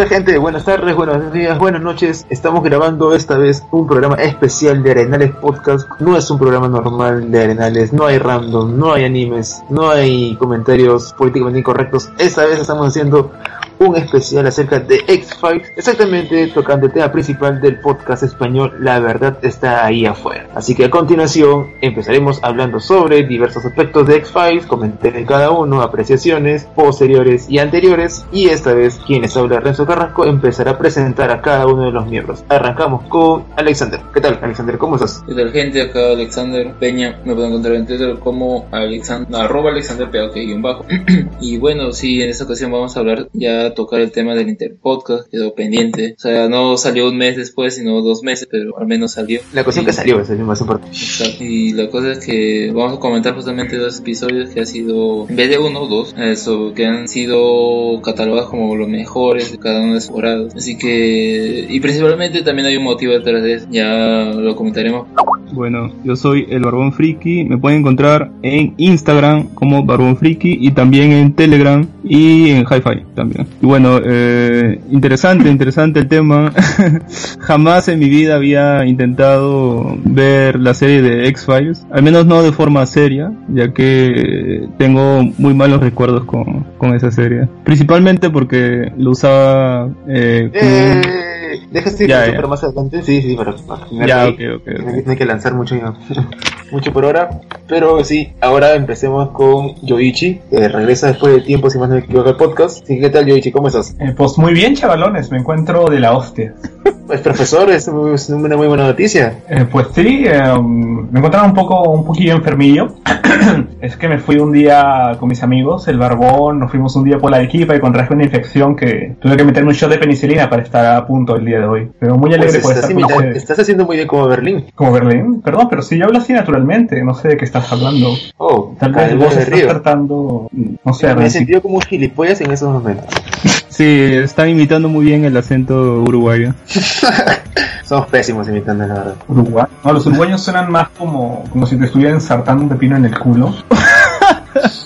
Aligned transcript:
Tal 0.00 0.08
gente? 0.08 0.38
Buenas 0.38 0.64
tardes, 0.64 0.96
buenos 0.96 1.30
días, 1.30 1.58
buenas 1.58 1.82
noches. 1.82 2.24
Estamos 2.30 2.64
grabando 2.64 3.14
esta 3.14 3.36
vez 3.36 3.62
un 3.70 3.86
programa 3.86 4.14
especial 4.14 4.82
de 4.82 4.92
Arenales 4.92 5.32
Podcast. 5.32 5.86
No 5.98 6.16
es 6.16 6.30
un 6.30 6.38
programa 6.38 6.68
normal 6.68 7.30
de 7.30 7.42
Arenales, 7.42 7.92
no 7.92 8.06
hay 8.06 8.16
random, 8.16 8.78
no 8.78 8.94
hay 8.94 9.04
animes, 9.04 9.62
no 9.68 9.90
hay 9.90 10.36
comentarios 10.36 11.12
políticamente 11.12 11.58
incorrectos. 11.58 12.08
Esta 12.16 12.46
vez 12.46 12.58
estamos 12.58 12.86
haciendo 12.86 13.30
un 13.80 13.96
especial 13.96 14.46
acerca 14.46 14.78
de 14.78 15.02
X-Files, 15.06 15.72
exactamente 15.74 16.46
tocando 16.48 16.86
el 16.86 16.92
tema 16.92 17.10
principal 17.10 17.60
del 17.62 17.80
podcast 17.80 18.22
español 18.22 18.74
La 18.78 19.00
verdad 19.00 19.38
está 19.42 19.86
ahí 19.86 20.04
afuera. 20.04 20.48
Así 20.54 20.74
que 20.74 20.84
a 20.84 20.90
continuación 20.90 21.72
empezaremos 21.80 22.40
hablando 22.42 22.78
sobre 22.78 23.22
diversos 23.22 23.64
aspectos 23.64 24.06
de 24.06 24.16
X-Files, 24.16 24.66
comentaré 24.66 25.24
cada 25.24 25.50
uno, 25.50 25.80
apreciaciones 25.80 26.66
posteriores 26.74 27.48
y 27.48 27.58
anteriores, 27.58 28.26
y 28.30 28.48
esta 28.50 28.74
vez 28.74 29.00
quienes 29.06 29.34
habla 29.38 29.60
Renzo 29.60 29.86
Carrasco 29.86 30.26
empezará 30.26 30.72
a 30.72 30.78
presentar 30.78 31.30
a 31.30 31.40
cada 31.40 31.66
uno 31.66 31.86
de 31.86 31.92
los 31.92 32.06
miembros. 32.06 32.44
Arrancamos 32.50 33.08
con 33.08 33.44
Alexander. 33.56 34.00
¿Qué 34.12 34.20
tal, 34.20 34.38
Alexander? 34.42 34.76
¿Cómo 34.76 34.96
estás? 34.96 35.24
¿Qué 35.26 35.34
tal, 35.34 35.52
gente? 35.52 35.80
Acá 35.80 36.10
Alexander 36.10 36.74
Peña. 36.78 37.18
Me 37.24 37.34
pueden 37.34 37.50
encontrar 37.50 37.76
en 37.76 37.86
Twitter 37.86 38.18
como 38.18 38.68
Alexander, 38.72 39.40
arroba 39.40 39.70
Alexander 39.70 40.10
bajo. 40.58 40.84
y 41.40 41.56
bueno, 41.56 41.92
sí, 41.92 42.20
en 42.20 42.28
esta 42.28 42.44
ocasión 42.44 42.70
vamos 42.70 42.94
a 42.94 43.00
hablar 43.00 43.28
ya 43.32 43.69
tocar 43.74 44.00
el 44.00 44.10
tema 44.12 44.34
del 44.34 44.48
Interpodcast, 44.48 45.30
quedó 45.30 45.54
pendiente. 45.54 46.14
O 46.16 46.20
sea, 46.20 46.48
no 46.48 46.76
salió 46.76 47.08
un 47.08 47.16
mes 47.16 47.36
después, 47.36 47.74
sino 47.76 48.00
dos 48.02 48.22
meses, 48.22 48.48
pero 48.50 48.78
al 48.78 48.86
menos 48.86 49.12
salió. 49.12 49.40
La 49.52 49.64
cuestión 49.64 49.84
Y- 49.84 49.86
que 49.86 49.92
salió 49.92 50.20
es 50.20 50.28
lo 50.30 50.44
más 50.44 50.60
importante. 50.60 50.96
Exacto. 50.96 51.44
Y 51.44 51.72
la 51.72 51.88
cosa 51.88 52.12
es 52.12 52.24
que 52.24 52.70
vamos 52.74 52.96
a 52.98 53.00
comentar 53.00 53.34
justamente 53.34 53.76
dos 53.76 53.98
episodios 54.00 54.50
que 54.50 54.60
ha 54.60 54.66
sido, 54.66 55.26
en 55.28 55.36
vez 55.36 55.48
de 55.50 55.58
uno, 55.58 55.86
dos, 55.86 56.14
eso, 56.18 56.72
que 56.74 56.86
han 56.86 57.08
sido 57.08 58.00
catalogados 58.02 58.50
como 58.50 58.76
los 58.76 58.88
mejores 58.88 59.52
de 59.52 59.58
cada 59.58 59.80
una 59.82 59.94
de 59.94 60.00
sus 60.00 60.08
temporadas. 60.08 60.54
Así 60.54 60.76
que, 60.78 61.66
y 61.68 61.80
principalmente 61.80 62.42
también 62.42 62.66
hay 62.66 62.76
un 62.76 62.84
motivo 62.84 63.12
detrás 63.12 63.42
de 63.42 63.54
eso, 63.54 63.66
ya 63.70 64.24
lo 64.34 64.54
comentaremos. 64.56 65.06
Bueno, 65.52 65.90
yo 66.04 66.16
soy 66.16 66.46
el 66.48 66.62
Barbón 66.62 66.92
Friki. 66.92 67.44
Me 67.44 67.58
pueden 67.58 67.80
encontrar 67.80 68.30
en 68.42 68.74
Instagram 68.76 69.48
como 69.54 69.84
Barbón 69.84 70.16
Friki 70.16 70.58
y 70.60 70.70
también 70.72 71.12
en 71.12 71.32
Telegram 71.32 71.86
y 72.04 72.50
en 72.50 72.64
Hi-Fi 72.64 73.04
también. 73.14 73.46
Y 73.60 73.66
bueno, 73.66 73.98
eh, 74.04 74.80
interesante, 74.90 75.48
interesante 75.48 76.00
el 76.00 76.08
tema. 76.08 76.52
Jamás 77.40 77.88
en 77.88 77.98
mi 77.98 78.08
vida 78.08 78.36
había 78.36 78.86
intentado 78.86 79.96
ver 80.04 80.58
la 80.58 80.74
serie 80.74 81.02
de 81.02 81.28
X-Files, 81.28 81.86
al 81.90 82.02
menos 82.02 82.26
no 82.26 82.42
de 82.42 82.52
forma 82.52 82.84
seria, 82.86 83.32
ya 83.48 83.72
que 83.72 84.68
tengo 84.78 85.22
muy 85.38 85.54
malos 85.54 85.80
recuerdos 85.80 86.24
con, 86.24 86.64
con 86.78 86.94
esa 86.94 87.10
serie. 87.10 87.48
Principalmente 87.64 88.30
porque 88.30 88.92
lo 88.96 89.10
usaba 89.10 89.88
eh. 90.08 91.29
Deja 91.70 91.88
este 91.88 92.08
Ya, 92.08 92.24
para 92.34 92.48
más 92.48 92.64
adelante. 92.64 93.02
Sí, 93.02 93.22
sí, 93.22 93.36
terminar 93.36 94.08
Ya, 94.08 94.22
ahí. 94.22 94.30
ok, 94.30 94.40
ok, 94.56 94.68
ok. 94.74 94.80
No 94.84 94.92
hay- 94.92 95.02
no 95.04 95.10
hay 95.12 95.16
que 95.16 95.24
lanzar 95.26 95.54
mucho, 95.54 95.76
mucho 96.72 96.92
por 96.92 97.04
ahora. 97.04 97.30
Pero 97.68 98.02
sí, 98.04 98.32
ahora 98.40 98.74
empecemos 98.74 99.30
con 99.30 99.76
Yoichi, 99.82 100.40
que 100.50 100.68
regresa 100.68 101.08
después 101.08 101.34
de 101.34 101.40
tiempo, 101.42 101.70
si 101.70 101.78
más 101.78 101.88
no 101.88 101.94
me 101.94 102.00
equivoco, 102.00 102.28
al 102.28 102.36
podcast. 102.36 102.84
Sí, 102.86 102.98
¿Qué 102.98 103.10
tal, 103.10 103.26
Yoichi? 103.26 103.52
¿Cómo 103.52 103.68
estás? 103.68 103.94
Eh, 104.00 104.12
pues 104.16 104.36
muy 104.38 104.52
bien, 104.52 104.74
chavalones, 104.74 105.30
me 105.30 105.38
encuentro 105.38 105.86
de 105.88 106.00
la 106.00 106.12
hostia. 106.16 106.54
Pues, 107.10 107.22
profesor, 107.22 107.68
es 107.70 107.88
una 107.88 108.56
muy 108.56 108.68
buena 108.68 108.84
noticia. 108.86 109.40
Eh, 109.48 109.66
pues 109.68 109.88
sí, 109.92 110.22
eh, 110.28 110.40
me 110.62 111.18
encontraba 111.18 111.44
un 111.44 111.54
poco, 111.54 111.90
un 111.90 112.04
poquillo 112.04 112.34
enfermillo. 112.34 112.94
es 113.80 113.96
que 113.96 114.06
me 114.08 114.18
fui 114.20 114.36
un 114.36 114.52
día 114.52 115.16
con 115.18 115.28
mis 115.28 115.42
amigos, 115.42 115.88
el 115.88 115.98
barbón, 115.98 116.60
nos 116.60 116.70
fuimos 116.70 116.94
un 116.94 117.02
día 117.02 117.18
por 117.18 117.32
la 117.32 117.42
equipa 117.42 117.74
y 117.74 117.80
contraje 117.80 118.14
una 118.14 118.22
infección 118.22 118.76
que 118.76 119.16
tuve 119.20 119.36
que 119.36 119.42
meterme 119.42 119.70
un 119.70 119.74
shot 119.74 119.90
de 119.90 119.98
penicilina 119.98 120.48
para 120.48 120.62
estar 120.62 120.86
a 120.86 121.04
punto 121.04 121.34
el 121.34 121.44
día 121.44 121.58
de 121.60 121.66
hoy. 121.66 121.90
Pero 121.98 122.16
muy 122.16 122.32
alegre 122.34 122.58
Pues 122.60 122.62
por 122.62 122.72
estás, 122.72 122.90
estar 122.90 123.10
con 123.16 123.24
estás 123.36 123.58
haciendo 123.58 123.86
muy 123.86 123.96
bien 123.96 124.08
como 124.08 124.26
Berlín. 124.26 124.66
Como 124.74 124.92
Berlín, 124.92 125.40
perdón, 125.42 125.68
pero 125.70 125.82
si 125.82 125.98
yo 125.98 126.06
hablo 126.06 126.18
así 126.18 126.32
naturalmente, 126.32 127.02
no 127.04 127.14
sé 127.14 127.28
de 127.28 127.36
qué 127.36 127.44
estás 127.44 127.70
hablando. 127.72 128.14
Oh, 128.38 128.74
Tal 128.78 128.92
vez 128.92 129.16
vos 129.16 129.36
estás 129.36 129.48
río. 129.48 129.68
tratando, 129.68 130.48
no 130.84 130.92
sé, 130.94 131.14
Me 131.14 131.26
he 131.26 131.30
sentido 131.30 131.62
como 131.62 131.76
un 131.76 131.82
gilipollas 131.82 132.40
en 132.40 132.50
esos 132.50 132.72
momentos. 132.72 133.06
Sí, 133.70 133.84
están 133.86 134.50
imitando 134.50 134.88
muy 134.90 135.06
bien 135.06 135.24
el 135.24 135.34
acento 135.34 136.02
uruguayo. 136.02 136.52
Somos 137.84 138.08
pésimos 138.08 138.46
imitando, 138.48 138.86
la 138.86 138.94
verdad. 138.94 139.14
Uruguay. 139.26 139.64
No, 139.82 139.92
los 139.92 140.04
uruguayos 140.06 140.42
suenan 140.42 140.70
más 140.70 140.88
como, 140.90 141.44
como 141.50 141.66
si 141.66 141.76
te 141.78 141.86
estuvieran 141.86 142.16
ensartando 142.16 142.64
un 142.64 142.68
pepino 142.68 142.96
en 142.96 143.06
el 143.06 143.18
culo. 143.18 143.54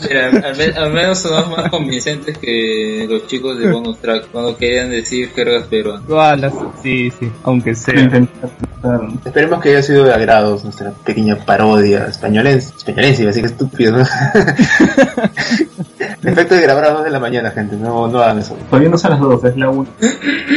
Mira, 0.08 0.26
al, 0.28 0.56
me- 0.56 0.78
al 0.78 0.92
menos 0.92 1.18
son 1.20 1.50
más 1.50 1.70
convincentes 1.70 2.36
que 2.38 3.06
los 3.08 3.26
chicos 3.26 3.58
de 3.58 3.70
Bonus 3.70 3.98
Track 3.98 4.28
cuando 4.30 4.56
querían 4.56 4.90
decir 4.90 5.30
jergas 5.34 5.64
peruanas. 5.64 6.04
Sí, 6.82 7.10
sí, 7.18 7.30
aunque 7.42 7.74
sea. 7.74 7.94
Esperemos 9.24 9.62
que 9.62 9.70
haya 9.70 9.82
sido 9.82 10.04
de 10.04 10.12
agrado 10.12 10.60
nuestra 10.62 10.92
pequeña 10.92 11.36
parodia 11.44 12.06
españolense. 12.06 12.74
Españolense, 12.76 13.22
iba 13.22 13.30
a 13.30 13.34
decir 13.34 13.42
que 13.44 13.52
estúpido, 13.52 13.98
¿no? 13.98 14.04
Efecto 16.24 16.54
de 16.54 16.62
grabar 16.62 16.84
a 16.84 16.88
las 16.88 16.96
2 16.96 17.04
de 17.04 17.10
la 17.10 17.20
mañana, 17.20 17.50
gente. 17.50 17.76
No, 17.76 18.08
no 18.08 18.18
hagan 18.20 18.38
eso. 18.38 18.56
Todavía 18.70 18.88
no 18.88 18.98
son 18.98 19.10
las 19.12 19.20
dos, 19.20 19.44
es 19.44 19.56
la 19.56 19.70
una. 19.70 19.88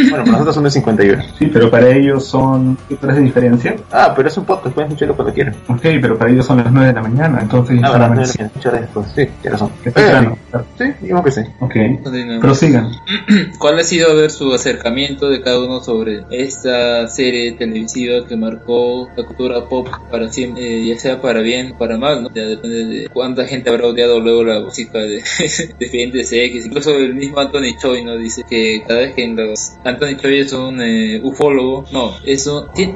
Bueno, 0.09 0.17
para 0.23 0.31
nosotros 0.31 0.55
son 0.55 0.63
de 0.63 0.71
51. 0.71 1.23
Sí, 1.37 1.47
pero 1.47 1.69
para 1.71 1.89
ellos 1.89 2.25
son 2.25 2.77
¿qué 2.87 2.97
horas 3.01 3.17
de 3.17 3.21
diferencia? 3.23 3.75
Ah, 3.91 4.13
pero 4.15 4.27
es 4.29 4.37
un 4.37 4.45
podcast, 4.45 4.73
pueden 4.73 4.89
escucharlo 4.89 5.15
cuando 5.15 5.33
quieran. 5.33 5.55
Ok, 5.67 5.81
pero 6.01 6.17
para 6.17 6.31
ellos 6.31 6.45
son 6.45 6.57
las 6.57 6.71
9 6.71 6.87
de 6.87 6.93
la 6.93 7.01
mañana, 7.01 7.39
entonces 7.41 7.77
Ah, 7.83 7.87
ya 7.87 7.91
verdad, 7.91 8.07
son 8.07 8.15
no, 8.15 8.21
las 8.21 8.35
no, 8.37 8.41
no, 8.43 8.47
escuchar 8.47 8.79
después. 8.81 9.07
Sí, 9.15 9.25
tienes 9.41 9.51
razón. 9.59 9.71
que 9.83 9.91
temprano. 9.91 10.37
Sí, 10.77 10.83
digamos 11.01 11.25
que 11.25 11.31
sí. 11.31 11.41
Ok, 11.59 11.73
Continuemos. 12.03 12.41
prosigan. 12.41 12.91
¿Cuál 13.59 13.79
ha 13.79 13.83
sido 13.83 14.11
a 14.11 14.13
ver 14.13 14.31
su 14.31 14.53
acercamiento 14.53 15.29
de 15.29 15.41
cada 15.41 15.59
uno 15.63 15.81
sobre 15.81 16.23
esta 16.31 17.07
serie 17.09 17.53
televisiva 17.53 18.25
que 18.27 18.35
marcó 18.35 19.09
la 19.15 19.25
cultura 19.25 19.65
pop 19.67 19.87
para 20.11 20.31
siempre, 20.31 20.63
eh, 20.63 20.85
ya 20.87 20.99
sea 20.99 21.21
para 21.21 21.41
bien 21.41 21.73
o 21.73 21.77
para 21.77 21.97
mal, 21.97 22.23
¿no? 22.23 22.29
Ya 22.33 22.43
depende 22.43 22.85
de 22.85 23.09
cuánta 23.09 23.45
gente 23.45 23.69
habrá 23.69 23.87
odiado 23.87 24.19
luego 24.19 24.43
la 24.43 24.59
música 24.61 24.99
de 24.99 25.21
Defientes 25.79 26.31
X. 26.31 26.65
Incluso 26.65 26.95
el 26.95 27.15
mismo 27.15 27.39
Anthony 27.39 27.77
Choi 27.79 28.03
no 28.03 28.17
dice 28.17 28.43
que 28.49 28.83
cada 28.87 29.01
vez 29.01 29.15
que 29.15 29.23
en 29.23 29.35
los 29.35 29.73
Anthony 29.83 30.17
Choi 30.21 30.39
es 30.39 30.53
un 30.53 30.81
eh, 30.81 31.19
ufólogo, 31.23 31.85
no, 31.91 32.13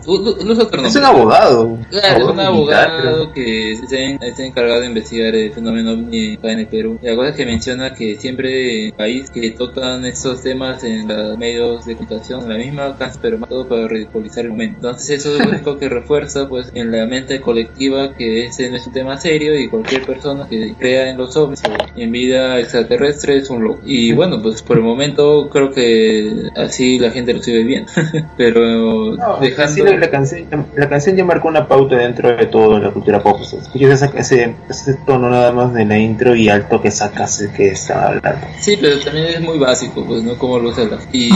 usa 0.07 0.63
otro 0.63 0.85
Es 0.85 0.95
un 0.95 1.05
abogado. 1.05 1.77
Claro, 1.89 2.25
es 2.25 2.31
un 2.31 2.39
abogado 2.39 3.31
que 3.33 3.73
está, 3.73 3.97
en- 3.97 4.21
está 4.21 4.45
encargado 4.45 4.81
de 4.81 4.87
investigar 4.87 5.35
el 5.35 5.51
fenómeno 5.51 5.91
ovni 5.91 6.37
en 6.41 6.59
el 6.59 6.67
Perú. 6.67 6.99
Y 7.01 7.07
la 7.07 7.15
cosa 7.15 7.29
es 7.29 7.35
que 7.35 7.45
menciona 7.45 7.93
que 7.93 8.15
siempre 8.17 8.87
en 8.87 8.91
país 8.91 9.29
que 9.29 9.51
tocan 9.51 10.05
estos 10.05 10.41
temas 10.41 10.83
en 10.83 11.07
los 11.07 11.37
medios 11.37 11.85
de 11.85 11.95
comunicación, 11.95 12.47
la 12.47 12.55
misma 12.57 12.97
pero 13.21 13.37
más 13.37 13.49
todo 13.49 13.67
para 13.67 13.87
ridiculizar 13.87 14.45
el 14.45 14.51
momento. 14.51 14.75
Entonces 14.77 15.19
eso 15.19 15.35
es 15.35 15.45
lo 15.45 15.51
único 15.55 15.77
que 15.77 15.89
refuerza 15.89 16.47
pues 16.47 16.71
en 16.73 16.91
la 16.91 17.05
mente 17.05 17.41
colectiva 17.41 18.13
que 18.15 18.45
ese 18.45 18.69
no 18.69 18.77
es 18.77 18.87
un 18.87 18.93
tema 18.93 19.17
serio 19.19 19.57
y 19.59 19.67
cualquier 19.69 20.05
persona 20.05 20.47
que 20.47 20.73
crea 20.77 21.09
en 21.09 21.17
los 21.17 21.35
ovnis 21.35 21.61
o 21.67 21.99
en 21.99 22.11
vida 22.11 22.50
extraterrestre 22.59 23.38
es 23.38 23.50
un 23.50 23.63
loco. 23.63 23.81
Y 23.86 24.13
bueno, 24.13 24.42
pues 24.42 24.62
por 24.62 24.77
el 24.77 24.83
momento 24.83 25.50
creo 25.50 25.71
que 25.71 26.50
así 26.56 27.00
la 27.00 27.12
gente 27.12 27.33
lo 27.33 27.42
sigue 27.42 27.63
bien. 27.63 27.86
pero 28.38 29.15
No, 29.15 29.38
dejando... 29.39 29.74
sí, 29.74 29.81
la, 29.81 29.98
la 29.98 30.09
canción, 30.09 30.48
la 30.75 30.89
canción 30.89 31.15
ya 31.15 31.25
marcó 31.25 31.48
una 31.48 31.68
pauta 31.68 31.98
dentro 31.98 32.36
de 32.36 32.45
todo 32.48 32.80
la 32.80 32.92
cultura 32.92 33.21
pop. 33.21 33.39
O 33.42 33.44
sea, 33.44 33.59
escuchas 33.59 34.01
ese, 34.15 34.56
ese 34.69 34.94
tono 35.06 35.30
nada 35.30 35.51
más 35.51 35.74
de 35.74 35.86
la 35.86 35.98
intro 35.98 36.36
y 36.36 36.50
alto 36.50 36.81
que 36.81 36.92
sacas 36.92 37.44
que 37.56 37.69
está 37.69 38.07
hablando. 38.07 38.48
Sí, 38.59 38.77
pero 38.80 39.00
también 39.00 39.25
es 39.27 39.42
muy 39.42 39.57
básico, 39.57 40.04
pues, 40.06 40.24
¿no? 40.24 40.38
Como 40.38 40.59
lo 40.59 40.69
usa 40.69 40.86
la... 40.86 40.97
Y, 41.12 41.30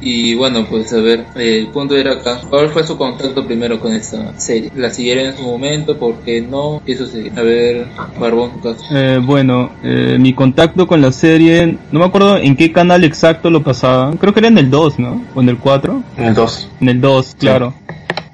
y 0.00 0.34
bueno, 0.34 0.66
pues, 0.68 0.92
a 0.92 1.00
ver, 1.00 1.24
el 1.34 1.68
punto 1.68 1.96
era 1.96 2.14
acá. 2.14 2.40
¿Cuál 2.48 2.70
fue 2.70 2.86
su 2.86 2.96
contacto 2.96 3.46
primero 3.46 3.80
con 3.80 3.92
esta 3.92 4.38
serie? 4.38 4.70
¿La 4.74 4.90
siguieron 4.90 5.26
en 5.26 5.36
su 5.36 5.42
momento? 5.42 5.96
¿Por 5.98 6.16
qué 6.20 6.40
no? 6.40 6.82
Eso 6.86 7.06
sí. 7.06 7.30
A 7.36 7.42
ver, 7.42 7.86
Barbón, 8.18 8.52
tu 8.52 8.60
caso. 8.60 8.84
Eh, 8.90 9.18
bueno, 9.22 9.70
eh, 9.82 10.16
mi 10.18 10.32
contacto 10.32 10.47
con 10.86 11.00
la 11.00 11.12
serie, 11.12 11.78
no 11.90 12.00
me 12.00 12.06
acuerdo 12.06 12.36
en 12.36 12.56
qué 12.56 12.72
canal 12.72 13.04
exacto 13.04 13.50
lo 13.50 13.62
pasaban. 13.62 14.16
Creo 14.16 14.32
que 14.32 14.40
era 14.40 14.48
en 14.48 14.58
el 14.58 14.70
2, 14.70 14.98
¿no? 14.98 15.24
O 15.34 15.40
en 15.40 15.48
el 15.48 15.58
4. 15.58 16.02
En 16.16 16.24
el 16.24 16.34
2. 16.34 16.70
En 16.80 16.88
el 16.88 17.00
2, 17.00 17.36
claro. 17.38 17.74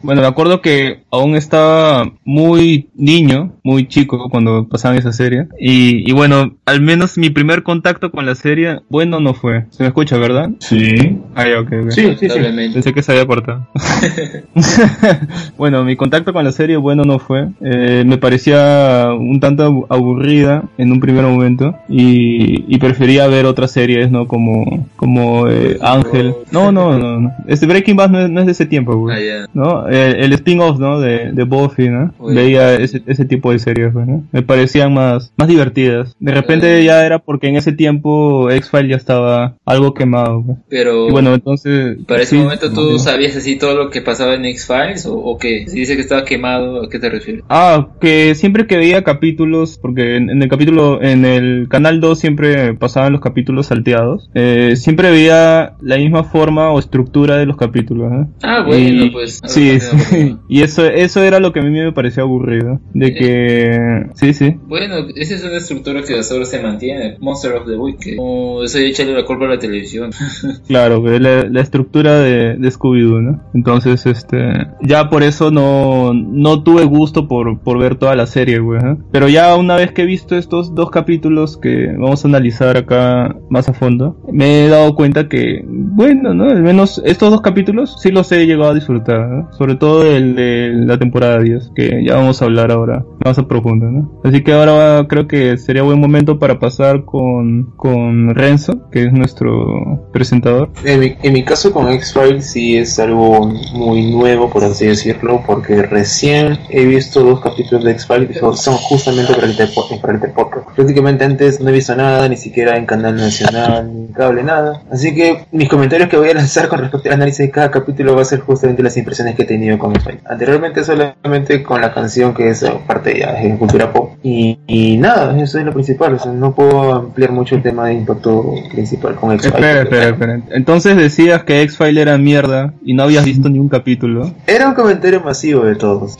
Bueno, 0.04 0.20
me 0.20 0.26
acuerdo 0.28 0.60
que 0.60 1.00
aún 1.10 1.34
estaba 1.34 2.12
muy 2.24 2.88
niño, 2.94 3.52
muy 3.62 3.88
chico 3.88 4.28
cuando 4.28 4.68
pasaban 4.68 4.98
esa 4.98 5.12
serie. 5.12 5.46
Y, 5.58 6.08
y 6.08 6.12
bueno, 6.12 6.56
al 6.66 6.82
menos 6.82 7.16
mi 7.16 7.30
primer 7.30 7.62
contacto 7.62 8.10
con 8.10 8.26
la 8.26 8.34
serie, 8.34 8.80
bueno, 8.90 9.18
no 9.18 9.32
fue. 9.32 9.64
Se 9.70 9.82
me 9.82 9.88
escucha, 9.88 10.18
¿verdad? 10.18 10.50
Sí. 10.58 11.18
Ah, 11.34 11.48
ya, 11.48 11.60
ok, 11.60 11.72
ok. 11.84 11.90
Sí, 11.90 12.02
sí, 12.18 12.28
sí. 12.28 12.38
Pensé 12.74 12.92
que 12.92 13.02
se 13.02 13.12
había 13.12 13.26
cortado. 13.26 13.66
bueno, 15.56 15.84
mi 15.84 15.96
contacto 15.96 16.32
con 16.32 16.44
la 16.44 16.52
serie, 16.52 16.76
bueno, 16.76 17.04
no 17.04 17.18
fue. 17.18 17.48
Eh, 17.62 18.04
me 18.06 18.18
parecía 18.18 19.08
un 19.18 19.40
tanto 19.40 19.64
abu- 19.64 19.86
aburrida 19.88 20.64
en 20.78 20.92
un 20.92 21.00
primer 21.00 21.24
momento 21.24 21.76
y, 21.88 22.64
y 22.74 22.78
prefería 22.78 23.26
ver 23.26 23.46
otras 23.46 23.70
series, 23.70 24.10
¿no? 24.10 24.26
Como, 24.28 24.86
como 24.96 25.48
eh, 25.48 25.78
Ángel. 25.80 26.34
No, 26.52 26.72
no, 26.72 26.98
no, 26.98 27.20
no. 27.20 27.32
Este 27.46 27.66
Breaking 27.66 27.96
Bad 27.96 28.10
no 28.10 28.20
es, 28.20 28.30
no 28.30 28.40
es 28.40 28.46
de 28.46 28.52
ese 28.52 28.66
tiempo, 28.66 28.94
güey. 28.96 29.16
Ah, 29.16 29.20
ya. 29.20 29.46
¿no? 29.54 29.88
El, 29.94 30.24
el 30.24 30.32
spin-off, 30.34 30.78
¿no? 30.78 31.00
De, 31.00 31.32
de 31.32 31.44
Buffy, 31.44 31.88
¿no? 31.88 32.12
Uy. 32.18 32.34
Veía 32.34 32.74
ese, 32.74 33.02
ese 33.06 33.24
tipo 33.24 33.52
de 33.52 33.58
series, 33.58 33.92
pues, 33.92 34.06
¿no? 34.06 34.24
Me 34.32 34.42
parecían 34.42 34.92
más, 34.94 35.32
más 35.36 35.48
divertidas. 35.48 36.14
De 36.18 36.32
repente 36.32 36.80
Eh. 36.80 36.84
ya 36.84 37.04
era 37.06 37.18
porque 37.18 37.48
en 37.48 37.56
ese 37.56 37.72
tiempo 37.72 38.50
X-Files 38.50 38.90
ya 38.90 38.96
estaba 38.96 39.56
algo 39.64 39.94
quemado, 39.94 40.42
pues. 40.44 40.58
Pero... 40.68 41.08
Y 41.08 41.12
bueno, 41.12 41.34
entonces... 41.34 41.98
Para 42.06 42.22
ese 42.22 42.36
sí, 42.36 42.42
momento 42.42 42.72
tú 42.72 42.98
sabías 42.98 43.36
así 43.36 43.56
todo 43.56 43.74
lo 43.76 43.90
que 43.90 44.00
pasaba 44.02 44.34
en 44.34 44.44
X-Files 44.46 45.06
o, 45.06 45.14
o 45.16 45.38
qué? 45.38 45.64
Si 45.68 45.78
dice 45.80 45.94
que 45.96 46.02
estaba 46.02 46.24
quemado, 46.24 46.84
¿a 46.84 46.88
qué 46.88 46.98
te 46.98 47.10
refieres? 47.10 47.42
Ah, 47.48 47.88
que 48.00 48.34
siempre 48.34 48.66
que 48.66 48.76
veía 48.76 49.04
capítulos, 49.04 49.78
porque 49.80 50.16
en, 50.16 50.30
en 50.30 50.42
el 50.42 50.48
capítulo, 50.48 51.02
en 51.02 51.24
el 51.24 51.66
canal 51.68 52.00
2 52.00 52.18
siempre 52.18 52.74
pasaban 52.74 53.12
los 53.12 53.20
capítulos 53.20 53.66
salteados, 53.66 54.30
eh, 54.34 54.74
siempre 54.76 55.10
veía 55.10 55.74
la 55.80 55.96
misma 55.96 56.24
forma 56.24 56.70
o 56.70 56.78
estructura 56.78 57.36
de 57.36 57.46
los 57.46 57.56
capítulos, 57.56 58.12
¿eh? 58.12 58.26
Ah, 58.42 58.64
bueno, 58.66 59.04
Y- 59.04 59.10
pues... 59.10 59.40
Sí, 59.44 59.70
sí. 59.90 60.36
Y 60.48 60.62
eso, 60.62 60.84
eso 60.84 61.22
era 61.22 61.40
lo 61.40 61.52
que 61.52 61.60
a 61.60 61.62
mí 61.62 61.70
me 61.70 61.92
parecía 61.92 62.22
aburrido. 62.22 62.80
De 62.92 63.14
que, 63.14 64.10
sí, 64.14 64.34
sí. 64.34 64.56
Bueno, 64.66 64.96
esa 65.16 65.34
es 65.34 65.44
una 65.44 65.56
estructura 65.56 66.02
que 66.02 66.18
hasta 66.18 66.34
ahora 66.34 66.46
se 66.46 66.60
mantiene. 66.60 67.16
Monster 67.20 67.52
of 67.52 67.66
the 67.66 67.76
Week. 67.76 68.16
Como 68.16 68.62
eso 68.62 68.78
ya 68.78 68.86
echarle 68.86 69.14
la 69.14 69.24
culpa 69.24 69.46
a 69.46 69.48
la 69.48 69.58
televisión. 69.58 70.10
Claro, 70.66 71.02
que 71.02 71.20
la, 71.20 71.44
la 71.44 71.60
estructura 71.60 72.18
de, 72.20 72.56
de 72.56 72.68
Scooby-Doo, 72.68 73.20
¿no? 73.20 73.40
Entonces, 73.54 74.06
este, 74.06 74.36
ya 74.82 75.08
por 75.10 75.22
eso 75.22 75.50
no, 75.50 76.12
no 76.14 76.62
tuve 76.62 76.84
gusto 76.84 77.28
por, 77.28 77.60
por 77.60 77.78
ver 77.78 77.96
toda 77.96 78.14
la 78.14 78.26
serie, 78.26 78.58
güey. 78.58 78.80
¿eh? 78.80 78.96
Pero 79.12 79.28
ya 79.28 79.54
una 79.56 79.76
vez 79.76 79.92
que 79.92 80.02
he 80.02 80.06
visto 80.06 80.36
estos 80.36 80.74
dos 80.74 80.90
capítulos 80.90 81.56
que 81.56 81.88
vamos 81.98 82.24
a 82.24 82.28
analizar 82.28 82.76
acá 82.76 83.36
más 83.50 83.68
a 83.68 83.72
fondo, 83.72 84.16
me 84.32 84.64
he 84.64 84.68
dado 84.68 84.94
cuenta 84.94 85.28
que, 85.28 85.64
bueno, 85.66 86.34
¿no? 86.34 86.44
Al 86.44 86.62
menos 86.62 87.00
estos 87.04 87.30
dos 87.30 87.40
capítulos 87.40 87.96
sí 88.00 88.10
los 88.10 88.30
he 88.32 88.46
llegado 88.46 88.70
a 88.70 88.74
disfrutar, 88.74 89.28
¿no? 89.28 89.52
Sobre 89.52 89.73
todo 89.78 90.04
el 90.04 90.34
de 90.34 90.72
la 90.74 90.98
temporada 90.98 91.38
10, 91.38 91.72
que 91.74 92.04
ya 92.06 92.16
vamos 92.16 92.40
a 92.40 92.44
hablar 92.44 92.70
ahora 92.70 93.04
más 93.24 93.38
a 93.38 93.46
profundo, 93.46 93.86
¿no? 93.86 94.20
Así 94.24 94.42
que 94.42 94.52
ahora 94.52 95.06
creo 95.08 95.26
que 95.26 95.56
sería 95.56 95.82
buen 95.82 96.00
momento 96.00 96.38
para 96.38 96.58
pasar 96.58 97.04
con, 97.04 97.72
con 97.76 98.34
Renzo, 98.34 98.90
que 98.90 99.04
es 99.04 99.12
nuestro 99.12 100.10
presentador. 100.12 100.70
En 100.84 101.00
mi, 101.00 101.14
en 101.22 101.32
mi 101.32 101.44
caso 101.44 101.72
con 101.72 101.90
X-Files 101.90 102.50
sí 102.50 102.76
es 102.76 102.98
algo 102.98 103.46
muy 103.74 104.10
nuevo, 104.10 104.50
por 104.50 104.64
así 104.64 104.86
decirlo, 104.86 105.42
porque 105.46 105.82
recién 105.82 106.58
he 106.70 106.84
visto 106.84 107.22
dos 107.22 107.40
capítulos 107.40 107.84
de 107.84 107.92
X-Files 107.92 108.28
que 108.28 108.38
son 108.38 108.74
justamente 108.74 109.34
para 109.34 109.46
el, 109.46 109.52
el 109.52 110.14
Interpodcast. 110.14 110.70
Prácticamente 110.74 111.24
antes 111.24 111.60
no 111.60 111.70
he 111.70 111.72
visto 111.72 111.94
nada, 111.94 112.28
ni 112.28 112.36
siquiera 112.36 112.76
en 112.76 112.86
canal 112.86 113.16
nacional, 113.16 113.90
ni 113.92 114.12
cable, 114.12 114.42
nada. 114.42 114.82
Así 114.90 115.14
que 115.14 115.46
mis 115.52 115.68
comentarios 115.68 116.08
que 116.08 116.16
voy 116.16 116.30
a 116.30 116.34
lanzar 116.34 116.68
con 116.68 116.80
respecto 116.80 117.08
al 117.08 117.14
análisis 117.14 117.46
de 117.46 117.50
cada 117.50 117.70
capítulo 117.70 118.14
va 118.14 118.22
a 118.22 118.26
ser 118.26 118.40
justamente 118.40 118.82
las 118.82 118.96
impresiones 118.96 119.34
que 119.34 119.42
he 119.42 119.46
tenido 119.54 119.78
con 119.78 119.94
X-Files. 119.94 120.22
realmente 120.38 120.84
solamente 120.84 121.62
con 121.62 121.80
la 121.80 121.92
canción 121.92 122.34
que 122.34 122.50
es 122.50 122.64
parte 122.86 123.18
ya 123.18 123.32
de 123.32 123.56
cultura 123.56 123.92
pop. 123.92 124.12
Y, 124.22 124.58
y 124.66 124.96
nada, 124.96 125.36
eso 125.40 125.58
es 125.58 125.64
lo 125.64 125.72
principal. 125.72 126.14
O 126.14 126.18
sea, 126.18 126.32
no 126.32 126.54
puedo 126.54 126.92
ampliar 126.92 127.32
mucho 127.32 127.54
el 127.54 127.62
tema 127.62 127.86
de 127.86 127.94
impacto 127.94 128.54
principal 128.72 129.14
con 129.14 129.32
X-Files. 129.32 129.54
Espera, 129.54 129.82
espera, 129.82 130.08
espera. 130.08 130.40
Entonces 130.50 130.96
decías 130.96 131.44
que 131.44 131.62
X-File 131.62 132.02
era 132.02 132.18
mierda 132.18 132.74
y 132.84 132.94
no 132.94 133.04
habías 133.04 133.24
visto 133.24 133.48
ni 133.48 133.58
un 133.58 133.68
capítulo. 133.68 134.32
Era 134.46 134.68
un 134.68 134.74
comentario 134.74 135.20
masivo 135.20 135.64
de 135.64 135.76
todos. 135.76 136.16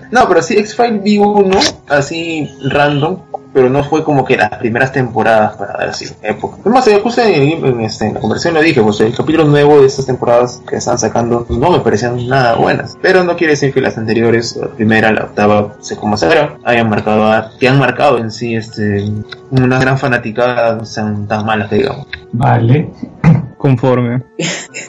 no, 0.10 0.28
pero 0.28 0.42
sí, 0.42 0.56
X-Files 0.58 1.02
vi 1.02 1.18
uno 1.18 1.58
así 1.88 2.48
random, 2.70 3.18
pero 3.56 3.70
no 3.70 3.82
fue 3.84 4.04
como 4.04 4.22
que 4.22 4.36
las 4.36 4.50
primeras 4.58 4.92
temporadas 4.92 5.56
para 5.56 5.72
dar 5.78 5.88
así 5.88 6.06
época. 6.20 6.58
Es 6.62 6.70
más, 6.70 6.86
eh, 6.88 7.00
justo 7.02 7.22
en, 7.22 7.64
en, 7.64 7.80
este, 7.80 8.08
en 8.08 8.12
la 8.12 8.20
conversación 8.20 8.52
lo 8.52 8.60
dije, 8.60 8.82
pues 8.82 9.00
el 9.00 9.16
capítulo 9.16 9.44
nuevo 9.44 9.80
de 9.80 9.86
estas 9.86 10.04
temporadas 10.04 10.60
que 10.68 10.76
están 10.76 10.98
sacando 10.98 11.46
no 11.48 11.70
me 11.70 11.80
parecían 11.80 12.28
nada 12.28 12.56
buenas. 12.56 12.98
Pero 13.00 13.24
no 13.24 13.34
quiere 13.34 13.54
decir 13.54 13.72
que 13.72 13.80
las 13.80 13.96
anteriores, 13.96 14.56
la 14.56 14.66
primera, 14.66 15.10
la 15.10 15.24
octava, 15.24 15.72
sé 15.80 15.96
cómo 15.96 16.18
será, 16.18 16.58
hayan 16.64 16.90
marcado, 16.90 17.50
que 17.58 17.66
han 17.66 17.78
marcado 17.78 18.18
en 18.18 18.30
sí 18.30 18.54
este, 18.54 19.10
una 19.50 19.78
gran 19.78 19.96
fanaticada, 19.96 20.74
no 20.74 20.84
sean 20.84 21.26
tan 21.26 21.46
malas 21.46 21.70
que 21.70 21.76
digamos. 21.76 22.08
Vale, 22.32 22.90
Conforme. 23.56 24.22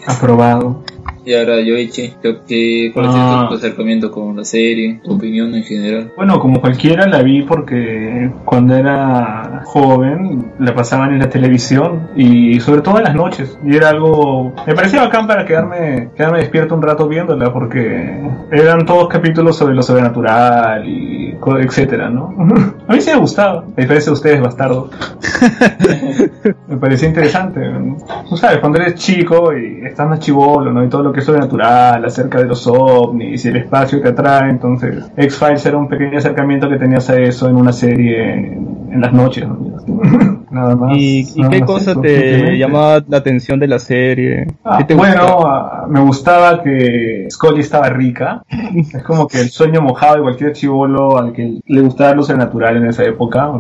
aprobado. 0.07 0.83
Y 1.27 1.33
ahora 1.35 1.59
Yoichi, 1.59 2.13
creo 2.21 2.45
que 2.47 2.89
cuál 2.93 3.07
Ah. 3.09 3.41
es 3.43 3.49
tu 3.49 3.55
acercamiento 3.55 4.09
con 4.09 4.37
la 4.37 4.45
serie, 4.45 5.01
tu 5.03 5.15
opinión 5.15 5.53
en 5.55 5.63
general. 5.63 6.13
Bueno, 6.15 6.39
como 6.39 6.61
cualquiera 6.61 7.05
la 7.05 7.21
vi 7.21 7.41
porque 7.41 8.31
cuando 8.45 8.77
era 8.77 9.61
joven 9.65 10.53
la 10.57 10.73
pasaban 10.73 11.11
en 11.11 11.19
la 11.19 11.27
televisión 11.29 12.11
y 12.15 12.61
sobre 12.61 12.79
todo 12.81 12.99
en 12.99 13.03
las 13.03 13.15
noches. 13.15 13.59
Y 13.65 13.75
era 13.75 13.89
algo... 13.89 14.53
Me 14.65 14.73
parecía 14.73 15.01
bacán 15.01 15.27
para 15.27 15.45
quedarme, 15.45 16.11
quedarme 16.15 16.39
despierto 16.39 16.75
un 16.75 16.81
rato 16.81 17.09
viéndola 17.09 17.51
porque 17.51 18.21
eran 18.49 18.85
todos 18.85 19.09
capítulos 19.09 19.57
sobre 19.57 19.75
lo 19.75 19.83
sobrenatural 19.83 20.87
y 20.87 21.35
etcétera, 21.59 22.09
¿no? 22.09 22.33
A 22.87 22.93
mí 22.93 23.01
sí 23.01 23.11
me 23.11 23.17
gustaba, 23.17 23.65
a 23.75 23.81
diferencia 23.81 24.11
de 24.11 24.13
ustedes, 24.13 24.41
bastardo. 24.41 24.89
me 26.67 26.77
parecía 26.77 27.09
interesante. 27.09 27.59
¿no? 27.59 27.97
Tú 28.29 28.37
sabes, 28.37 28.59
cuando 28.59 28.79
eres 28.79 28.95
chico 28.95 29.51
y 29.57 29.85
estás 29.85 30.07
más 30.07 30.19
chivolo, 30.19 30.71
¿no? 30.71 30.83
Y 30.83 30.89
todo 30.89 31.03
lo 31.03 31.11
que 31.13 31.16
es 31.19 31.25
sobrenatural, 31.25 32.03
acerca 32.05 32.39
de 32.39 32.45
los 32.45 32.67
ovnis 32.67 33.45
y 33.45 33.49
el 33.49 33.57
espacio 33.57 34.01
que 34.01 34.09
atrae, 34.09 34.49
entonces 34.49 35.09
X-Files 35.15 35.65
era 35.65 35.77
un 35.77 35.87
pequeño 35.87 36.17
acercamiento 36.17 36.69
que 36.69 36.77
tenías 36.77 37.09
a 37.09 37.19
eso 37.19 37.49
en 37.49 37.55
una 37.55 37.73
serie 37.73 38.33
en, 38.33 39.01
las 39.01 39.13
noches, 39.13 39.47
¿no? 39.47 40.36
Nada 40.57 40.75
más. 40.75 40.97
¿Y, 40.97 41.27
y 41.35 41.41
nada 41.41 41.51
qué 41.51 41.59
más 41.59 41.67
cosa 41.67 41.91
eso, 41.91 42.01
te 42.01 42.57
llamaba 42.57 43.03
la 43.07 43.17
atención 43.17 43.59
de 43.59 43.67
la 43.67 43.77
serie? 43.77 44.47
Ah, 44.63 44.77
¿Qué 44.79 44.85
te 44.85 44.95
bueno, 44.95 45.39
me 45.87 45.99
gustaba 45.99 46.63
que 46.63 47.27
Scully 47.29 47.61
estaba 47.61 47.89
rica. 47.89 48.43
Es 48.75 49.03
como 49.03 49.27
que 49.27 49.39
el 49.39 49.49
sueño 49.49 49.81
mojado 49.81 50.15
de 50.15 50.21
cualquier 50.23 50.53
chivolo 50.53 51.17
al 51.17 51.33
que 51.33 51.59
le 51.65 51.81
gustaba 51.81 52.15
lo 52.15 52.23
sobrenatural 52.23 52.77
en 52.77 52.87
esa 52.87 53.03
época. 53.03 53.51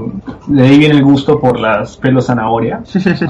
De 0.47 0.63
ahí 0.63 0.79
viene 0.79 0.95
el 0.95 1.03
gusto 1.03 1.39
por 1.39 1.59
las 1.59 1.97
pelos 1.97 2.25
zanahoria. 2.27 2.81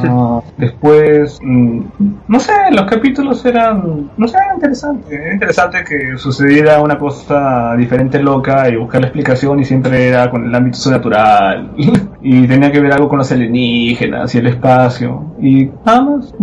Ah, 0.10 0.42
después, 0.58 1.40
mm, 1.44 1.82
no 2.28 2.40
sé, 2.40 2.54
los 2.72 2.86
capítulos 2.86 3.44
eran, 3.46 4.12
no 4.16 4.28
sé, 4.28 4.38
interesante. 4.54 5.14
Era 5.14 5.34
interesante 5.34 5.84
que 5.84 6.18
sucediera 6.18 6.82
una 6.82 6.98
cosa 6.98 7.76
diferente, 7.76 8.22
loca, 8.22 8.70
y 8.70 8.76
buscar 8.76 9.02
la 9.02 9.08
explicación 9.08 9.60
y 9.60 9.66
siempre 9.66 10.08
era 10.08 10.30
con 10.30 10.46
el 10.46 10.56
ámbito 10.56 10.78
sobrenatural. 10.78 11.74
y 12.22 12.48
tenía 12.48 12.72
que 12.72 12.80
ver 12.80 12.94
algo 12.94 13.10
con 13.10 13.18
los 13.18 13.32
alienígenas 13.32 13.57
y 13.58 13.98
el 14.38 14.48
espacio. 14.48 15.26
Y 15.40 15.70
nada 15.86 16.02
más. 16.02 16.34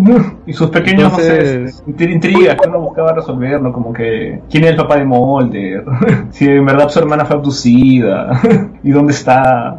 Y 0.47 0.53
sus 0.53 0.71
pequeños, 0.71 1.13
Entonces- 1.13 1.83
no 1.87 1.97
sé, 1.97 2.11
intrigas 2.13 2.57
que 2.61 2.69
uno 2.69 2.81
buscaba 2.81 3.13
resolver, 3.13 3.61
¿no? 3.61 3.73
Como 3.73 3.93
que, 3.93 4.41
¿quién 4.51 4.65
es 4.65 4.71
el 4.71 4.77
papá 4.77 4.97
de 4.97 5.05
Mulder? 5.05 5.85
si 6.31 6.47
en 6.47 6.65
verdad 6.65 6.89
su 6.89 6.99
hermana 6.99 7.25
fue 7.25 7.37
abducida. 7.37 8.41
¿Y 8.83 8.91
dónde 8.91 9.13
está? 9.13 9.77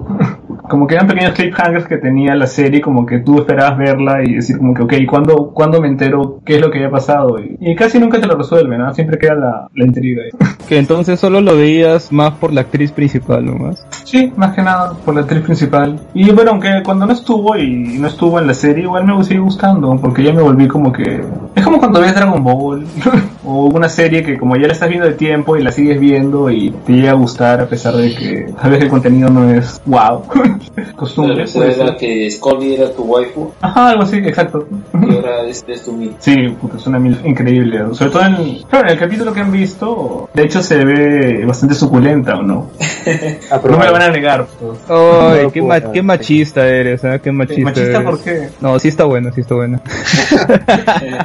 Como 0.69 0.87
que 0.87 0.95
eran 0.95 1.07
pequeños 1.07 1.33
cliffhangers 1.33 1.87
que 1.87 1.97
tenía 1.97 2.35
la 2.35 2.47
serie, 2.47 2.81
como 2.81 3.05
que 3.05 3.19
tú 3.19 3.39
esperabas 3.39 3.77
verla 3.77 4.23
y 4.23 4.35
decir 4.35 4.57
como 4.57 4.73
que, 4.73 4.83
ok, 4.83 4.93
¿cuándo, 5.07 5.51
¿cuándo 5.53 5.81
me 5.81 5.87
entero 5.87 6.39
qué 6.45 6.55
es 6.55 6.61
lo 6.61 6.71
que 6.71 6.79
había 6.79 6.91
pasado? 6.91 7.39
Y, 7.39 7.57
y 7.59 7.75
casi 7.75 7.99
nunca 7.99 8.19
te 8.19 8.27
lo 8.27 8.35
resuelven, 8.35 8.79
¿no? 8.79 8.93
Siempre 8.93 9.17
queda 9.17 9.35
la, 9.35 9.67
la 9.73 9.85
intriga 9.85 10.23
ahí. 10.23 10.31
Que 10.65 10.79
entonces 10.79 11.19
solo 11.19 11.41
lo 11.41 11.55
veías 11.55 12.11
más 12.11 12.33
por 12.33 12.51
la 12.51 12.61
actriz 12.61 12.91
principal 12.91 13.45
nomás. 13.45 13.85
Sí, 14.03 14.33
más 14.35 14.55
que 14.55 14.63
nada 14.63 14.93
por 15.05 15.13
la 15.13 15.21
actriz 15.21 15.41
principal. 15.41 15.99
Y 16.15 16.31
bueno, 16.31 16.51
aunque 16.51 16.81
cuando 16.83 17.05
no 17.05 17.13
estuvo 17.13 17.55
y 17.55 17.99
no 17.99 18.07
estuvo 18.07 18.39
en 18.39 18.47
la 18.47 18.55
serie, 18.55 18.83
igual 18.83 19.05
me 19.05 19.23
sigue 19.23 19.39
gustando, 19.39 19.95
porque 20.01 20.23
ya 20.23 20.33
me 20.33 20.41
volví 20.41 20.67
como 20.67 20.91
que... 20.91 21.23
Es 21.53 21.63
como 21.63 21.77
cuando 21.77 22.01
ves 22.01 22.15
Dragon 22.15 22.43
Ball, 22.43 22.83
o 23.45 23.65
una 23.65 23.89
serie 23.89 24.23
que 24.23 24.37
como 24.37 24.55
ya 24.55 24.67
la 24.67 24.73
estás 24.73 24.89
viendo 24.89 25.07
de 25.07 25.13
tiempo 25.13 25.55
y 25.55 25.61
la 25.61 25.71
sigues 25.71 25.99
viendo 25.99 26.49
y 26.49 26.71
te 26.85 26.93
llega 26.93 27.11
a 27.11 27.15
gustar 27.15 27.61
a 27.61 27.67
pesar 27.67 27.95
de 27.95 28.15
que 28.15 28.53
tal 28.59 28.71
vez 28.71 28.81
el 28.81 28.89
contenido 28.89 29.29
no 29.29 29.49
es 29.49 29.81
wow. 29.85 30.23
Costumbre. 30.95 31.43
Esa 31.43 31.59
puede 31.59 31.73
era 31.75 31.87
ser. 31.87 31.97
que 31.97 32.31
Scully 32.31 32.75
era 32.75 32.91
tu 32.91 33.03
waifu 33.03 33.51
Ajá, 33.61 33.89
algo 33.89 34.03
así, 34.03 34.17
exacto. 34.17 34.67
y 34.93 35.13
ahora 35.15 35.43
es, 35.43 35.63
es 35.67 35.83
tu 35.83 35.93
mil. 35.93 36.15
Sí, 36.19 36.35
puta, 36.61 36.77
es 36.77 36.87
una 36.87 36.99
mil 36.99 37.17
increíble. 37.25 37.79
Sobre 37.93 38.11
todo 38.11 38.21
en, 38.25 38.63
claro, 38.69 38.87
en 38.87 38.93
el 38.93 38.99
capítulo 38.99 39.33
que 39.33 39.39
han 39.41 39.51
visto, 39.51 40.29
de 40.33 40.43
hecho 40.43 40.61
se 40.61 40.83
ve 40.83 41.45
bastante 41.45 41.75
suculenta, 41.75 42.35
¿o 42.37 42.43
no? 42.43 42.69
No 43.69 43.77
me 43.77 43.85
lo 43.85 43.91
van 43.93 44.01
a 44.03 44.09
negar. 44.09 44.45
pues. 44.59 44.79
Ay, 44.89 45.43
No, 45.43 45.51
qué, 45.51 45.61
ma- 45.61 45.91
qué 45.91 46.01
machista 46.01 46.67
eres, 46.67 47.03
¿ah? 47.05 47.19
Qué 47.19 47.31
machista, 47.31 47.63
¿Machista 47.63 47.89
eres. 47.91 48.01
por 48.03 48.19
qué? 48.21 48.49
No, 48.61 48.77
sí 48.79 48.87
está 48.87 49.05
bueno, 49.05 49.31
sí 49.33 49.41
está 49.41 49.55
bueno. 49.55 49.79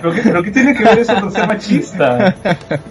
¿Pero 0.03 0.13
qué, 0.15 0.21
pero 0.23 0.43
qué 0.43 0.51
tiene 0.51 0.75
que 0.75 0.85
ver 0.85 0.99
eso 1.01 1.15
con 1.21 1.33
ser 1.33 1.47
machista? 1.47 2.35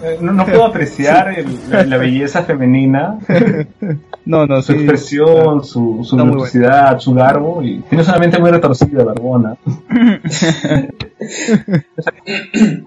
Eh, 0.02 0.18
No, 0.20 0.32
no 0.32 0.44
puedo 0.46 0.66
apreciar 0.66 1.38
el- 1.38 1.58
la, 1.68 1.84
la 1.84 1.96
belleza 1.96 2.42
femenina, 2.42 3.18
No, 4.24 4.46
no, 4.46 4.60
su 4.62 4.72
sí. 4.72 4.78
expresión, 4.78 5.64
su, 5.64 6.00
su 6.04 6.16
Muy 6.30 6.38
voluptuosidad, 6.38 6.98
su 6.98 7.14
garbo, 7.14 7.62
y 7.62 7.80
tiene 7.80 8.04
una 8.04 8.18
mente 8.18 8.38
muy 8.38 8.50
retorcida, 8.50 9.04
barbona. 9.04 9.56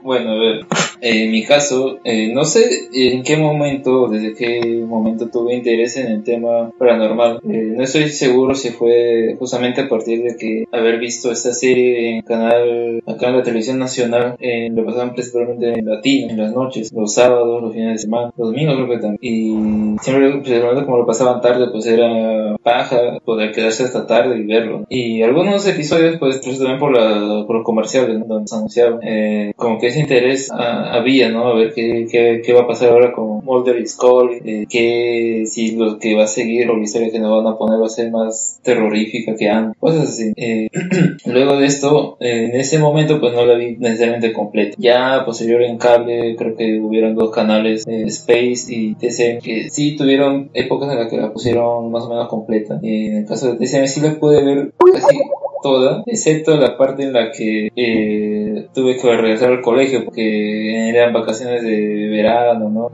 Bueno, 0.01 0.31
a 0.31 0.35
ver, 0.35 0.65
en 1.01 1.31
mi 1.31 1.43
caso, 1.43 1.99
eh, 2.03 2.31
no 2.33 2.45
sé 2.45 2.63
en 2.93 3.23
qué 3.23 3.37
momento, 3.37 4.07
desde 4.07 4.33
qué 4.33 4.83
momento 4.85 5.29
tuve 5.29 5.53
interés 5.55 5.97
en 5.97 6.07
el 6.07 6.23
tema 6.23 6.71
paranormal. 6.77 7.39
Eh, 7.47 7.73
no 7.75 7.83
estoy 7.83 8.09
seguro 8.09 8.55
si 8.55 8.69
fue 8.69 9.35
justamente 9.37 9.81
a 9.81 9.89
partir 9.89 10.23
de 10.23 10.35
que 10.35 10.65
haber 10.71 10.99
visto 10.99 11.31
esta 11.31 11.53
serie 11.53 12.15
en 12.17 12.21
canal, 12.23 13.03
acá 13.05 13.29
en 13.29 13.37
la 13.37 13.43
televisión 13.43 13.79
nacional, 13.79 14.35
eh, 14.39 14.69
lo 14.71 14.85
pasaban 14.85 15.13
principalmente 15.13 15.73
en 15.73 15.85
latino, 15.85 16.31
en 16.31 16.37
las 16.37 16.53
noches, 16.53 16.91
los 16.93 17.13
sábados, 17.13 17.61
los 17.61 17.73
fines 17.73 17.93
de 17.93 17.99
semana, 17.99 18.31
los 18.37 18.49
domingos 18.49 18.75
creo 18.75 18.89
que 18.89 18.97
también. 18.97 19.19
Y 19.21 19.99
siempre, 20.01 20.31
principalmente 20.31 20.85
como 20.85 20.97
lo 20.97 21.05
pasaban 21.05 21.41
tarde, 21.41 21.67
pues 21.71 21.85
era 21.85 22.55
paja 22.63 23.19
poder 23.33 23.51
quedarse 23.51 23.83
hasta 23.83 24.05
tarde 24.05 24.37
y 24.37 24.45
verlo. 24.45 24.85
Y 24.89 25.23
algunos 25.23 25.67
episodios, 25.67 26.17
pues, 26.19 26.39
pues 26.43 26.59
también 26.59 26.79
por, 26.79 26.95
la, 26.95 27.45
por 27.47 27.55
los 27.55 27.65
comerciales, 27.65 28.19
¿no? 28.19 28.25
donde 28.25 28.47
se 28.47 28.55
anunciaban, 28.55 28.99
eh, 29.01 29.53
como 29.55 29.79
que 29.79 29.87
ese 29.87 30.01
interés 30.01 30.51
ah, 30.51 30.93
había, 30.93 31.29
¿no? 31.29 31.47
A 31.47 31.55
ver 31.55 31.73
qué, 31.73 32.05
qué, 32.11 32.41
qué 32.45 32.53
va 32.53 32.61
a 32.61 32.67
pasar 32.67 32.89
ahora 32.89 33.11
con 33.11 33.43
Mulder 33.43 33.79
y 33.79 33.87
Scully, 33.87 34.41
eh, 34.45 34.65
que 34.69 35.45
si 35.47 35.75
lo 35.75 35.97
que 35.97 36.15
va 36.15 36.25
a 36.25 36.27
seguir 36.27 36.69
o 36.69 36.77
la 36.77 36.83
historia 36.83 37.11
que 37.11 37.19
nos 37.19 37.43
van 37.43 37.51
a 37.51 37.57
poner 37.57 37.81
va 37.81 37.87
a 37.87 37.89
ser 37.89 38.11
más 38.11 38.59
terrorífica 38.61 39.35
que 39.35 39.49
antes, 39.49 39.77
cosas 39.79 40.09
así. 40.09 40.33
Eh, 40.35 40.69
luego 41.25 41.57
de 41.57 41.65
esto, 41.65 42.17
eh, 42.19 42.49
en 42.51 42.59
ese 42.59 42.77
momento, 42.77 43.19
pues 43.19 43.33
no 43.33 43.45
la 43.45 43.55
vi 43.55 43.77
necesariamente 43.77 44.31
completa. 44.31 44.75
Ya 44.77 45.23
posterior 45.25 45.63
en 45.63 45.77
cable, 45.77 46.35
creo 46.35 46.55
que 46.55 46.79
hubieron 46.79 47.15
dos 47.15 47.31
canales, 47.31 47.83
eh, 47.87 48.03
Space 48.07 48.65
y 48.69 48.95
TCM, 48.95 49.41
que 49.41 49.69
sí 49.69 49.95
tuvieron 49.95 50.49
épocas 50.53 50.91
en 50.91 50.99
las 50.99 51.09
que 51.09 51.17
la 51.17 51.33
pusieron 51.33 51.91
más 51.91 52.03
o 52.03 52.09
menos 52.09 52.27
completa. 52.27 52.79
Eh, 52.83 53.22
de 53.27 53.55
TCM 53.57 53.87
sí 53.87 54.01
la 54.01 54.19
pude 54.19 54.43
ver 54.43 54.73
casi 54.93 55.19
toda, 55.63 56.03
excepto 56.05 56.55
la 56.57 56.77
parte 56.77 57.03
en 57.03 57.13
la 57.13 57.31
que 57.31 57.69
eh, 57.75 58.67
tuve 58.73 58.97
que 58.97 59.15
regresar 59.15 59.51
al 59.51 59.61
colegio 59.61 60.05
porque 60.05 60.89
eran 60.89 61.13
vacaciones 61.13 61.63
de 61.63 62.07
verano, 62.09 62.69
¿no? 62.69 62.91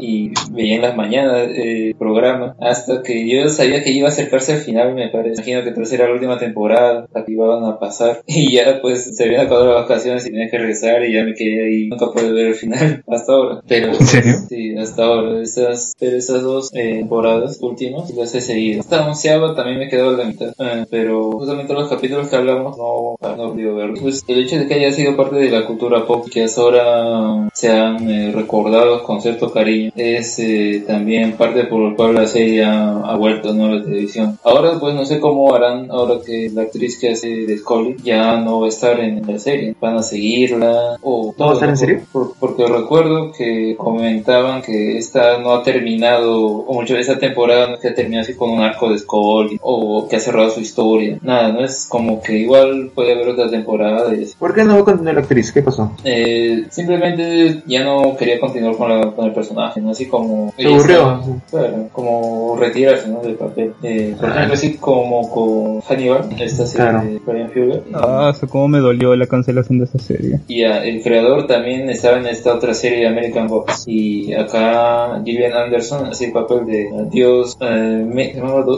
Y 0.00 0.32
veía 0.52 0.76
en 0.76 0.82
las 0.82 0.96
mañanas 0.96 1.48
eh, 1.48 1.88
el 1.88 1.94
programa 1.96 2.54
hasta 2.60 3.02
que 3.02 3.28
yo 3.28 3.48
sabía 3.48 3.82
que 3.82 3.90
iba 3.90 4.08
a 4.08 4.12
acercarse 4.12 4.52
al 4.52 4.58
final, 4.58 4.94
me 4.94 5.08
parece. 5.08 5.42
Imagino 5.42 5.64
que 5.64 5.72
tercera 5.72 6.06
la 6.06 6.14
última 6.14 6.38
temporada, 6.38 7.06
la 7.12 7.24
que 7.24 7.32
iban 7.32 7.64
a 7.64 7.78
pasar. 7.78 8.22
Y 8.44 8.52
ya 8.52 8.80
pues 8.82 9.16
se 9.16 9.24
habían 9.24 9.46
acabado 9.46 9.72
las 9.72 9.88
vacaciones 9.88 10.26
y 10.26 10.30
tenía 10.30 10.50
que 10.50 10.58
regresar 10.58 11.04
y 11.04 11.12
ya 11.14 11.24
me 11.24 11.34
quedé 11.34 11.64
ahí. 11.64 11.88
Nunca 11.88 12.10
pude 12.10 12.32
ver 12.32 12.48
el 12.48 12.54
final 12.54 13.02
hasta 13.08 13.32
ahora. 13.32 13.60
Pero, 13.66 13.88
¿En 13.88 14.06
serio? 14.06 14.32
Sí, 14.48 14.76
hasta 14.76 15.04
ahora. 15.04 15.40
Esas, 15.40 15.94
pero 15.98 16.16
esas 16.16 16.42
dos 16.42 16.70
eh, 16.74 16.96
temporadas 16.98 17.58
últimas 17.60 18.10
las 18.14 18.34
he 18.34 18.40
seguido. 18.40 18.80
Esta 18.80 19.06
onceava 19.06 19.54
también 19.54 19.78
me 19.78 19.88
quedó 19.88 20.16
la 20.16 20.24
mitad. 20.24 20.52
Eh, 20.58 20.84
pero 20.90 21.32
justamente 21.32 21.72
los 21.72 21.88
capítulos 21.94 22.28
que 22.28 22.36
hablamos 22.36 22.76
no, 22.76 23.16
no 23.20 23.46
he 23.46 23.48
podido 23.48 23.74
verlos. 23.76 24.00
Pues 24.00 24.24
el 24.26 24.42
hecho 24.42 24.58
de 24.58 24.66
que 24.66 24.74
haya 24.74 24.92
sido 24.92 25.16
parte 25.16 25.36
de 25.36 25.50
la 25.50 25.66
cultura 25.66 26.06
pop, 26.06 26.26
que 26.30 26.44
hasta 26.44 26.60
ahora 26.60 27.48
se 27.52 27.64
sean 27.64 28.08
eh, 28.10 28.32
recordados 28.32 29.02
con 29.02 29.20
cierto 29.20 29.50
cariño 29.50 29.90
es 29.96 30.38
eh, 30.38 30.84
también 30.86 31.32
parte 31.32 31.64
por 31.64 31.82
el 31.82 31.96
cual 31.96 32.14
la 32.14 32.26
serie 32.26 32.64
ha, 32.64 33.16
vuelto 33.16 33.54
¿no? 33.54 33.66
a 33.66 33.76
la 33.76 33.84
televisión. 33.84 34.38
Ahora 34.44 34.78
pues 34.78 34.94
no 34.94 35.04
sé 35.04 35.20
cómo 35.20 35.54
harán 35.54 35.90
ahora 35.90 36.20
que 36.24 36.50
la 36.52 36.62
actriz 36.62 36.98
que 36.98 37.12
hace 37.12 37.28
de 37.28 37.58
Scully 37.58 37.96
ya 38.02 38.36
no 38.38 38.60
va 38.60 38.66
a 38.66 38.68
estar 38.68 39.00
en 39.00 39.22
la 39.26 39.38
serie. 39.38 39.74
Van 39.80 39.96
a 39.96 40.02
seguirla 40.02 40.98
o... 41.02 41.34
¿No 41.38 41.46
va 41.46 41.52
a 41.52 41.54
estar 41.54 41.68
en 41.68 41.76
serie? 41.76 42.00
porque 42.38 42.66
recuerdo 42.66 43.32
que 43.32 43.76
comentaban 43.76 44.62
que 44.62 44.98
esta 44.98 45.38
no 45.38 45.52
ha 45.54 45.62
terminado 45.62 46.44
o 46.44 46.74
mucho 46.74 46.94
de 46.94 47.00
esta 47.00 47.18
temporada 47.18 47.68
no 47.68 47.76
se 47.78 47.88
ha 47.88 47.94
terminado 47.94 48.22
así 48.22 48.34
con 48.34 48.50
un 48.50 48.60
arco 48.60 48.90
de 48.90 48.98
Scully 48.98 49.58
o 49.62 50.06
que 50.08 50.16
ha 50.16 50.20
cerrado 50.20 50.50
su 50.50 50.60
historia. 50.60 51.18
Nada, 51.22 51.52
no 51.52 51.64
es 51.64 51.83
como 51.88 52.22
que 52.22 52.38
igual 52.38 52.90
puede 52.94 53.12
haber 53.12 53.28
otra 53.28 53.50
temporada. 53.50 54.08
De 54.08 54.28
¿Por 54.38 54.54
qué 54.54 54.64
no 54.64 54.74
va 54.74 54.80
a 54.80 54.84
continuar 54.84 55.14
la 55.14 55.20
actriz? 55.22 55.52
¿Qué 55.52 55.62
pasó? 55.62 55.92
Eh, 56.04 56.64
simplemente 56.70 57.62
ya 57.66 57.84
no 57.84 58.16
quería 58.16 58.40
continuar 58.40 58.76
con, 58.76 58.88
la, 58.88 59.10
con 59.12 59.26
el 59.26 59.32
personaje, 59.32 59.80
¿no? 59.80 59.90
Así 59.90 60.06
como... 60.06 60.52
Se 60.56 60.66
aburrió. 60.66 61.22
claro, 61.50 61.88
como 61.92 62.56
retirarse, 62.58 63.08
¿no? 63.08 63.20
Del 63.20 63.34
papel. 63.34 63.74
Eh, 63.82 64.16
por 64.18 64.30
ejemplo, 64.30 64.54
así 64.54 64.74
como 64.74 65.30
con 65.30 65.80
Hannibal, 65.82 66.28
esta 66.38 66.66
serie 66.66 67.12
de 67.12 67.18
Brian 67.24 67.50
Fuller. 67.50 67.82
Ah, 67.94 68.32
cómo 68.48 68.68
me 68.68 68.78
dolió 68.78 69.14
la 69.16 69.26
cancelación 69.26 69.78
de 69.78 69.84
esa 69.84 69.98
serie. 69.98 70.40
Y 70.48 70.62
el 70.62 71.02
creador 71.02 71.46
también 71.46 71.88
estaba 71.90 72.18
en 72.18 72.26
esta 72.26 72.54
otra 72.54 72.74
serie 72.74 73.00
de 73.00 73.08
American 73.08 73.48
Gods. 73.48 73.84
Y 73.86 74.32
acá 74.32 75.22
Gillian 75.24 75.52
Anderson 75.52 76.06
hace 76.06 76.26
el 76.26 76.32
papel 76.32 76.66
de 76.66 76.88
Dios, 77.10 77.56
eh, 77.60 78.04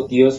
Dios 0.08 0.38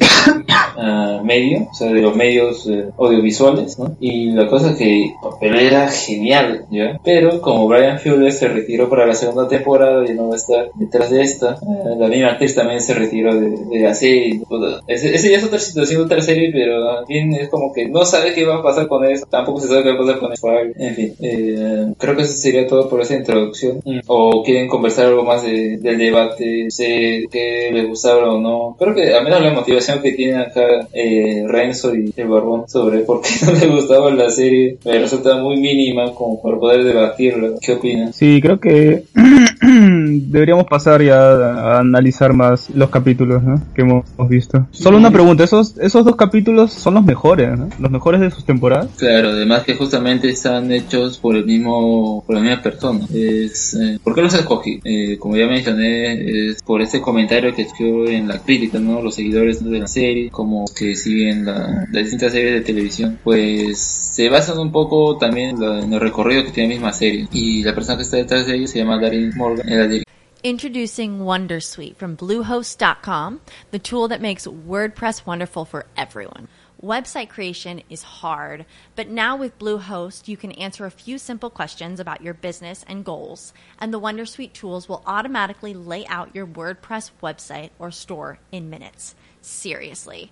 uh, 0.77 1.23
medio, 1.23 1.67
o 1.71 1.73
sea, 1.73 1.91
de 1.91 2.01
los 2.01 2.15
medios 2.15 2.56
eh, 2.67 2.89
audiovisuales, 2.97 3.77
¿no? 3.77 3.95
Y 3.99 4.31
la 4.31 4.47
cosa 4.47 4.71
es 4.71 4.77
que 4.77 5.05
el 5.05 5.11
papel 5.21 5.55
era 5.59 5.87
genial, 5.89 6.65
¿ya? 6.71 6.99
Pero 7.03 7.41
como 7.41 7.67
Brian 7.67 7.99
Fuller 7.99 8.31
se 8.31 8.47
retiró 8.47 8.89
para 8.89 9.05
la 9.05 9.13
segunda 9.13 9.47
temporada 9.47 10.03
y 10.09 10.13
no 10.13 10.29
va 10.29 10.33
a 10.33 10.37
estar 10.37 10.69
detrás 10.75 11.09
de 11.11 11.21
esta, 11.21 11.53
eh, 11.53 11.95
la 11.97 12.07
misma 12.07 12.29
actriz 12.29 12.55
también 12.55 12.81
se 12.81 12.93
retiró 12.93 13.35
de, 13.35 13.79
la 13.79 13.93
serie. 13.93 14.41
Ese, 14.87 15.13
ese, 15.15 15.31
ya 15.31 15.37
es 15.37 15.43
otra 15.43 15.59
situación, 15.59 16.03
otra 16.03 16.21
serie, 16.21 16.49
pero 16.51 16.83
también 16.95 17.33
es 17.33 17.49
como 17.49 17.73
que 17.73 17.87
no 17.87 18.05
sabe 18.05 18.33
qué 18.33 18.45
va 18.45 18.57
a 18.57 18.63
pasar 18.63 18.87
con 18.87 19.05
eso, 19.05 19.25
tampoco 19.29 19.59
se 19.59 19.67
sabe 19.67 19.83
qué 19.83 19.89
va 19.89 19.95
a 19.95 19.99
pasar 19.99 20.19
con 20.19 20.33
eso. 20.33 20.47
En 20.77 20.95
fin, 20.95 21.13
eh, 21.19 21.93
creo 21.97 22.15
que 22.15 22.23
eso 22.23 22.33
sería 22.33 22.67
todo 22.67 22.89
por 22.89 23.01
esa 23.01 23.15
introducción. 23.15 23.81
Mm. 23.85 23.99
O 24.07 24.43
quieren 24.43 24.67
conversar 24.67 25.07
algo 25.07 25.23
más 25.23 25.43
del 25.43 25.97
debate, 25.97 26.69
sé 26.69 27.25
qué 27.29 27.69
les 27.71 27.87
gustaba 27.87 28.33
o 28.33 28.39
no. 28.39 28.75
Creo 28.79 28.95
que 28.95 29.13
al 29.13 29.23
menos 29.23 29.41
la 29.41 29.51
motivación 29.51 30.01
que 30.01 30.13
tiene 30.13 30.37
acá 30.37 30.87
eh, 30.93 31.43
Renzo 31.47 31.95
y 31.95 32.13
el 32.15 32.27
Barbón 32.37 32.67
sobre 32.67 32.99
por 32.99 33.21
qué 33.21 33.29
no 33.45 33.51
le 33.53 33.67
gustaba 33.67 34.11
la 34.11 34.29
serie 34.29 34.77
me 34.85 34.99
resulta 34.99 35.37
muy 35.37 35.57
mínima 35.57 36.13
como 36.13 36.41
para 36.41 36.57
poder 36.57 36.83
debatirlo. 36.83 37.55
¿Qué 37.61 37.73
opinas? 37.73 38.15
Sí, 38.15 38.39
creo 38.41 38.59
que 38.59 39.03
deberíamos 39.61 40.65
pasar 40.65 41.01
ya 41.01 41.17
a 41.17 41.79
analizar 41.79 42.33
más 42.33 42.69
los 42.71 42.89
capítulos 42.89 43.41
que 43.73 43.81
hemos, 43.81 44.05
visto. 44.29 44.67
Solo 44.71 44.97
una 44.97 45.11
pregunta, 45.11 45.43
¿esos, 45.43 45.77
esos 45.77 46.03
dos 46.03 46.15
capítulos 46.15 46.73
son 46.73 46.95
los 46.95 47.05
mejores, 47.05 47.57
los 47.79 47.91
mejores 47.91 48.19
de 48.19 48.31
sus 48.31 48.43
temporadas? 48.43 48.89
Claro, 48.97 49.29
además 49.29 49.63
que 49.63 49.75
justamente 49.75 50.29
están 50.29 50.71
hechos 50.71 51.17
por 51.17 51.35
el 51.35 51.45
mismo, 51.45 52.23
por 52.25 52.35
la 52.35 52.41
misma 52.41 52.61
persona. 52.61 53.05
Es, 53.13 53.73
eh, 53.75 53.99
¿Por 54.03 54.15
qué 54.15 54.21
los 54.21 54.33
escogí? 54.33 54.79
Eh, 54.83 55.17
como 55.17 55.37
ya 55.37 55.47
mencioné, 55.47 56.49
es 56.49 56.61
por 56.61 56.81
ese 56.81 56.99
comentario 56.99 57.53
que 57.53 57.61
escribió 57.61 58.07
en 58.09 58.27
la 58.27 58.39
crítica, 58.39 58.79
¿no? 58.79 59.01
Los 59.01 59.15
seguidores 59.15 59.63
de 59.63 59.79
la 59.79 59.87
serie, 59.87 60.29
como 60.29 60.65
que 60.77 60.95
siguen 60.95 61.45
la, 61.45 61.87
las 61.91 62.03
distintas 62.03 62.26
series 62.29 62.53
de 62.53 62.61
televisión, 62.61 63.19
pues 63.23 63.79
se 63.79 64.29
basan 64.29 64.59
un 64.59 64.71
poco 64.71 65.17
también 65.17 65.61
en 65.61 65.93
el 65.93 65.99
recorrido 65.99 66.43
que 66.43 66.51
tiene 66.51 66.69
la 66.69 66.75
misma 66.75 66.93
serie. 66.93 67.27
Y 67.31 67.63
la 67.63 67.73
persona 67.73 67.97
que 67.97 68.03
está 68.03 68.17
detrás 68.17 68.47
de 68.47 68.55
ellos 68.55 68.71
se 68.71 68.79
llama 68.79 68.99
Darin 68.99 69.31
Morgan, 69.35 70.03
Introducing 70.43 71.19
Wondersuite 71.19 71.97
from 71.97 72.15
Bluehost.com, 72.15 73.41
the 73.71 73.79
tool 73.79 74.07
that 74.07 74.21
makes 74.21 74.45
WordPress 74.45 75.25
wonderful 75.25 75.65
for 75.65 75.87
everyone. 75.97 76.47
Website 76.81 77.29
creation 77.29 77.81
is 77.89 78.03
hard, 78.03 78.67
but 78.95 79.09
now 79.09 79.35
with 79.35 79.57
Bluehost, 79.57 80.27
you 80.27 80.37
can 80.37 80.51
answer 80.51 80.85
a 80.85 80.91
few 80.91 81.17
simple 81.17 81.49
questions 81.49 81.99
about 81.99 82.21
your 82.21 82.35
business 82.35 82.85
and 82.87 83.03
goals, 83.03 83.51
and 83.79 83.91
the 83.91 83.99
Wondersuite 83.99 84.53
tools 84.53 84.87
will 84.87 85.01
automatically 85.07 85.73
lay 85.73 86.05
out 86.05 86.35
your 86.35 86.45
WordPress 86.45 87.09
website 87.23 87.71
or 87.79 87.89
store 87.89 88.37
in 88.51 88.69
minutes. 88.69 89.15
Seriously. 89.41 90.31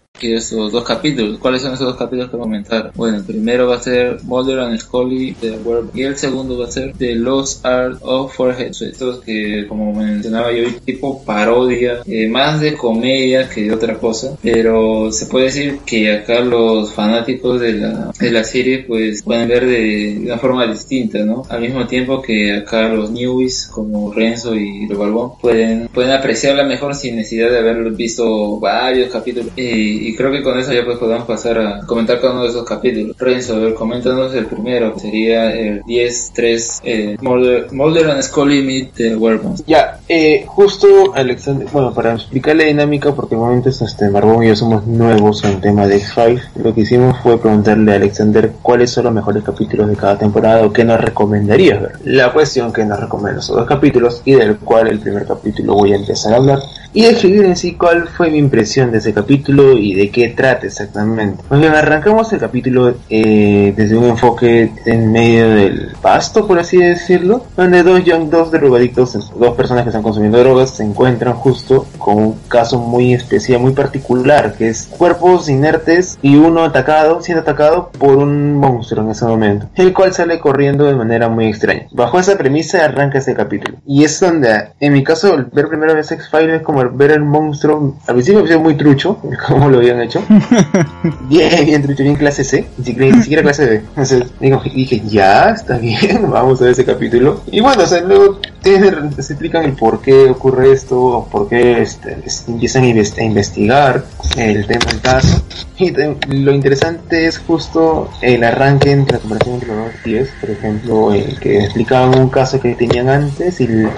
Esos 0.29 0.71
dos 0.71 0.83
capítulos. 0.83 1.39
¿Cuáles 1.39 1.61
son 1.61 1.73
esos 1.73 1.87
dos 1.87 1.97
capítulos 1.97 2.29
que 2.29 2.37
comentar? 2.37 2.91
Bueno, 2.95 3.17
el 3.17 3.23
primero 3.23 3.67
va 3.67 3.77
a 3.77 3.81
ser 3.81 4.19
Mulder 4.23 4.59
and 4.59 4.79
Scully 4.79 5.35
de 5.41 5.51
Word 5.57 5.89
y 5.93 6.03
el 6.03 6.17
segundo 6.17 6.57
va 6.57 6.65
a 6.65 6.71
ser 6.71 6.93
The 6.97 7.15
Lost 7.15 7.65
Art 7.65 7.97
of 8.01 8.35
Forehead. 8.35 8.71
Estos 8.81 9.21
que, 9.21 9.65
como 9.67 9.93
mencionaba 9.93 10.51
yo, 10.51 10.63
tipo 10.85 11.23
parodia, 11.23 12.01
eh, 12.05 12.27
más 12.27 12.61
de 12.61 12.75
comedia 12.75 13.49
que 13.49 13.63
de 13.63 13.73
otra 13.73 13.95
cosa, 13.95 14.37
pero 14.41 15.11
se 15.11 15.25
puede 15.25 15.45
decir 15.45 15.79
que 15.85 16.11
acá 16.11 16.41
los 16.41 16.93
fanáticos 16.93 17.59
de 17.59 17.73
la, 17.73 18.11
de 18.19 18.31
la 18.31 18.43
serie 18.43 18.79
pues 18.87 19.23
pueden 19.23 19.47
ver 19.47 19.65
de, 19.65 20.21
una 20.25 20.37
forma 20.37 20.67
distinta, 20.67 21.19
¿no? 21.19 21.43
Al 21.49 21.61
mismo 21.61 21.87
tiempo 21.87 22.21
que 22.21 22.53
acá 22.53 22.87
los 22.89 23.11
newbies 23.11 23.67
como 23.67 24.11
Renzo 24.13 24.55
y 24.55 24.87
Barbón 24.87 25.33
pueden, 25.41 25.87
pueden 25.87 26.11
apreciarla 26.11 26.63
mejor 26.63 26.95
sin 26.95 27.15
necesidad 27.15 27.49
de 27.49 27.59
haber 27.59 27.91
visto 27.91 28.59
varios 28.59 29.11
capítulos. 29.11 29.51
Eh, 29.55 30.00
y 30.01 30.15
creo 30.15 30.31
que 30.31 30.41
con 30.41 30.57
eso 30.57 30.73
ya 30.73 30.83
pues 30.83 30.97
podemos 30.97 31.25
pasar 31.25 31.59
a 31.59 31.85
comentar 31.85 32.19
cada 32.19 32.33
uno 32.33 32.43
de 32.43 32.49
esos 32.49 32.65
capítulos. 32.65 33.15
Renzo, 33.17 33.55
a 33.55 33.59
ver, 33.59 33.73
coméntanos 33.73 34.33
el 34.33 34.47
primero, 34.47 34.97
sería 34.97 35.51
el 35.51 35.83
10-3, 35.83 36.81
eh, 36.83 37.17
Mulder, 37.21 38.09
and 38.09 38.21
Scully 38.21 38.63
Meet 38.63 38.93
the 38.93 39.15
Werewolves. 39.15 39.63
Ya, 39.67 39.99
eh, 40.09 40.43
justo 40.47 41.13
Alexander, 41.15 41.67
bueno, 41.71 41.93
para 41.93 42.13
explicar 42.13 42.55
la 42.55 42.63
dinámica, 42.63 43.13
porque 43.13 43.35
de 43.35 43.41
momento 43.41 43.69
este, 43.69 44.09
Marbón 44.09 44.43
y 44.43 44.47
yo 44.47 44.55
somos 44.55 44.85
nuevos 44.87 45.43
en 45.43 45.51
el 45.51 45.61
tema 45.61 45.87
de 45.87 45.97
X-Files, 45.97 46.43
lo 46.55 46.73
que 46.73 46.81
hicimos 46.81 47.17
fue 47.21 47.39
preguntarle 47.39 47.93
a 47.93 47.95
Alexander 47.95 48.51
cuáles 48.61 48.91
son 48.91 49.05
los 49.05 49.13
mejores 49.13 49.43
capítulos 49.43 49.87
de 49.87 49.95
cada 49.95 50.17
temporada 50.17 50.65
o 50.65 50.73
qué 50.73 50.83
nos 50.83 50.99
recomendarías 50.99 51.81
ver. 51.81 51.91
La 52.03 52.33
cuestión 52.33 52.73
que 52.73 52.83
nos 52.85 52.99
recomienda 52.99 53.39
esos 53.39 53.55
dos 53.55 53.67
capítulos 53.67 54.21
y 54.25 54.33
del 54.33 54.57
cual 54.57 54.87
el 54.87 54.99
primer 54.99 55.25
capítulo 55.25 55.75
voy 55.75 55.93
a 55.93 55.97
empezar 55.97 56.33
a 56.33 56.37
hablar 56.37 56.59
y 56.93 57.03
describir 57.03 57.45
en 57.45 57.55
sí 57.55 57.75
cuál 57.75 58.07
fue 58.07 58.29
mi 58.29 58.37
impresión 58.37 58.91
de 58.91 58.97
ese 58.97 59.13
capítulo 59.13 59.77
y 59.77 59.90
de 59.95 60.09
qué 60.09 60.29
trata 60.29 60.67
exactamente. 60.67 61.43
Pues 61.47 61.59
bien, 61.59 61.73
arrancamos 61.73 62.31
el 62.33 62.39
capítulo 62.39 62.95
eh, 63.09 63.73
desde 63.75 63.97
un 63.97 64.05
enfoque 64.05 64.71
en 64.85 65.11
medio 65.11 65.49
del 65.49 65.95
pasto, 66.01 66.47
por 66.47 66.59
así 66.59 66.77
decirlo, 66.77 67.45
donde 67.55 67.83
dos 67.83 68.03
young, 68.03 68.29
dos 68.29 68.51
drogadictos, 68.51 69.31
dos 69.37 69.55
personas 69.55 69.83
que 69.83 69.89
están 69.89 70.03
consumiendo 70.03 70.39
drogas, 70.39 70.71
se 70.71 70.83
encuentran 70.83 71.33
justo 71.33 71.85
con 71.97 72.17
un 72.17 72.33
caso 72.47 72.79
muy 72.79 73.13
especial, 73.13 73.59
muy 73.59 73.73
particular, 73.73 74.53
que 74.57 74.69
es 74.69 74.87
cuerpos 74.87 75.49
inertes 75.49 76.17
y 76.21 76.35
uno 76.35 76.63
atacado, 76.63 77.21
siendo 77.21 77.41
atacado 77.41 77.91
por 77.97 78.17
un 78.17 78.55
monstruo 78.55 79.03
en 79.03 79.11
ese 79.11 79.25
momento, 79.25 79.67
el 79.75 79.93
cual 79.93 80.13
sale 80.13 80.39
corriendo 80.39 80.85
de 80.85 80.95
manera 80.95 81.29
muy 81.29 81.47
extraña. 81.47 81.87
Bajo 81.91 82.19
esa 82.19 82.37
premisa 82.37 82.85
arranca 82.85 83.19
ese 83.19 83.33
capítulo. 83.33 83.77
Y 83.85 84.03
es 84.03 84.19
donde, 84.19 84.69
en 84.79 84.93
mi 84.93 85.03
caso, 85.03 85.35
ver 85.51 85.67
primera 85.67 85.93
vez 85.93 86.11
X-Files 86.11 86.57
es 86.57 86.61
como 86.61 86.89
ver 86.91 87.11
el 87.11 87.23
monstruo, 87.23 87.97
al 88.07 88.15
principio 88.15 88.43
me 88.43 88.57
muy 88.57 88.75
trucho, 88.75 89.17
como 89.47 89.69
lo 89.69 89.80
habían 89.81 90.01
hecho. 90.01 90.23
bien, 91.29 91.65
bien 91.65 91.81
trucho, 91.83 92.03
bien 92.03 92.15
clase 92.15 92.43
C, 92.43 92.65
ni 92.77 92.85
siquiera, 92.85 93.15
ni 93.15 93.21
siquiera 93.21 93.43
clase 93.43 93.65
B. 93.65 93.75
Entonces 93.89 94.23
digo, 94.39 94.61
dije, 94.73 95.01
ya, 95.07 95.49
está 95.51 95.77
bien, 95.77 96.29
vamos 96.31 96.61
a 96.61 96.65
ver 96.65 96.73
ese 96.73 96.85
capítulo. 96.85 97.41
Y 97.51 97.59
bueno, 97.59 97.83
o 97.83 97.87
sea, 97.87 98.01
luego 98.01 98.39
te, 98.61 98.79
se 99.21 99.33
explican 99.33 99.65
el 99.65 99.73
por 99.73 100.01
qué 100.01 100.25
ocurre 100.29 100.71
esto, 100.71 101.27
por 101.31 101.47
qué 101.49 101.81
este, 101.81 102.17
es- 102.25 102.45
empiezan 102.47 102.83
a 102.83 102.87
inves- 102.87 103.17
a 103.17 103.23
investigar 103.23 104.05
el 104.37 104.65
tema 104.67 104.85
del 104.85 105.01
caso. 105.01 105.41
Y 105.77 105.91
te- 105.91 106.15
lo 106.29 106.53
interesante 106.53 107.25
es 107.25 107.39
justo 107.39 108.09
el 108.21 108.43
arranque 108.43 108.91
entre 108.91 109.13
la 109.17 109.19
comparación 109.19 109.55
entre 109.55 109.69
los 109.69 109.77
dos 109.85 109.93
tíos, 110.03 110.27
por 110.39 110.49
ejemplo, 110.51 111.13
el 111.13 111.39
que 111.39 111.59
explicaban 111.63 112.17
un 112.19 112.29
caso 112.29 112.59
que 112.59 112.75
tenían 112.75 113.09
antes 113.09 113.59
y 113.61 113.67
le, 113.67 113.89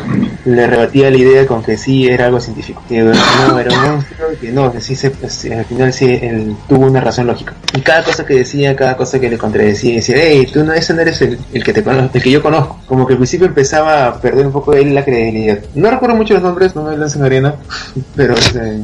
le 0.45 0.67
rebatía 0.67 1.09
la 1.11 1.17
idea 1.17 1.45
con 1.45 1.61
que 1.61 1.77
sí 1.77 2.07
era 2.07 2.27
algo 2.27 2.39
científico, 2.39 2.81
que 2.87 2.99
no 3.01 3.59
era 3.59 3.73
un 3.77 3.91
monstruo, 3.91 4.27
que 4.39 4.51
no, 4.51 4.71
que 4.71 4.79
sí 4.81 4.95
se, 4.95 5.11
pues, 5.11 5.45
al 5.51 5.65
final 5.73 5.93
sí 5.93 6.05
él 6.21 6.55
tuvo 6.67 6.87
una 6.87 7.01
razón 7.01 7.27
lógica. 7.27 7.53
Y 7.75 7.81
cada 7.81 8.03
cosa 8.03 8.25
que 8.25 8.35
decía, 8.35 8.75
cada 8.75 8.95
cosa 8.97 9.19
que 9.19 9.29
le 9.29 9.37
contradecía, 9.37 9.95
decía, 9.95 10.15
hey, 10.19 10.47
tú 10.51 10.63
no, 10.63 10.73
ese 10.73 10.93
no 10.93 11.01
eres 11.01 11.21
el, 11.21 11.37
el 11.53 11.63
que 11.63 11.73
te 11.73 11.83
cono- 11.83 12.09
el 12.13 12.21
que 12.21 12.31
yo 12.31 12.41
conozco. 12.41 12.79
Como 12.87 13.05
que 13.05 13.13
al 13.13 13.17
principio 13.19 13.47
empezaba 13.47 14.07
a 14.07 14.21
perder 14.21 14.45
un 14.47 14.51
poco 14.53 14.73
él 14.73 14.93
la 14.95 15.03
credibilidad. 15.05 15.59
No 15.75 15.89
recuerdo 15.91 16.15
mucho 16.15 16.33
los 16.33 16.43
nombres, 16.43 16.75
no 16.75 16.83
me 16.83 16.95
lancen 16.97 17.23
arena, 17.23 17.55
pero 18.15 18.33
este, 18.35 18.79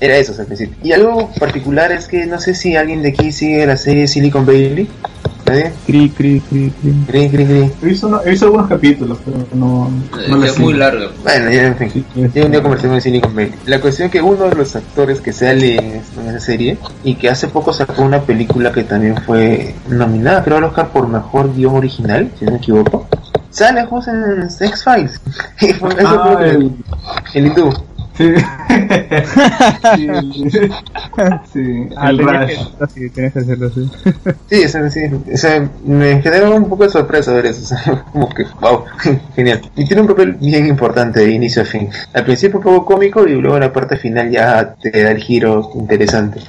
era 0.00 0.16
eso 0.16 0.32
o 0.32 0.34
sea, 0.34 0.42
al 0.42 0.46
principio. 0.48 0.76
Y 0.82 0.92
algo 0.92 1.30
particular 1.38 1.92
es 1.92 2.08
que 2.08 2.26
no 2.26 2.40
sé 2.40 2.54
si 2.54 2.76
alguien 2.76 3.02
de 3.02 3.10
aquí 3.10 3.32
sigue 3.32 3.66
la 3.66 3.76
serie 3.76 4.08
Silicon 4.08 4.44
Valley. 4.46 4.88
¿Nadie? 5.46 5.72
Cri, 5.86 6.08
cri, 6.10 6.40
cri, 6.40 6.70
cri. 6.80 6.92
Cri, 7.06 7.28
cri, 7.28 7.44
cri. 7.46 7.70
He 7.82 7.86
visto, 7.86 8.08
no- 8.08 8.22
he 8.24 8.30
visto 8.30 8.46
algunos 8.46 8.66
capítulos, 8.68 9.18
pero 9.24 9.38
no, 9.54 9.90
no 10.28 10.44
es 10.44 10.58
muy 10.58 10.72
largo. 10.74 11.10
Bueno, 11.22 11.50
ya 11.50 11.66
en 11.66 11.76
fin. 11.76 11.90
Sí, 11.92 12.04
Tiene 12.32 12.46
un 12.46 12.52
día 12.52 12.62
conversación 12.62 12.94
en 12.94 13.00
Silicon 13.02 13.34
Valley. 13.36 13.52
La 13.66 13.80
cuestión 13.80 14.06
es 14.06 14.12
que 14.12 14.22
uno 14.22 14.44
de 14.48 14.54
los 14.54 14.74
actores 14.74 15.20
que 15.20 15.32
sale 15.32 15.76
en 15.76 16.28
esa 16.28 16.40
serie 16.40 16.78
y 17.04 17.16
que 17.16 17.28
hace 17.28 17.48
poco 17.48 17.72
sacó 17.72 18.02
una 18.02 18.22
película 18.22 18.72
que 18.72 18.84
también 18.84 19.16
fue 19.18 19.74
nominada, 19.88 20.42
creo, 20.42 20.56
al 20.56 20.64
Oscar 20.64 20.88
por 20.88 21.08
mejor 21.08 21.54
guion 21.54 21.76
original, 21.76 22.30
si 22.38 22.44
no 22.46 22.52
me 22.52 22.58
equivoco, 22.58 23.06
sale 23.50 23.84
justo 23.84 24.10
en 24.10 24.48
X-Files. 24.48 25.20
Y 25.60 25.72
fue- 25.74 25.90
eso 25.92 26.08
Ah, 26.08 26.36
fue 26.38 26.50
el- 26.50 26.72
el 27.34 27.46
hindú. 27.48 27.70
Sí. 28.16 28.32
sí. 29.96 30.08
sí. 31.52 31.88
Ah, 31.96 32.10
el 32.10 32.18
Rush. 32.18 32.58
que, 32.94 33.10
tenías 33.10 33.32
que 33.32 33.38
hacerlo 33.40 33.66
así. 33.66 33.90
Sí, 34.48 34.68
sí, 34.68 34.78
sí. 34.90 35.00
O 35.32 35.36
sea, 35.36 35.68
me 35.84 36.22
generó 36.22 36.54
un 36.54 36.68
poco 36.68 36.84
de 36.84 36.90
sorpresa 36.90 37.32
ver 37.32 37.46
eso. 37.46 37.62
O 37.62 37.66
sea, 37.66 38.04
como 38.12 38.28
que, 38.28 38.44
wow, 38.60 38.84
genial. 39.34 39.62
Y 39.74 39.84
tiene 39.84 40.02
un 40.02 40.08
papel 40.08 40.34
bien 40.34 40.66
importante 40.66 41.20
de 41.20 41.30
inicio 41.32 41.62
a 41.62 41.64
fin. 41.64 41.88
Al 42.12 42.24
principio 42.24 42.58
un 42.58 42.64
poco 42.64 42.84
cómico 42.84 43.26
y 43.26 43.32
luego 43.32 43.56
en 43.56 43.62
la 43.62 43.72
parte 43.72 43.96
final 43.96 44.30
ya 44.30 44.74
te 44.74 44.90
da 45.02 45.10
el 45.10 45.18
giro 45.18 45.70
interesante. 45.74 46.40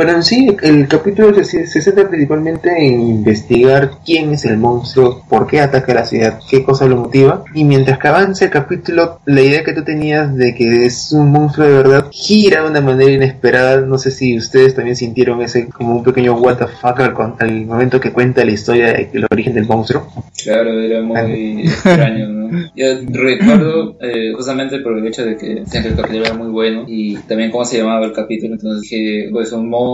Pero 0.00 0.12
en 0.12 0.22
sí, 0.22 0.56
el 0.62 0.88
capítulo 0.88 1.34
se, 1.44 1.66
se 1.66 1.82
centra 1.82 2.08
principalmente 2.08 2.70
en 2.70 3.02
investigar 3.02 3.90
quién 4.02 4.32
es 4.32 4.46
el 4.46 4.56
monstruo, 4.56 5.26
por 5.28 5.46
qué 5.46 5.60
ataca 5.60 5.92
la 5.92 6.06
ciudad, 6.06 6.40
qué 6.48 6.64
cosa 6.64 6.86
lo 6.86 6.96
motiva. 6.96 7.44
Y 7.54 7.64
mientras 7.64 7.98
que 7.98 8.08
avanza 8.08 8.46
el 8.46 8.50
capítulo, 8.50 9.20
la 9.26 9.42
idea 9.42 9.62
que 9.62 9.74
tú 9.74 9.84
tenías 9.84 10.34
de 10.34 10.54
que 10.54 10.86
es 10.86 11.12
un 11.12 11.30
monstruo 11.30 11.66
de 11.66 11.74
verdad 11.74 12.06
gira 12.10 12.62
de 12.62 12.70
una 12.70 12.80
manera 12.80 13.10
inesperada. 13.10 13.82
No 13.82 13.98
sé 13.98 14.10
si 14.10 14.38
ustedes 14.38 14.74
también 14.74 14.96
sintieron 14.96 15.42
ese 15.42 15.68
como 15.68 15.96
un 15.96 16.02
pequeño 16.02 16.32
what 16.32 16.56
the 16.56 16.66
fuck 16.66 16.98
al, 17.00 17.14
al 17.38 17.66
momento 17.66 18.00
que 18.00 18.10
cuenta 18.10 18.42
la 18.42 18.52
historia 18.52 18.94
del 18.94 19.26
origen 19.30 19.52
del 19.52 19.66
monstruo. 19.66 20.06
Claro, 20.42 20.80
era 20.80 21.02
muy 21.02 21.60
extraño, 21.66 22.26
¿no? 22.26 22.40
Yo 22.74 22.86
recuerdo 23.06 23.98
eh, 24.00 24.32
justamente 24.34 24.78
por 24.80 24.96
el 24.96 25.06
hecho 25.06 25.26
de 25.26 25.36
que 25.36 25.52
el 25.58 25.94
capítulo 25.94 26.24
era 26.24 26.32
muy 26.32 26.48
bueno 26.48 26.84
y 26.88 27.16
también 27.16 27.50
cómo 27.50 27.66
se 27.66 27.78
llamaba 27.78 28.06
el 28.06 28.12
capítulo, 28.14 28.54
entonces 28.54 28.80
dije, 28.82 29.28
pues 29.30 29.52
un 29.52 29.68
monstruo 29.68 29.89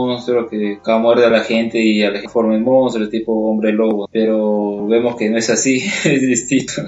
que 0.51 0.79
cada 0.83 0.99
muerde 0.99 1.27
a 1.27 1.31
la 1.31 1.41
gente 1.41 1.79
y 1.79 2.03
a 2.03 2.11
la 2.11 2.19
gente 2.19 2.29
forma 2.29 2.59
monstruo, 2.59 3.09
tipo 3.09 3.33
hombre 3.33 3.73
lobo, 3.73 4.09
pero 4.11 4.87
vemos 4.87 5.17
que 5.17 5.31
no 5.31 5.39
es 5.39 5.51
así, 5.51 5.85
es 6.05 6.21
distinto. 6.21 6.83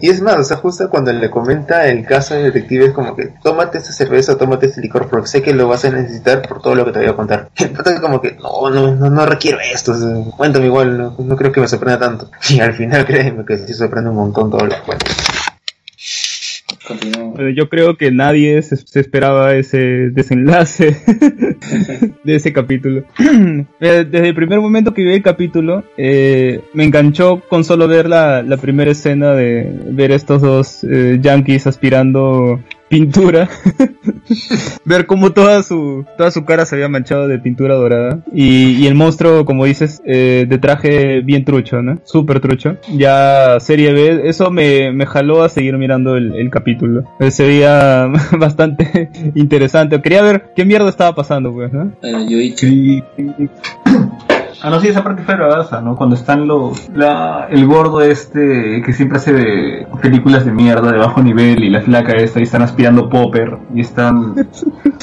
Y 0.00 0.08
es 0.08 0.20
más, 0.20 0.38
o 0.38 0.44
sea, 0.44 0.56
justo 0.58 0.88
cuando 0.88 1.12
le 1.12 1.30
comenta 1.30 1.88
el 1.88 2.04
caso 2.04 2.34
del 2.34 2.44
detective 2.44 2.86
es 2.86 2.92
como 2.92 3.14
que 3.14 3.32
tómate 3.42 3.78
esta 3.78 3.92
cerveza, 3.92 4.36
tómate 4.36 4.66
este 4.66 4.80
licor 4.80 5.08
porque 5.08 5.28
sé 5.28 5.42
que 5.42 5.52
lo 5.52 5.68
vas 5.68 5.84
a 5.84 5.90
necesitar 5.90 6.46
por 6.46 6.60
todo 6.60 6.74
lo 6.74 6.84
que 6.84 6.92
te 6.92 7.00
voy 7.00 7.08
a 7.08 7.16
contar. 7.16 7.50
Y 7.58 7.64
el 7.64 7.70
pata 7.70 7.92
es 7.92 8.00
como 8.00 8.20
que 8.20 8.32
no, 8.32 8.70
no, 8.70 8.94
no, 8.94 9.10
no 9.10 9.26
requiero 9.26 9.58
esto, 9.60 9.94
cuéntame 10.36 10.66
igual, 10.66 10.96
no, 10.96 11.16
no 11.18 11.36
creo 11.36 11.52
que 11.52 11.60
me 11.60 11.68
sorprenda 11.68 11.98
tanto. 11.98 12.30
Y 12.56 12.60
al 12.60 12.72
final 12.74 13.04
créeme 13.04 13.44
que 13.44 13.58
sí 13.58 13.74
sorprende 13.74 14.10
un 14.10 14.16
montón 14.16 14.50
todo 14.50 14.64
lo 14.64 14.70
que 14.70 14.80
cuenta. 14.82 15.06
Yo 17.54 17.68
creo 17.68 17.96
que 17.96 18.10
nadie 18.10 18.60
se, 18.62 18.76
se 18.76 19.00
esperaba 19.00 19.54
ese 19.54 20.10
desenlace 20.10 20.96
de 22.24 22.34
ese 22.34 22.52
capítulo. 22.52 23.04
Eh, 23.78 24.06
Desde 24.10 24.28
el 24.28 24.34
primer 24.34 24.60
momento 24.60 24.94
que 24.94 25.02
vi 25.02 25.12
el 25.12 25.22
capítulo, 25.22 25.84
eh, 25.96 26.60
me 26.72 26.84
enganchó 26.84 27.40
con 27.48 27.64
solo 27.64 27.88
ver 27.88 28.08
la, 28.08 28.42
la 28.42 28.56
primera 28.56 28.90
escena 28.90 29.32
de 29.32 29.70
ver 29.90 30.10
estos 30.10 30.40
dos 30.42 30.84
eh, 30.84 31.18
yankees 31.20 31.66
aspirando 31.66 32.60
pintura. 32.88 33.48
ver 34.84 35.06
cómo 35.06 35.32
toda 35.32 35.62
su, 35.62 36.04
toda 36.16 36.30
su 36.30 36.44
cara 36.44 36.66
se 36.66 36.76
había 36.76 36.88
manchado 36.88 37.28
de 37.28 37.38
pintura 37.38 37.74
dorada. 37.74 38.20
Y, 38.32 38.72
y 38.76 38.86
el 38.86 38.94
monstruo, 38.94 39.44
como 39.44 39.64
dices, 39.64 40.02
eh, 40.06 40.46
de 40.48 40.58
traje 40.58 41.20
bien 41.20 41.44
trucho, 41.44 41.82
¿no? 41.82 41.98
Súper 42.04 42.40
trucho. 42.40 42.76
Ya 42.96 43.58
serie 43.60 43.92
B, 43.92 44.28
eso 44.28 44.50
me, 44.50 44.92
me 44.92 45.06
jaló 45.06 45.42
a 45.42 45.48
seguir 45.48 45.76
mirando 45.78 46.16
el, 46.16 46.34
el 46.34 46.50
capítulo. 46.50 47.04
Eh, 47.20 47.30
Se 47.30 47.46
veía 47.46 48.08
bastante 48.38 49.10
interesante. 49.34 50.00
Quería 50.00 50.22
ver 50.22 50.52
qué 50.54 50.64
mierda 50.64 50.88
estaba 50.88 51.14
pasando, 51.14 51.52
pues, 51.52 51.72
¿no? 51.72 51.92
Eh. 52.02 52.52
Sí. 52.56 53.02
Ah, 54.62 54.70
no, 54.70 54.80
sí, 54.80 54.88
esa 54.88 55.04
parte 55.04 55.22
fue 55.22 55.36
bravaza, 55.36 55.80
¿no? 55.80 55.96
Cuando 55.96 56.16
están 56.16 56.46
los... 56.46 56.88
La, 56.94 57.46
el 57.50 57.66
gordo 57.66 58.00
este 58.00 58.82
que 58.84 58.92
siempre 58.92 59.18
hace 59.18 59.32
de 59.32 59.86
películas 60.00 60.44
de 60.44 60.52
mierda 60.52 60.92
de 60.92 60.98
bajo 60.98 61.22
nivel 61.22 61.62
y 61.62 61.70
la 61.70 61.82
flaca 61.82 62.12
esta 62.12 62.40
y 62.40 62.44
están 62.44 62.62
aspirando 62.62 63.08
popper 63.08 63.58
y 63.74 63.80
están... 63.80 64.48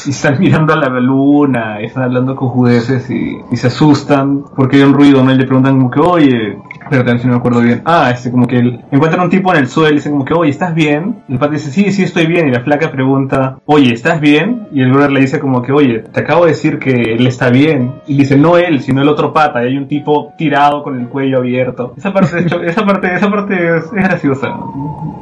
y 0.06 0.10
están 0.10 0.40
mirando 0.40 0.74
a 0.74 0.78
la 0.78 0.90
luna 1.00 1.82
y 1.82 1.86
están 1.86 2.04
hablando 2.04 2.36
con 2.36 2.50
judeces 2.50 3.10
y, 3.10 3.38
y 3.52 3.58
se 3.58 3.68
asustan 3.68 4.44
porque 4.56 4.78
hay 4.78 4.84
un 4.84 4.94
ruido, 4.94 5.24
¿no? 5.24 5.32
Y 5.32 5.38
le 5.38 5.46
preguntan 5.46 5.78
como 5.78 5.92
que, 5.92 6.00
oye... 6.00 6.58
Pero 6.90 7.04
también 7.04 7.20
si 7.20 7.28
no 7.28 7.34
me 7.34 7.40
acuerdo 7.40 7.62
bien. 7.62 7.82
Ah, 7.86 8.12
este 8.12 8.32
como 8.32 8.48
que 8.48 8.58
él, 8.58 8.82
encuentran 8.92 9.24
un 9.24 9.30
tipo 9.30 9.52
en 9.54 9.60
el 9.60 9.68
suelo 9.68 9.92
y 9.92 9.96
dicen 9.96 10.12
como 10.12 10.26
que, 10.26 10.34
oye, 10.34 10.50
¿estás 10.50 10.74
bien? 10.74 11.24
Y 11.28 11.34
el 11.34 11.40
padre 11.40 11.58
dice, 11.58 11.72
sí, 11.72 11.92
sí 11.92 12.04
estoy 12.04 12.26
bien. 12.26 12.48
Y 12.48 12.52
la 12.52 12.62
flaca 12.62 12.92
pregunta, 12.92 13.60
oye, 13.66 13.94
¿estás 13.94 14.20
bien? 14.20 14.68
Y 14.72 14.82
el 14.82 14.92
brother 14.92 15.12
le 15.12 15.22
dice 15.22 15.40
como 15.40 15.62
que, 15.62 15.72
oye, 15.72 16.00
te 16.00 16.20
acabo 16.20 16.46
de 16.46 16.52
decir 16.52 16.80
que 16.80 16.92
él 16.92 17.26
está 17.28 17.50
bien. 17.50 17.94
Y 18.08 18.18
dice, 18.18 18.38
no 18.38 18.58
él, 18.58 18.82
sino 18.82 19.02
el 19.02 19.10
otro 19.10 19.34
pata. 19.34 19.64
Y 19.64 19.68
hay 19.68 19.78
un 19.78 19.88
tipo 19.88 20.34
tirado 20.38 20.84
con 20.84 21.00
el 21.00 21.08
cuello 21.08 21.38
abierto. 21.38 21.94
Esa 21.98 22.14
parte, 22.14 22.40
hecho, 22.40 22.62
esa 22.62 22.86
parte, 22.86 23.14
esa 23.14 23.30
parte 23.30 23.78
es, 23.78 23.86
es 23.86 23.92
graciosa. 23.92 24.56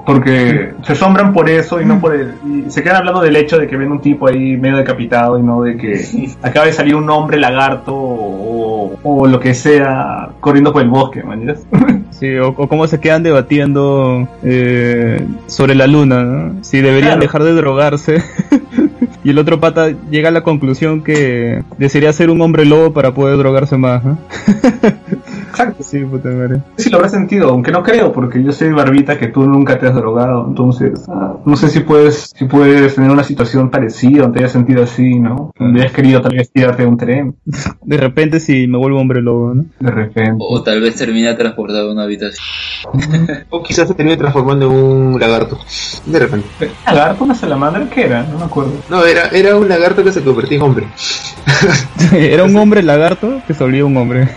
Porque 0.05 0.73
se 0.83 0.93
asombran 0.93 1.33
por 1.33 1.49
eso 1.49 1.81
y 1.81 1.85
no 1.85 1.99
por 1.99 2.15
el... 2.15 2.33
Y 2.43 2.71
se 2.71 2.81
quedan 2.83 2.97
hablando 2.97 3.21
del 3.21 3.35
hecho 3.35 3.57
de 3.57 3.67
que 3.67 3.77
ven 3.77 3.91
un 3.91 4.01
tipo 4.01 4.27
ahí 4.27 4.57
medio 4.57 4.77
decapitado 4.77 5.37
y 5.37 5.43
no 5.43 5.61
de 5.61 5.77
que 5.77 6.01
acaba 6.41 6.65
de 6.65 6.73
salir 6.73 6.95
un 6.95 7.09
hombre 7.09 7.37
lagarto 7.37 7.93
o, 7.93 8.80
o 9.03 9.27
lo 9.27 9.39
que 9.39 9.53
sea 9.53 10.29
corriendo 10.39 10.71
por 10.73 10.81
el 10.81 10.89
bosque, 10.89 11.23
man. 11.23 11.41
Sí, 12.11 12.35
o, 12.37 12.49
o 12.49 12.67
cómo 12.67 12.85
se 12.85 12.99
quedan 12.99 13.23
debatiendo 13.23 14.27
eh, 14.43 15.25
sobre 15.47 15.73
la 15.73 15.87
luna, 15.87 16.21
¿no? 16.23 16.63
Si 16.63 16.77
deberían 16.79 17.13
Claro. 17.13 17.21
dejar 17.21 17.43
de 17.43 17.53
drogarse. 17.53 18.23
y 19.23 19.29
el 19.29 19.37
otro 19.37 19.59
pata 19.59 19.89
llega 20.09 20.29
a 20.29 20.31
la 20.31 20.43
conclusión 20.43 21.03
que 21.03 21.63
desearía 21.77 22.11
ser 22.13 22.29
un 22.29 22.41
hombre 22.41 22.65
lobo 22.65 22.93
para 22.93 23.13
poder 23.13 23.37
drogarse 23.37 23.77
más, 23.77 24.03
¿no? 24.03 24.17
Exacto. 25.49 25.83
Sí, 25.83 25.99
puta 25.99 26.29
madre. 26.29 26.61
Sí 26.77 26.89
lo 26.89 26.97
habrá 26.97 27.09
sentido, 27.09 27.49
aunque 27.49 27.71
no 27.71 27.83
creo, 27.83 28.11
porque 28.11 28.43
yo 28.43 28.51
sé, 28.51 28.71
Barbita, 28.71 29.17
que 29.17 29.27
tú 29.27 29.43
nunca 29.43 29.77
te 29.77 29.87
has 29.87 29.95
drogado, 29.95 30.45
entonces 30.47 31.05
ah, 31.09 31.37
no 31.45 31.55
sé 31.55 31.69
si 31.69 31.81
puedes, 31.81 32.31
si 32.35 32.45
puedes 32.45 32.95
tener 32.95 33.11
una 33.11 33.23
situación 33.23 33.69
parecida, 33.69 34.25
o 34.25 34.31
te 34.31 34.39
hayas 34.39 34.51
sentido 34.51 34.83
así, 34.83 35.19
¿no? 35.19 35.51
Hubieras 35.59 35.91
querido 35.91 36.21
tal 36.21 36.35
vez 36.35 36.51
tirarte 36.51 36.83
de 36.83 36.87
un 36.87 36.97
tren, 36.97 37.35
De 37.83 37.97
repente 37.97 38.39
si 38.39 38.67
me 38.67 38.77
vuelvo 38.77 38.99
hombre 38.99 39.21
lobo, 39.21 39.53
¿no? 39.53 39.65
de 39.79 39.91
repente. 39.91 40.37
O 40.39 40.61
tal 40.61 40.81
vez 40.81 40.95
termina 40.95 41.35
transportado 41.37 41.89
a 41.89 41.91
una 41.91 42.03
habitación. 42.03 42.41
O 43.49 43.61
quizás 43.61 43.87
se 43.87 43.93
termine 43.93 44.17
transformando 44.17 44.65
en 44.65 44.71
un 44.71 45.19
lagarto. 45.19 45.57
De 46.05 46.19
repente. 46.19 46.47
¿Lagarto, 46.85 47.23
una 47.23 47.35
salamandra? 47.35 47.89
¿Qué 47.89 48.05
era? 48.05 48.23
No 48.23 48.39
me 48.39 48.45
acuerdo. 48.45 48.71
No, 48.89 49.05
era, 49.11 49.27
era 49.29 49.55
un 49.55 49.67
lagarto 49.67 50.03
que 50.03 50.11
se 50.11 50.21
convertía 50.21 50.57
en 50.57 50.63
hombre. 50.63 50.87
Era 52.13 52.43
un 52.43 52.55
hombre 52.55 52.83
lagarto 52.83 53.41
que 53.47 53.53
se 53.53 53.63
volvía 53.63 53.85
un 53.85 53.95
hombre. 53.97 54.27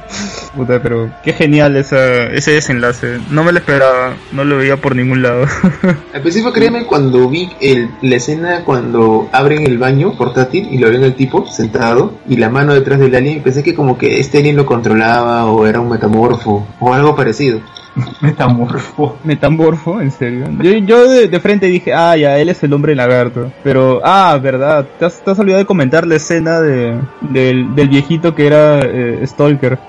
Puta, 0.56 0.82
pero 0.82 1.10
qué 1.22 1.32
genial 1.32 1.76
esa, 1.76 2.24
ese 2.26 2.52
desenlace. 2.52 3.18
No 3.30 3.44
me 3.44 3.52
lo 3.52 3.58
esperaba, 3.58 4.14
no 4.32 4.44
lo 4.44 4.56
veía 4.56 4.76
por 4.76 4.96
ningún 4.96 5.22
lado. 5.22 5.46
Al 6.14 6.22
principio, 6.22 6.52
créeme, 6.52 6.86
cuando 6.86 7.28
vi 7.28 7.50
el, 7.60 7.90
la 8.02 8.16
escena 8.16 8.64
cuando 8.64 9.28
abren 9.32 9.66
el 9.66 9.78
baño 9.78 10.16
portátil 10.16 10.68
y 10.70 10.78
lo 10.78 10.90
ven 10.90 11.04
al 11.04 11.14
tipo 11.14 11.46
sentado 11.46 12.14
y 12.28 12.36
la 12.36 12.48
mano 12.48 12.74
detrás 12.74 12.98
del 12.98 13.14
alien, 13.14 13.42
pensé 13.42 13.62
que 13.62 13.74
como 13.74 13.96
que 13.96 14.18
este 14.18 14.38
alien 14.38 14.56
lo 14.56 14.66
controlaba 14.66 15.46
o 15.46 15.66
era 15.66 15.80
un 15.80 15.88
metamorfo 15.88 16.66
o 16.80 16.94
algo 16.94 17.14
parecido. 17.14 17.60
Metamorfo. 18.20 19.18
Metamorfo, 19.24 20.00
en 20.00 20.10
serio. 20.10 20.46
Yo, 20.62 20.72
yo 20.72 21.08
de, 21.08 21.28
de 21.28 21.40
frente 21.40 21.66
dije, 21.66 21.92
ah, 21.92 22.16
ya, 22.16 22.38
él 22.38 22.48
es 22.48 22.62
el 22.62 22.72
hombre 22.72 22.94
lagarto. 22.94 23.52
Pero, 23.62 24.00
ah, 24.04 24.38
verdad, 24.42 24.86
te 24.98 25.04
has, 25.04 25.22
te 25.22 25.30
has 25.30 25.38
olvidado 25.38 25.60
de 25.60 25.66
comentar 25.66 26.06
la 26.06 26.16
escena 26.16 26.60
de, 26.60 26.98
del, 27.20 27.74
del 27.74 27.88
viejito 27.88 28.34
que 28.34 28.46
era 28.46 28.80
eh, 28.80 29.26
Stalker. 29.26 29.78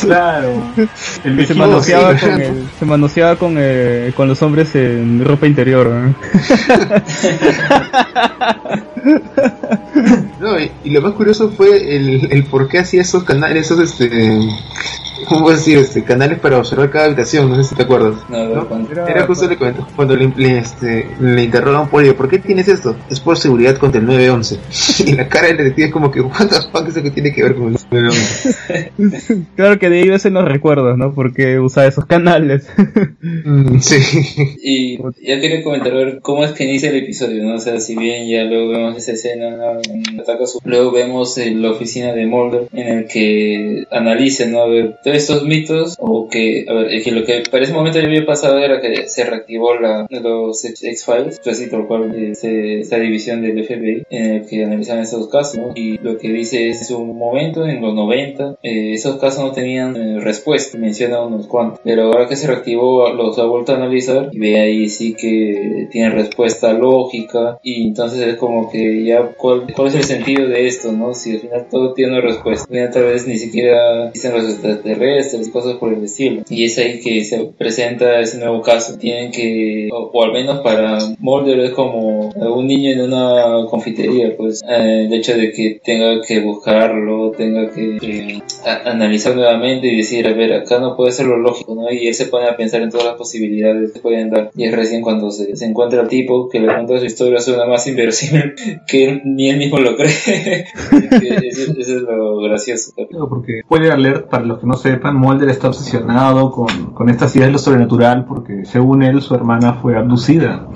Claro. 0.00 0.54
El 0.76 0.88
Que 1.36 1.44
se 1.46 1.54
viejito, 1.54 1.58
manoseaba 1.58 2.18
sí. 2.18 2.26
con, 2.26 2.40
el, 2.40 2.68
se 2.78 2.84
manoseaba 2.86 3.36
con, 3.36 3.54
eh, 3.58 4.12
con 4.16 4.26
los 4.26 4.40
hombres 4.42 4.74
en 4.74 5.24
ropa 5.24 5.46
interior. 5.46 5.88
¿no? 5.88 6.14
No, 10.40 10.58
y, 10.58 10.72
y 10.82 10.90
lo 10.90 11.00
más 11.02 11.12
curioso 11.12 11.50
fue 11.50 11.94
el, 11.96 12.26
el 12.32 12.44
por 12.44 12.66
qué 12.66 12.80
hacía 12.80 13.02
esos 13.02 13.22
canales, 13.22 13.66
esos 13.66 13.78
este, 13.78 14.08
¿cómo 15.28 15.42
puedo 15.42 15.56
decir? 15.56 15.78
Este, 15.78 16.02
canales 16.04 16.38
para 16.38 16.58
observar 16.58 16.90
cada 16.90 17.06
habitación, 17.06 17.48
no 17.50 17.56
sé 17.56 17.64
si 17.64 17.74
te 17.74 17.82
acuerdas. 17.82 18.14
No, 18.28 18.44
¿no? 18.48 18.68
cuando- 18.68 18.90
Era 19.06 19.26
justo 19.26 19.48
le 19.48 19.56
comento, 19.56 19.86
cuando 19.96 20.16
le, 20.16 20.32
le, 20.36 20.58
este, 20.58 21.06
le 21.20 21.42
interrogan 21.42 21.88
por 21.88 22.02
ello, 22.02 22.16
¿por 22.16 22.28
qué 22.28 22.38
tienes 22.38 22.68
esto? 22.68 22.96
Es 23.10 23.20
por 23.20 23.36
seguridad 23.38 23.76
contra 23.76 24.00
el 24.00 24.06
911. 24.06 24.58
y 25.06 25.12
la 25.14 25.28
cara 25.28 25.48
del 25.48 25.56
detective 25.58 25.86
es 25.88 25.92
como 25.92 26.10
que, 26.10 26.22
¿cuántas 26.22 26.66
fuck 26.70 26.82
es 26.88 26.94
eso 26.96 27.02
que 27.02 27.10
tiene 27.10 27.32
que 27.32 27.42
ver 27.42 27.54
con 27.54 27.68
el 27.68 27.78
911? 27.90 28.92
Claro 29.56 29.78
que 29.78 29.88
de 29.88 30.00
ahí 30.02 30.08
ves 30.08 30.24
en 30.26 30.34
los 30.34 30.44
recuerdos, 30.44 30.96
¿no? 30.98 31.14
Porque 31.14 31.58
usa 31.58 31.86
esos 31.86 32.06
canales. 32.06 32.68
Mm, 33.20 33.78
sí. 33.78 33.96
Y 34.62 34.96
ya 34.98 35.40
quería 35.40 35.62
comentar 35.62 35.92
a 35.92 35.96
ver 35.96 36.18
cómo 36.22 36.44
es 36.44 36.52
que 36.52 36.64
inicia 36.64 36.90
el 36.90 36.96
episodio, 36.96 37.42
¿no? 37.44 37.54
O 37.54 37.58
sea, 37.58 37.78
si 37.80 37.96
bien 37.96 38.28
ya 38.28 38.44
luego 38.44 38.70
vemos 38.70 38.96
esa 38.96 39.12
escena 39.12 39.50
¿no? 39.50 39.80
en 39.82 40.20
Ataca 40.20 40.46
Su- 40.46 40.60
luego 40.64 40.90
vemos 40.92 41.36
eh, 41.38 41.52
la 41.54 41.70
oficina 41.70 42.12
de 42.12 42.26
Mulder 42.26 42.68
en 42.72 42.98
el 42.98 43.06
que 43.06 43.84
analiza, 43.90 44.46
¿no? 44.46 44.62
A 44.62 44.68
ver, 44.68 44.96
estos 45.14 45.44
mitos, 45.44 45.96
o 45.98 46.28
que, 46.28 46.64
a 46.68 46.72
ver, 46.74 47.02
que 47.02 47.10
lo 47.10 47.24
que 47.24 47.42
para 47.50 47.64
ese 47.64 47.72
momento 47.72 48.00
ya 48.00 48.06
había 48.06 48.26
pasado 48.26 48.58
era 48.58 48.80
que 48.80 49.08
se 49.08 49.24
reactivó 49.24 49.74
la, 49.74 50.06
los 50.10 50.64
X-Files, 50.64 51.40
pues 51.42 51.58
así 51.58 51.70
tal 51.70 51.86
cual, 51.86 52.14
este, 52.14 52.80
esta 52.80 52.98
división 52.98 53.42
del 53.42 53.64
FBI, 53.64 54.04
en 54.10 54.34
el 54.34 54.46
que 54.46 54.64
analizan 54.64 55.00
estos 55.00 55.28
casos, 55.28 55.58
¿no? 55.58 55.72
Y 55.74 55.98
lo 55.98 56.18
que 56.18 56.28
dice 56.28 56.68
es 56.68 56.90
un 56.90 57.16
momento 57.16 57.66
en 57.66 57.80
los 57.80 57.94
90, 57.94 58.56
eh, 58.62 58.92
esos 58.92 59.16
casos 59.16 59.44
no 59.44 59.52
tenían 59.52 59.96
eh, 59.96 60.20
respuesta, 60.20 60.78
menciona 60.78 61.24
unos 61.24 61.46
cuantos, 61.46 61.80
pero 61.84 62.04
ahora 62.04 62.26
que 62.26 62.36
se 62.36 62.46
reactivó 62.46 63.10
los 63.12 63.38
ha 63.38 63.44
vuelto 63.44 63.72
a 63.72 63.76
analizar 63.76 64.28
y 64.32 64.38
ve 64.38 64.60
ahí 64.60 64.88
sí 64.88 65.14
que 65.14 65.88
tiene 65.90 66.10
respuesta 66.10 66.72
lógica 66.72 67.58
y 67.62 67.88
entonces 67.88 68.20
es 68.20 68.36
como 68.36 68.70
que 68.70 69.04
ya 69.04 69.32
cuál, 69.36 69.66
cuál 69.74 69.88
es 69.88 69.94
el 69.94 70.04
sentido 70.04 70.48
de 70.48 70.66
esto, 70.66 70.92
¿no? 70.92 71.14
Si 71.14 71.32
al 71.32 71.40
final 71.40 71.66
todo 71.70 71.94
tiene 71.94 72.20
respuesta, 72.20 72.64
al 72.64 72.70
final 72.70 72.90
tal 72.90 73.04
vez 73.04 73.26
ni 73.26 73.36
siquiera 73.38 74.08
existen 74.08 74.32
los 74.32 74.44
extraterrestres, 74.44 75.01
cosas 75.52 75.74
por 75.74 75.92
el 75.92 76.04
estilo. 76.04 76.42
Y 76.48 76.64
es 76.64 76.78
ahí 76.78 77.00
que 77.00 77.24
se 77.24 77.38
presenta 77.58 78.20
ese 78.20 78.38
nuevo 78.38 78.62
caso. 78.62 78.98
Tienen 78.98 79.30
que, 79.30 79.88
o, 79.92 80.10
o 80.12 80.24
al 80.24 80.32
menos 80.32 80.60
para 80.60 80.98
Mulder 81.18 81.60
es 81.60 81.70
como 81.72 82.30
un 82.30 82.66
niño 82.66 82.90
en 82.90 83.00
una 83.00 83.66
confitería, 83.68 84.36
pues 84.36 84.62
eh, 84.68 85.06
el 85.06 85.12
hecho 85.12 85.36
de 85.36 85.52
que 85.52 85.80
tenga 85.82 86.20
que 86.22 86.40
buscarlo, 86.40 87.30
tenga 87.32 87.70
que 87.70 87.98
eh, 88.02 88.42
analizar 88.84 89.34
nuevamente 89.34 89.88
y 89.88 89.96
decir, 89.96 90.26
a 90.26 90.34
ver, 90.34 90.52
acá 90.52 90.78
no 90.78 90.96
puede 90.96 91.12
ser 91.12 91.26
lo 91.26 91.38
lógico, 91.38 91.74
¿no? 91.74 91.90
Y 91.92 92.06
él 92.06 92.14
se 92.14 92.26
pone 92.26 92.48
a 92.48 92.56
pensar 92.56 92.82
en 92.82 92.90
todas 92.90 93.06
las 93.06 93.16
posibilidades 93.16 93.92
que 93.92 94.00
pueden 94.00 94.30
dar. 94.30 94.50
Y 94.56 94.64
es 94.64 94.74
recién 94.74 95.02
cuando 95.02 95.30
se, 95.30 95.56
se 95.56 95.66
encuentra 95.66 96.02
el 96.02 96.08
tipo 96.08 96.48
que 96.48 96.60
le 96.60 96.66
cuenta 96.66 96.98
su 96.98 97.04
historia 97.04 97.40
suena 97.40 97.66
más 97.66 97.86
inverosímil 97.86 98.54
que 98.86 99.20
ni 99.24 99.50
él 99.50 99.58
mismo 99.58 99.78
lo 99.78 99.96
cree. 99.96 100.10
Eso, 101.42 101.72
es 101.78 101.88
lo 101.88 102.38
gracioso. 102.38 102.92
Porque 103.28 103.62
spoiler 103.62 103.92
alert, 103.92 104.28
para 104.28 104.44
los 104.44 104.60
que 104.60 104.66
no 104.66 104.74
sepan, 104.92 105.16
Mulder 105.16 105.48
está 105.48 105.68
obsesionado 105.68 106.50
con, 106.50 106.92
con 106.92 107.08
estas 107.08 107.34
ideas 107.36 107.48
de 107.48 107.52
lo 107.52 107.58
sobrenatural 107.58 108.24
porque 108.26 108.64
según 108.64 109.02
él 109.02 109.22
su 109.22 109.34
hermana 109.34 109.74
fue 109.74 109.96
abducida 109.96 110.66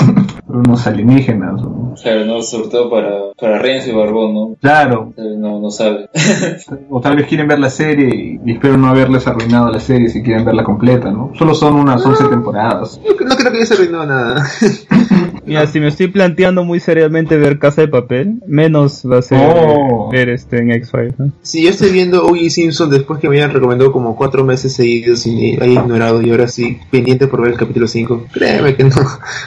por 0.47 0.57
unos 0.57 0.87
alienígenas. 0.87 1.61
¿no? 1.63 1.95
Claro, 2.03 2.25
¿no? 2.25 2.43
Sobre 2.43 2.69
todo 2.69 2.91
para, 2.91 3.11
para 3.39 3.59
Renzo 3.59 3.91
y 3.91 3.95
Barbón, 3.95 4.35
¿no? 4.35 4.57
Claro, 4.61 5.13
Eh, 5.17 5.35
No, 5.37 5.61
no 5.61 5.71
sabe. 5.71 6.09
o 6.91 7.01
tal 7.01 7.17
vez 7.17 7.27
quieren 7.27 7.49
ver 7.49 7.59
la 7.59 7.71
serie 7.71 8.09
y, 8.15 8.41
y 8.45 8.53
espero 8.55 8.77
no 8.77 8.89
haberles 8.89 9.27
arruinado 9.27 9.71
la 9.71 9.81
serie 9.81 10.09
si 10.09 10.23
quieren 10.23 10.45
verla 10.45 10.65
completa, 10.65 11.11
¿no? 11.11 11.33
Solo 11.35 11.55
son 11.55 11.75
unas 11.75 12.05
11 12.05 12.29
temporadas. 12.29 13.01
No 13.05 13.37
creo 13.37 13.53
que 13.53 13.59
haya 13.63 13.75
arruinado 13.75 14.07
nada. 14.07 14.47
Mira, 15.47 15.67
si 15.67 15.81
me 15.81 15.89
estoy 15.89 16.09
planteando 16.09 16.65
muy 16.65 16.81
seriamente 16.81 17.37
ver 17.37 17.59
Casa 17.59 17.83
de 17.83 17.89
Papel, 17.89 18.41
menos 18.47 19.03
va 19.11 19.19
a 19.19 19.23
ser 19.23 19.39
Oh. 19.41 20.11
ver 20.11 20.29
este 20.29 20.59
en 20.59 20.73
X-Files. 20.73 21.15
¿no? 21.19 21.31
Si 21.43 21.63
yo 21.63 21.71
estoy 21.71 21.91
viendo 21.93 22.25
O.J. 22.27 22.51
Simpson 22.51 22.91
después 22.91 23.21
que 23.21 23.29
me 23.29 23.37
habían 23.37 23.53
recomendado 23.53 23.93
como 23.93 24.17
cuatro 24.17 24.45
meses 24.45 24.75
seguidos 24.75 25.27
y 25.27 25.57
me 25.59 25.65
haya 25.65 25.81
ignorado 25.81 26.21
y 26.23 26.31
ahora 26.31 26.49
sí 26.49 26.79
pendiente 26.91 27.27
por 27.29 27.43
ver 27.43 27.53
el 27.53 27.59
capítulo 27.59 27.87
5, 27.87 28.27
créeme 28.33 28.75
que 28.75 28.85
no. 28.85 28.97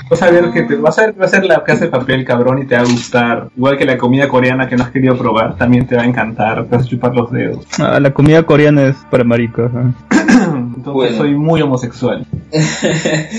Vas 0.10 0.22
a 0.24 0.32
ver 0.32 0.52
que 0.52 0.64
te, 0.64 0.76
vas 0.76 0.98
a 1.00 1.08
ver 1.08 1.22
va 1.22 1.26
a 1.26 1.30
ser 1.30 1.46
la 1.46 1.64
casa 1.64 1.86
de 1.86 1.92
papel 1.92 2.24
cabrón 2.26 2.62
y 2.62 2.66
te 2.66 2.76
va 2.76 2.82
a 2.82 2.86
gustar. 2.86 3.50
Igual 3.56 3.78
que 3.78 3.86
la 3.86 3.98
comida 3.98 4.28
coreana 4.28 4.68
que 4.68 4.76
no 4.76 4.84
has 4.84 4.92
querido 4.92 5.18
probar, 5.18 5.58
también 5.58 5.86
te 5.86 5.96
va 5.96 6.04
a 6.04 6.06
encantar, 6.06 6.66
te 6.66 6.76
vas 6.76 6.86
a 6.86 6.90
chupar 6.90 7.16
los 7.16 7.32
dedos. 7.32 7.66
Ah, 7.80 8.00
la 8.00 8.12
comida 8.14 8.44
coreana 8.44 8.88
es 8.88 8.96
para 9.12 9.24
maricos. 9.24 9.72
¿no? 9.74 9.94
Entonces 10.80 10.94
Bueno. 10.94 11.18
soy 11.18 11.36
muy 11.36 11.62
homosexual. 11.62 12.26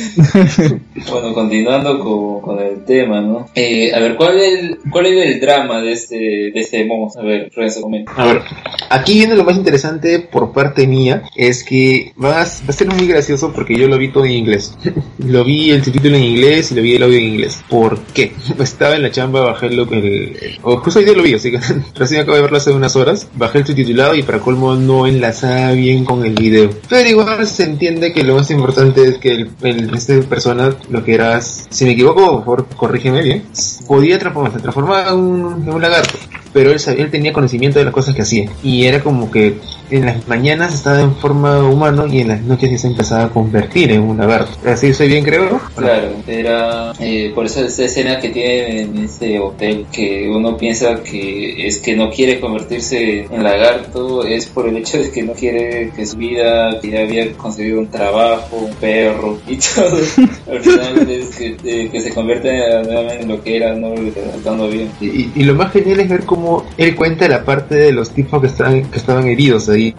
Bueno, 1.10 1.32
continuando 1.34 1.98
con, 2.00 2.40
con 2.42 2.58
el 2.64 2.84
tema, 2.84 3.20
¿no? 3.20 3.46
Eh, 3.54 3.92
a 3.94 4.00
ver, 4.00 4.16
¿cuál 4.16 4.38
es 4.38 4.58
el, 4.60 4.78
cuál 4.90 5.06
es 5.06 5.26
el 5.26 5.40
drama 5.40 5.80
de 5.80 5.92
este, 5.92 6.16
de 6.16 6.52
este 6.54 6.84
monstruo? 6.84 7.24
A 7.24 7.28
ver, 7.28 7.50
Renzo, 7.54 7.80
comenta. 7.80 8.12
A 8.16 8.26
ver, 8.26 8.42
aquí 8.90 9.14
viene 9.14 9.34
lo 9.34 9.44
más 9.44 9.56
interesante 9.56 10.18
por 10.20 10.52
parte 10.52 10.86
mía, 10.86 11.22
es 11.36 11.64
que 11.64 12.12
va 12.22 12.42
a, 12.42 12.44
va 12.44 12.68
a 12.68 12.72
ser 12.72 12.88
muy 12.88 13.06
gracioso 13.06 13.52
porque 13.52 13.76
yo 13.78 13.88
lo 13.88 13.96
vi 13.98 14.08
todo 14.12 14.24
en 14.26 14.32
inglés. 14.32 14.76
lo 15.18 15.42
vi 15.44 15.70
el 15.70 15.82
subtítulo 15.82 16.16
en 16.16 16.22
inglés 16.24 16.70
y 16.72 16.74
lo 16.74 16.82
vi 16.82 16.96
el 16.96 17.02
audio 17.02 17.16
en 17.18 17.24
inglés. 17.24 17.62
¿Por 17.68 17.98
qué? 18.12 18.32
Estaba 18.60 18.96
en 18.96 19.02
la 19.02 19.10
chamba, 19.10 19.40
bajé 19.40 19.66
el, 19.66 19.78
el- 19.80 19.90
el- 19.94 20.58
o 20.62 20.76
justo 20.78 20.98
hoy 21.00 21.06
día 21.06 21.14
lo 21.16 21.22
vi, 21.22 21.34
así 21.34 21.50
que 21.50 21.58
recién 21.94 22.20
acabo 22.20 22.36
de 22.36 22.42
verlo 22.42 22.58
hace 22.58 22.72
unas 22.72 22.94
horas, 22.96 23.28
bajé 23.36 23.58
el 23.60 23.66
subtitulado 23.66 24.14
y 24.14 24.22
para 24.22 24.40
colmo 24.40 24.74
no 24.74 25.06
enlazaba 25.06 25.72
bien 25.72 26.04
con 26.04 26.24
el 26.26 26.34
video. 26.34 26.70
Pero 26.88 27.08
igual 27.08 27.29
se 27.46 27.64
entiende 27.64 28.12
que 28.12 28.24
lo 28.24 28.36
más 28.36 28.50
importante 28.50 29.06
es 29.06 29.18
que 29.18 29.46
el, 29.62 29.90
este 29.94 30.22
persona, 30.22 30.74
lo 30.90 31.04
que 31.04 31.14
era, 31.14 31.40
si 31.40 31.84
me 31.84 31.92
equivoco, 31.92 32.44
por 32.44 32.66
corrígeme 32.66 33.22
bien, 33.22 33.44
podía 33.86 34.18
transformarse, 34.18 34.58
se 34.58 34.62
transformaba 34.62 35.08
en 35.10 35.18
un, 35.18 35.68
un 35.68 35.82
lagarto 35.82 36.18
pero 36.52 36.70
él, 36.72 37.10
tenía 37.10 37.32
conocimiento 37.32 37.78
de 37.78 37.84
las 37.84 37.94
cosas 37.94 38.14
que 38.14 38.22
hacía. 38.22 38.50
Y 38.62 38.84
era 38.86 39.00
como 39.00 39.30
que 39.30 39.58
en 39.90 40.06
las 40.06 40.28
mañanas 40.28 40.72
estaba 40.72 41.00
en 41.00 41.16
forma 41.16 41.64
humano 41.68 42.06
y 42.06 42.20
en 42.20 42.28
las 42.28 42.42
noches 42.42 42.70
ya 42.70 42.78
se 42.78 42.86
empezaba 42.86 43.24
a 43.24 43.28
convertir 43.30 43.90
en 43.90 44.02
un 44.02 44.16
lagarto. 44.18 44.52
Así 44.64 44.88
estoy 44.88 45.08
bien, 45.08 45.24
creo. 45.24 45.60
Claro, 45.74 46.08
era 46.28 46.92
eh, 47.00 47.32
por 47.34 47.46
eso 47.46 47.64
esa 47.64 47.84
escena 47.84 48.20
que 48.20 48.28
tiene 48.28 48.82
en 48.82 48.98
ese 48.98 49.38
hotel 49.40 49.86
que 49.92 50.28
uno 50.32 50.56
piensa 50.56 51.02
que 51.02 51.66
es 51.66 51.78
que 51.78 51.96
no 51.96 52.08
quiere 52.10 52.38
convertirse 52.38 53.26
en 53.30 53.42
lagarto 53.42 54.24
es 54.24 54.46
por 54.46 54.68
el 54.68 54.76
hecho 54.76 54.98
de 54.98 55.10
que 55.10 55.22
no 55.24 55.32
quiere 55.32 55.90
que 55.96 56.06
su 56.06 56.16
vida 56.16 56.78
que 56.80 56.90
ya 56.90 57.00
había 57.00 57.32
conseguido 57.32 57.80
un 57.80 57.88
trabajo, 57.88 58.56
un 58.58 58.74
perro 58.74 59.38
y 59.48 59.56
todo. 59.74 59.98
Al 60.50 60.60
final 60.60 61.10
es 61.10 61.36
que, 61.36 61.56
eh, 61.64 61.88
que 61.90 62.00
se 62.00 62.10
convierte 62.14 62.48
nuevamente 62.84 63.22
en 63.22 63.28
lo 63.28 63.42
que 63.42 63.56
era, 63.56 63.74
no 63.74 63.94
estando 63.94 64.68
bien. 64.68 64.88
Y- 65.00 65.30
y 65.34 65.42
lo 65.42 65.54
más 65.54 65.72
genial 65.72 65.98
es 66.00 66.08
ver 66.08 66.24
cómo 66.24 66.39
él 66.76 66.94
cuenta 66.94 67.28
la 67.28 67.44
parte 67.44 67.74
de 67.74 67.92
los 67.92 68.10
tipos 68.10 68.40
que 68.40 68.46
estaban, 68.48 68.84
que 68.84 68.98
estaban 68.98 69.26
heridos 69.26 69.68
ahí 69.68 69.94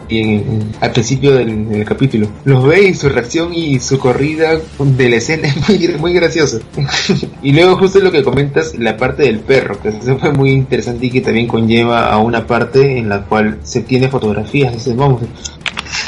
al 0.80 0.92
principio 0.92 1.32
del, 1.32 1.68
del 1.68 1.84
capítulo. 1.84 2.28
Los 2.44 2.64
ve 2.64 2.88
y 2.88 2.94
su 2.94 3.08
reacción 3.08 3.52
y 3.54 3.80
su 3.80 3.98
corrida 3.98 4.58
de 4.78 5.08
la 5.08 5.16
escena 5.16 5.48
es 5.48 5.68
muy, 5.68 5.88
muy 5.98 6.12
graciosa. 6.12 6.58
y 7.42 7.52
luego 7.52 7.76
justo 7.76 8.00
lo 8.00 8.12
que 8.12 8.22
comentas, 8.22 8.74
la 8.78 8.96
parte 8.96 9.24
del 9.24 9.40
perro, 9.40 9.80
que 9.80 9.88
eso 9.88 10.18
fue 10.18 10.32
muy 10.32 10.50
interesante 10.50 11.06
y 11.06 11.10
que 11.10 11.20
también 11.20 11.46
conlleva 11.46 12.10
a 12.10 12.18
una 12.18 12.46
parte 12.46 12.98
en 12.98 13.08
la 13.08 13.22
cual 13.22 13.58
se 13.62 13.82
tiene 13.82 14.08
fotografías 14.08 14.72
de 14.72 14.78
ese 14.78 14.94
monstruo. 14.94 15.30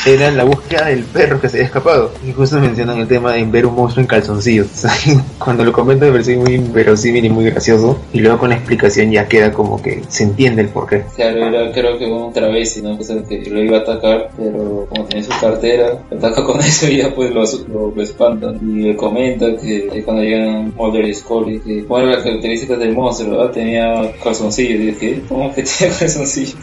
Era 0.07 0.31
la 0.31 0.45
búsqueda 0.45 0.87
del 0.87 1.03
perro 1.05 1.41
que 1.41 1.49
se 1.49 1.57
había 1.57 1.67
escapado. 1.67 2.13
Y 2.29 2.33
justo 2.33 2.59
mencionan 2.61 2.99
el 2.99 3.09
tema 3.09 3.33
de 3.33 3.43
ver 3.45 3.65
un 3.65 3.75
monstruo 3.75 4.03
en 4.03 4.07
calzoncillos. 4.07 4.67
O 4.67 4.77
sea, 4.77 4.91
Cuando 5.39 5.65
lo 5.65 5.73
comento 5.73 6.05
me 6.05 6.13
pareció 6.13 6.39
muy 6.39 6.59
verosímil 6.59 7.25
y 7.25 7.31
muy 7.31 7.47
gracioso. 7.47 7.99
Y 8.13 8.21
luego 8.21 8.39
con 8.39 8.51
la 8.51 8.57
explicación 8.57 9.11
ya 9.11 9.27
queda 9.27 9.51
como 9.51 9.81
que 9.81 10.03
se 10.09 10.25
entiende 10.25 10.61
el 10.61 10.69
porqué. 10.69 11.05
Claro, 11.17 11.49
era 11.49 11.73
creo 11.73 11.99
que 11.99 12.05
un 12.05 12.33
travesti, 12.35 12.83
¿no? 12.83 12.97
Pues 12.97 13.09
el 13.09 13.25
que 13.25 13.49
lo 13.49 13.63
iba 13.63 13.79
a 13.79 13.81
atacar, 13.81 14.29
pero 14.37 14.87
como 14.91 15.07
tenía 15.07 15.25
su 15.25 15.41
cartera, 15.41 15.99
lo 16.11 16.19
ataca 16.19 16.45
con 16.45 16.61
eso 16.61 16.87
y 16.87 16.99
ya 16.99 17.15
pues 17.15 17.31
lo, 17.33 17.43
lo, 17.69 17.91
lo 17.95 18.03
espantan. 18.03 18.59
Y 18.63 18.83
le 18.83 18.97
comenta 18.97 19.57
que 19.57 19.89
eh, 19.91 20.03
cuando 20.05 20.23
llegan 20.23 20.75
Mulder 20.77 21.07
y 21.07 21.15
Scully, 21.15 21.61
que 21.61 21.85
cuál 21.85 22.09
era 22.09 22.19
la 22.19 22.23
característica 22.23 22.77
del 22.77 22.93
monstruo, 22.93 23.41
ah, 23.41 23.51
tenía 23.51 24.13
calzoncillos. 24.23 24.81
Y 24.81 24.87
dije, 24.87 25.23
¿cómo 25.29 25.55
que 25.55 25.63
tenía 25.63 25.97
calzoncillos? 25.99 26.57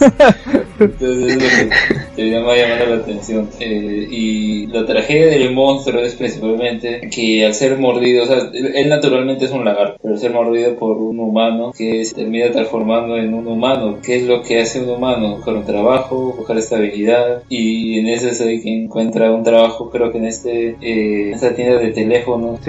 Entonces 0.79 1.35
es 1.35 1.35
lo 1.35 1.49
que 1.49 1.95
termina 2.15 2.41
más 2.41 2.57
llamando 2.57 2.85
la 2.85 2.95
atención. 3.01 3.30
Eh, 3.59 4.07
y 4.09 4.67
la 4.67 4.85
tragedia 4.85 5.27
del 5.27 5.53
monstruo 5.53 6.01
es 6.01 6.15
principalmente 6.15 7.01
que 7.13 7.45
al 7.45 7.53
ser 7.53 7.77
mordido, 7.77 8.23
o 8.23 8.25
sea, 8.25 8.49
él 8.53 8.89
naturalmente 8.89 9.45
es 9.45 9.51
un 9.51 9.65
lagarto, 9.65 9.97
pero 10.01 10.13
al 10.15 10.19
ser 10.19 10.31
mordido 10.31 10.75
por 10.75 10.97
un 10.97 11.19
humano 11.19 11.71
que 11.77 12.03
se 12.05 12.15
termina 12.15 12.51
transformando 12.51 13.17
en 13.17 13.33
un 13.33 13.47
humano. 13.47 13.97
¿Qué 14.03 14.17
es 14.17 14.23
lo 14.23 14.41
que 14.41 14.59
hace 14.59 14.81
un 14.81 14.89
humano? 14.89 15.35
Buscar 15.35 15.55
un 15.55 15.65
trabajo, 15.65 16.33
buscar 16.37 16.57
estabilidad 16.57 17.43
y 17.49 17.99
en 17.99 18.07
ese 18.07 18.29
es 18.29 18.41
ahí 18.41 18.61
que 18.61 18.69
encuentra 18.83 19.31
un 19.31 19.43
trabajo, 19.43 19.89
creo 19.89 20.11
que 20.11 20.17
en 20.17 20.25
este 20.25 20.75
eh, 20.81 21.31
esta 21.31 21.53
tienda 21.55 21.77
de 21.79 21.91
teléfono. 21.91 22.59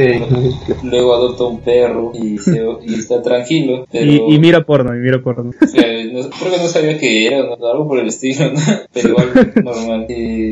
Luego 0.83 1.15
adopta 1.15 1.45
un 1.45 1.61
perro 1.61 2.13
y, 2.15 2.39
se, 2.39 2.63
y 2.87 2.95
está 2.95 3.23
tranquilo. 3.23 3.87
Pero, 3.93 4.11
Y, 4.11 4.35
y 4.35 4.39
mira 4.39 4.65
porno, 4.65 4.95
y 4.97 4.99
mira 5.01 5.21
porno. 5.23 5.51
o 5.61 5.67
sea, 5.67 5.83
no- 6.05 6.29
creo 6.31 6.53
que 6.53 6.59
no 6.59 6.67
sabía 6.69 6.99
que 6.99 7.27
era, 7.27 7.43
¿no? 7.45 7.67
algo 7.67 7.89
por 7.89 7.99
el 7.99 8.09
estilo, 8.09 8.53
¿no? 8.53 8.61
pero 8.93 9.09
igual 9.11 9.53
normal. 9.63 10.07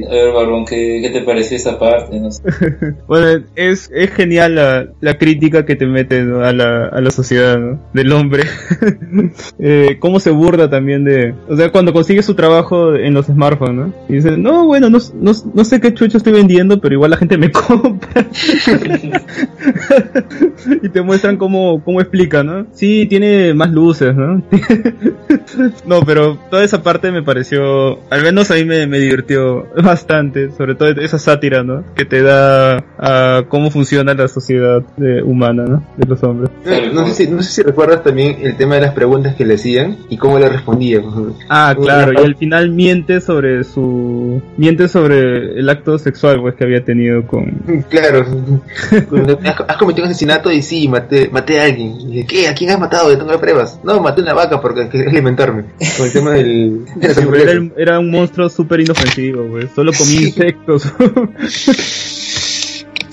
A 0.07 0.13
ver, 0.13 0.33
Barbón, 0.33 0.65
¿qué, 0.65 1.01
¿qué 1.03 1.11
te 1.11 1.23
pareció 1.23 1.57
esta 1.57 1.79
parte? 1.79 2.21
Bueno, 3.07 3.45
es, 3.57 3.91
es 3.93 4.11
genial 4.11 4.55
la, 4.55 4.89
la 5.01 5.19
crítica 5.19 5.65
que 5.67 5.77
te 5.77 5.87
mete 5.87 6.21
a, 6.21 6.53
la, 6.53 6.87
a 6.87 7.01
la 7.01 7.11
sociedad 7.11 7.59
¿no? 7.59 7.81
del 7.93 8.13
hombre. 8.13 8.45
eh, 9.59 9.97
cómo 9.99 10.21
se 10.21 10.31
burla 10.31 10.71
también 10.71 11.05
de... 11.05 11.35
O 11.49 11.57
sea, 11.57 11.71
cuando 11.71 11.93
consigue 11.93 12.23
su 12.23 12.35
trabajo 12.35 12.95
en 12.95 13.15
los 13.15 13.27
smartphones, 13.27 13.75
¿no? 13.75 13.95
Y 14.09 14.15
dice, 14.15 14.37
no, 14.37 14.67
bueno, 14.67 14.91
no, 14.91 14.99
no, 15.15 15.33
no 15.55 15.65
sé 15.65 15.81
qué 15.81 15.93
chucho 15.95 16.19
estoy 16.19 16.33
vendiendo, 16.33 16.81
pero 16.81 16.95
igual 16.95 17.11
la 17.11 17.17
gente 17.17 17.39
me 17.39 17.51
compra. 17.53 18.27
y 20.83 20.89
te 20.89 21.03
muestran 21.03 21.37
cómo, 21.37 21.83
cómo 21.85 22.01
explica, 22.01 22.43
¿no? 22.43 22.67
Sí, 22.73 23.07
tiene 23.09 23.55
más 23.55 23.71
luces, 23.71 24.15
¿no? 24.15 24.43
no, 25.87 26.01
pero 26.03 26.39
toda 26.51 26.65
esa 26.65 26.83
parte 26.83 27.11
me 27.11 27.23
pareció, 27.23 27.99
al 28.11 28.23
menos 28.23 28.51
a 28.51 28.55
mí 28.55 28.65
me, 28.65 28.87
me 28.87 28.99
divirtió 28.99 29.67
bastante, 29.91 30.51
sobre 30.53 30.75
todo 30.75 30.89
esa 30.89 31.19
sátira, 31.19 31.63
¿no? 31.63 31.85
Que 31.95 32.05
te 32.05 32.23
da 32.23 32.79
a 32.99 33.45
cómo 33.49 33.71
funciona 33.71 34.15
la 34.15 34.29
sociedad 34.29 34.83
eh, 35.01 35.23
humana, 35.25 35.65
¿no? 35.65 35.85
De 35.97 36.07
los 36.07 36.23
hombres. 36.23 36.51
No, 36.93 37.07
sé 37.09 37.15
si, 37.15 37.31
no 37.31 37.43
sé 37.43 37.51
si 37.51 37.63
recuerdas 37.63 38.03
también 38.03 38.39
el 38.43 38.57
tema 38.57 38.77
de 38.77 38.83
las 38.83 38.95
preguntas 38.95 39.35
que 39.35 39.45
le 39.45 39.55
hacían 39.55 39.99
y 40.09 40.17
cómo 40.17 40.39
le 40.39 40.49
respondía. 40.49 41.01
Ah, 41.49 41.75
claro, 41.81 42.13
y 42.13 42.25
al 42.25 42.37
final 42.37 42.71
miente 42.71 43.21
sobre 43.21 43.65
su... 43.65 44.41
miente 44.57 44.89
sobre 44.89 45.59
el 45.59 45.69
acto 45.69 45.99
sexual, 45.99 46.41
pues, 46.41 46.55
que 46.55 46.65
había 46.65 46.85
tenido 46.85 47.27
con... 47.27 47.45
Claro. 47.91 48.25
¿Has, 49.45 49.57
has 49.69 49.77
cometido 49.77 50.05
un 50.07 50.11
asesinato 50.11 50.51
y 50.53 50.63
sí, 50.63 50.89
maté, 50.89 51.29
maté 51.31 51.61
a 51.61 51.65
alguien. 51.65 52.01
Y 52.01 52.07
dije, 52.07 52.27
¿qué? 52.27 52.49
¿A 52.49 52.55
quién 52.55 52.71
has 52.71 52.79
matado? 52.79 53.11
Yo 53.13 53.19
tengo 53.19 53.39
pruebas. 53.41 53.81
No, 53.85 54.01
maté 54.01 54.23
una 54.23 54.35
vaca 54.35 54.61
porque 54.61 54.89
quería 54.91 55.09
alimentarme. 55.11 55.65
Con 55.97 56.07
el 56.07 56.13
tema 56.13 56.31
del... 56.33 56.85
de 56.97 57.15
Sí, 57.15 57.21
era, 57.43 57.53
el- 57.53 57.73
era 57.77 57.99
un 57.99 58.11
monstruo 58.11 58.49
súper 58.49 58.81
inofensivo, 58.81 59.47
pues, 59.51 59.70
solo 59.75 59.93
comía 59.93 60.23
insectos. 60.23 60.93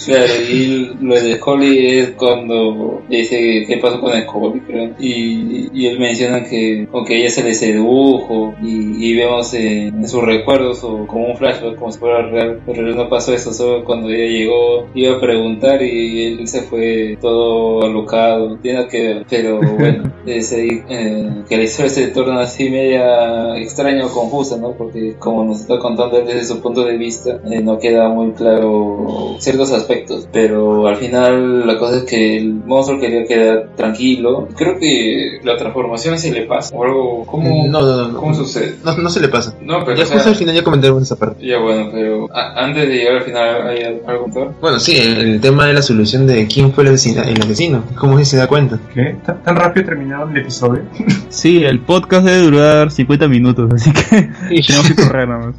Claro, 0.07 0.33
y 0.49 0.95
lo 1.01 1.15
de 1.15 1.35
Scully 1.35 1.99
es 1.99 2.11
cuando 2.11 3.01
dice 3.09 3.65
qué 3.67 3.75
pasó 3.75 3.99
con 3.99 4.13
Scully, 4.13 4.61
creo. 4.61 4.91
Y, 4.97 5.67
y 5.73 5.87
él 5.87 5.99
menciona 5.99 6.45
que 6.45 6.87
con 6.89 7.03
que 7.03 7.17
ella 7.17 7.29
se 7.29 7.43
le 7.43 7.53
sedujo 7.53 8.55
y, 8.63 9.05
y 9.05 9.15
vemos 9.17 9.53
en, 9.53 9.95
en 9.97 10.07
sus 10.07 10.23
recuerdos 10.23 10.81
o 10.85 11.05
como 11.07 11.27
un 11.27 11.35
flashback 11.35 11.75
como 11.75 11.91
si 11.91 11.99
fuera 11.99 12.21
real. 12.21 12.61
Pero 12.65 12.83
no 12.95 13.09
pasó 13.09 13.33
eso, 13.33 13.51
solo 13.51 13.83
cuando 13.83 14.09
ella 14.09 14.27
llegó 14.31 14.87
iba 14.95 15.17
a 15.17 15.19
preguntar 15.19 15.81
y 15.83 16.23
él 16.23 16.47
se 16.47 16.61
fue 16.61 17.17
todo 17.19 17.83
alocado. 17.83 18.57
Tiene 18.59 18.87
que 18.87 19.01
ver, 19.01 19.25
pero 19.29 19.59
bueno, 19.59 20.09
eh, 20.25 21.43
que 21.49 21.57
la 21.57 21.63
historia 21.63 21.89
se 21.89 22.07
torna 22.07 22.39
así 22.41 22.69
media 22.69 23.57
extraña 23.57 24.05
o 24.05 24.09
confusa, 24.09 24.55
¿no? 24.55 24.71
Porque 24.71 25.15
como 25.19 25.43
nos 25.43 25.59
está 25.59 25.77
contando 25.79 26.21
desde 26.21 26.45
su 26.45 26.61
punto 26.61 26.85
de 26.85 26.95
vista, 26.95 27.41
eh, 27.51 27.59
no 27.61 27.77
queda 27.77 28.07
muy 28.07 28.31
claro 28.31 29.35
ciertos 29.39 29.71
aspectos, 29.71 29.96
pero 30.31 30.87
al 30.87 30.97
final 30.97 31.65
la 31.65 31.77
cosa 31.77 31.97
es 31.97 32.03
que 32.03 32.37
el 32.37 32.53
monstruo 32.53 32.99
quería 32.99 33.25
quedar 33.25 33.69
tranquilo. 33.75 34.47
Creo 34.55 34.77
que 34.79 35.39
la 35.43 35.57
transformación 35.57 36.17
se 36.19 36.31
le 36.31 36.43
pasa 36.45 36.75
o 36.75 36.83
algo. 36.83 37.25
¿Cómo, 37.25 37.67
No, 37.67 37.81
no, 37.81 38.07
no. 38.09 38.19
¿cómo 38.19 38.33
sucede? 38.33 38.75
No, 38.83 38.95
no 38.97 39.09
se 39.09 39.19
le 39.19 39.29
pasa. 39.29 39.53
No, 39.61 39.83
pero 39.85 39.97
Ya 39.97 40.03
o 40.03 40.07
sea, 40.07 40.15
justo 40.17 40.29
al 40.29 40.35
final 40.35 40.55
ya 40.55 40.63
comentaremos 40.63 41.03
esa 41.03 41.15
parte. 41.15 41.45
ya 41.45 41.59
bueno, 41.59 41.89
pero 41.91 42.27
antes 42.33 42.87
de 42.87 42.93
llegar 42.95 43.15
al 43.17 43.23
final 43.23 43.67
hay 43.67 43.83
al- 43.83 44.01
algo 44.07 44.25
peor. 44.31 44.53
Bueno, 44.61 44.79
sí, 44.79 44.97
el, 44.97 45.17
el 45.17 45.41
tema 45.41 45.65
de 45.67 45.73
la 45.73 45.81
solución 45.81 46.27
de 46.27 46.47
quién 46.47 46.71
fue 46.73 46.83
el 46.83 46.89
asesino, 46.93 47.23
el 47.23 47.41
asesino. 47.41 47.83
¿Cómo 47.97 48.23
se 48.23 48.37
da 48.37 48.47
cuenta? 48.47 48.79
¿Qué? 48.93 49.15
¿Tan, 49.25 49.43
tan 49.43 49.55
rápido 49.55 49.85
terminaron 49.87 50.31
el 50.35 50.41
episodio? 50.41 50.83
sí, 51.29 51.63
el 51.63 51.79
podcast 51.81 52.25
debe 52.25 52.43
durar 52.43 52.91
50 52.91 53.27
minutos, 53.27 53.71
así 53.73 53.91
que 53.91 54.29
tenemos 54.61 54.87
que 54.87 54.95
correr 54.95 55.27
nada 55.27 55.47
más. 55.47 55.55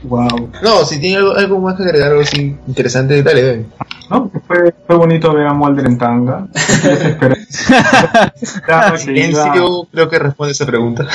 wow. 0.08 0.50
No, 0.62 0.84
si 0.84 0.98
tiene 0.98 1.16
algo, 1.16 1.34
algo 1.34 1.60
más 1.60 1.76
que 1.76 1.84
agregar, 1.84 2.10
algo 2.10 2.22
así 2.22 2.56
interesante, 2.66 3.22
dale, 3.22 3.42
dale. 3.42 3.66
No, 4.10 4.30
fue, 4.46 4.74
fue 4.86 4.96
bonito 4.96 5.32
ver 5.34 5.46
a 5.46 5.54
Mulder 5.54 5.86
en 5.86 5.98
tanga. 5.98 6.46
Silencio, 8.96 9.88
creo 9.92 10.08
que 10.08 10.18
responde 10.18 10.52
esa 10.52 10.66
pregunta. 10.66 11.06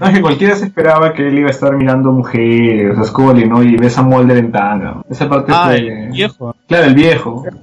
No, 0.00 0.12
que 0.12 0.20
cualquiera 0.20 0.56
se 0.56 0.66
esperaba 0.66 1.12
que 1.12 1.28
él 1.28 1.38
iba 1.38 1.48
a 1.48 1.52
estar 1.52 1.74
mirando 1.76 2.12
mujeres, 2.12 2.94
sea, 2.96 3.04
Scully, 3.04 3.48
¿no? 3.48 3.62
Y 3.62 3.76
ves 3.76 3.96
a 3.98 4.02
Mulder 4.02 4.36
en 4.38 4.52
tanga. 4.52 5.02
Esa 5.08 5.28
parte 5.28 5.52
Ah, 5.54 5.66
fue... 5.66 5.76
el 5.78 6.10
viejo. 6.10 6.56
Claro, 6.66 6.84
el 6.86 6.94
viejo. 6.94 7.44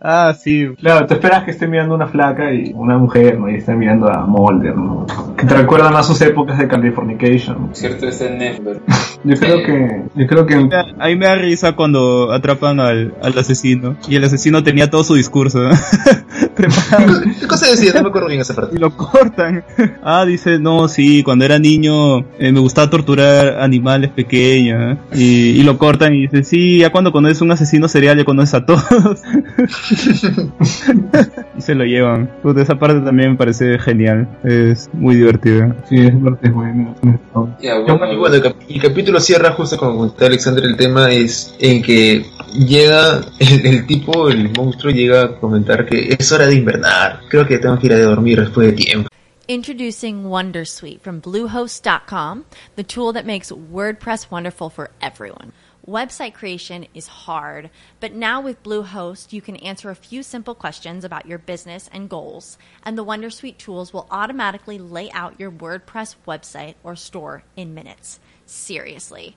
Ah, 0.00 0.32
sí. 0.38 0.68
Claro, 0.78 1.06
te 1.06 1.14
esperas 1.14 1.44
que 1.44 1.50
esté 1.50 1.66
mirando 1.66 1.94
una 1.94 2.06
flaca 2.06 2.52
y 2.52 2.72
una 2.74 2.96
mujer, 2.96 3.38
¿no? 3.38 3.50
Y 3.50 3.56
está 3.56 3.74
mirando 3.74 4.08
a 4.10 4.24
Mulder, 4.26 4.76
¿no? 4.76 5.06
Que 5.36 5.44
te 5.46 5.54
recuerdan 5.54 5.94
a 5.96 6.02
sus 6.02 6.20
épocas 6.22 6.58
de 6.58 6.68
Californication. 6.68 7.70
Cierto, 7.72 8.06
está 8.06 8.26
en 8.26 8.38
Netflix. 8.38 9.20
Yo 9.24 9.34
creo 9.36 9.56
que... 9.64 10.02
Yo 10.14 10.26
creo 10.26 10.46
que... 10.46 10.54
A 10.98 11.06
mí 11.08 11.16
me 11.16 11.26
da 11.26 11.34
risa 11.34 11.72
cuando 11.74 12.32
atrapan 12.32 12.80
al, 12.80 13.14
al 13.22 13.38
asesino. 13.38 13.75
Y 14.08 14.16
el 14.16 14.24
asesino 14.24 14.62
tenía 14.62 14.90
todo 14.90 15.04
su 15.04 15.14
discurso 15.14 15.60
preparado. 16.54 17.20
¿Qué 17.40 17.46
cosa 17.46 17.70
decía? 17.70 17.92
No 17.94 18.02
me 18.04 18.08
acuerdo 18.08 18.28
bien 18.28 18.40
esa 18.40 18.54
parte. 18.54 18.76
Y 18.76 18.78
lo 18.78 18.96
cortan. 18.96 19.64
Ah, 20.02 20.24
dice, 20.26 20.58
no, 20.58 20.88
sí, 20.88 21.22
cuando 21.22 21.44
era 21.44 21.58
niño 21.58 22.20
eh, 22.38 22.52
me 22.52 22.60
gustaba 22.60 22.90
torturar 22.90 23.58
animales 23.60 24.10
pequeños. 24.10 24.96
¿eh? 24.96 24.98
Y, 25.14 25.60
y 25.60 25.62
lo 25.62 25.78
cortan 25.78 26.14
y 26.14 26.22
dice, 26.28 26.44
sí, 26.44 26.78
ya 26.78 26.90
cuando 26.90 27.12
conoces 27.12 27.40
un 27.40 27.52
asesino 27.52 27.88
serial 27.88 28.18
ya 28.18 28.24
conoces 28.24 28.54
a 28.54 28.66
todos. 28.66 29.20
y 31.58 31.62
se 31.62 31.74
lo 31.74 31.84
llevan. 31.84 32.30
Puta, 32.42 32.62
esa 32.62 32.78
parte 32.78 33.00
también 33.00 33.30
me 33.32 33.36
parece 33.36 33.78
genial. 33.78 34.28
Es 34.44 34.88
muy 34.92 35.16
divertida. 35.16 35.76
Sí, 35.88 35.96
esa 35.98 36.18
parte 36.18 36.48
es 36.48 36.54
buena. 36.54 36.94
Ya, 37.60 37.76
Y 37.78 37.82
bueno, 37.82 38.18
bueno, 38.18 38.34
el, 38.36 38.42
cap- 38.42 38.56
el 38.68 38.80
capítulo 38.80 39.20
cierra 39.20 39.52
justo 39.52 39.76
como 39.76 39.96
comentaba 39.96 40.26
Alexander, 40.26 40.64
el 40.64 40.76
tema 40.76 41.10
es 41.12 41.54
en 41.58 41.82
que 41.82 42.26
llega 42.54 43.20
el, 43.38 43.65
el 43.66 43.86
tipo, 43.86 44.28
el 44.28 44.50
monstruo 44.50 44.92
llega 44.92 45.24
a 45.24 45.40
comentar 45.40 45.86
que 45.86 46.14
es 46.18 46.30
hora 46.32 46.46
de 46.46 46.54
invernar. 46.54 47.20
Creo 47.28 47.46
que 47.46 47.58
tengo 47.58 47.78
que 47.78 47.86
ir 47.86 47.92
a 47.92 48.00
dormir 48.00 48.40
después 48.40 48.68
de 48.68 48.72
tiempo. 48.74 49.08
Introducing 49.48 50.24
Wondersuite 50.24 51.00
from 51.00 51.20
Bluehost.com, 51.20 52.44
the 52.74 52.82
tool 52.82 53.12
that 53.12 53.24
makes 53.24 53.52
WordPress 53.52 54.28
wonderful 54.30 54.70
for 54.70 54.90
everyone. 55.00 55.52
Website 55.86 56.34
creation 56.34 56.86
is 56.94 57.06
hard, 57.06 57.70
but 58.00 58.12
now 58.12 58.40
with 58.40 58.64
Bluehost, 58.64 59.32
you 59.32 59.40
can 59.40 59.54
answer 59.56 59.88
a 59.88 59.94
few 59.94 60.24
simple 60.24 60.56
questions 60.56 61.04
about 61.04 61.26
your 61.26 61.38
business 61.38 61.88
and 61.92 62.10
goals, 62.10 62.58
and 62.84 62.98
the 62.98 63.04
Wondersuite 63.04 63.56
tools 63.56 63.92
will 63.92 64.08
automatically 64.10 64.78
lay 64.78 65.12
out 65.12 65.38
your 65.38 65.52
WordPress 65.52 66.16
website 66.26 66.74
or 66.82 66.96
store 66.96 67.44
in 67.54 67.72
minutes. 67.72 68.18
Seriously. 68.46 69.36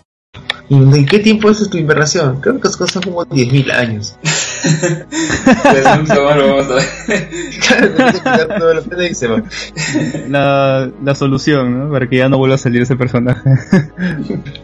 ¿En 0.71 1.05
qué 1.05 1.19
tiempo 1.19 1.49
es 1.49 1.69
tu 1.69 1.77
invernación? 1.77 2.39
Creo 2.39 2.59
que 2.61 2.67
es 2.69 2.77
cosa 2.77 3.01
como 3.01 3.25
10.000 3.25 3.71
años. 3.73 4.15
Pues 4.61 5.83
lo 5.83 6.23
vamos 6.23 6.69
a 6.69 6.75
ver. 6.75 6.83
La, 10.29 10.91
la 11.03 11.15
solución, 11.15 11.79
¿no? 11.79 11.91
Para 11.91 12.07
que 12.07 12.17
ya 12.17 12.29
no 12.29 12.37
vuelva 12.37 12.55
a 12.55 12.57
salir 12.59 12.81
ese 12.81 12.95
personaje. 12.95 13.41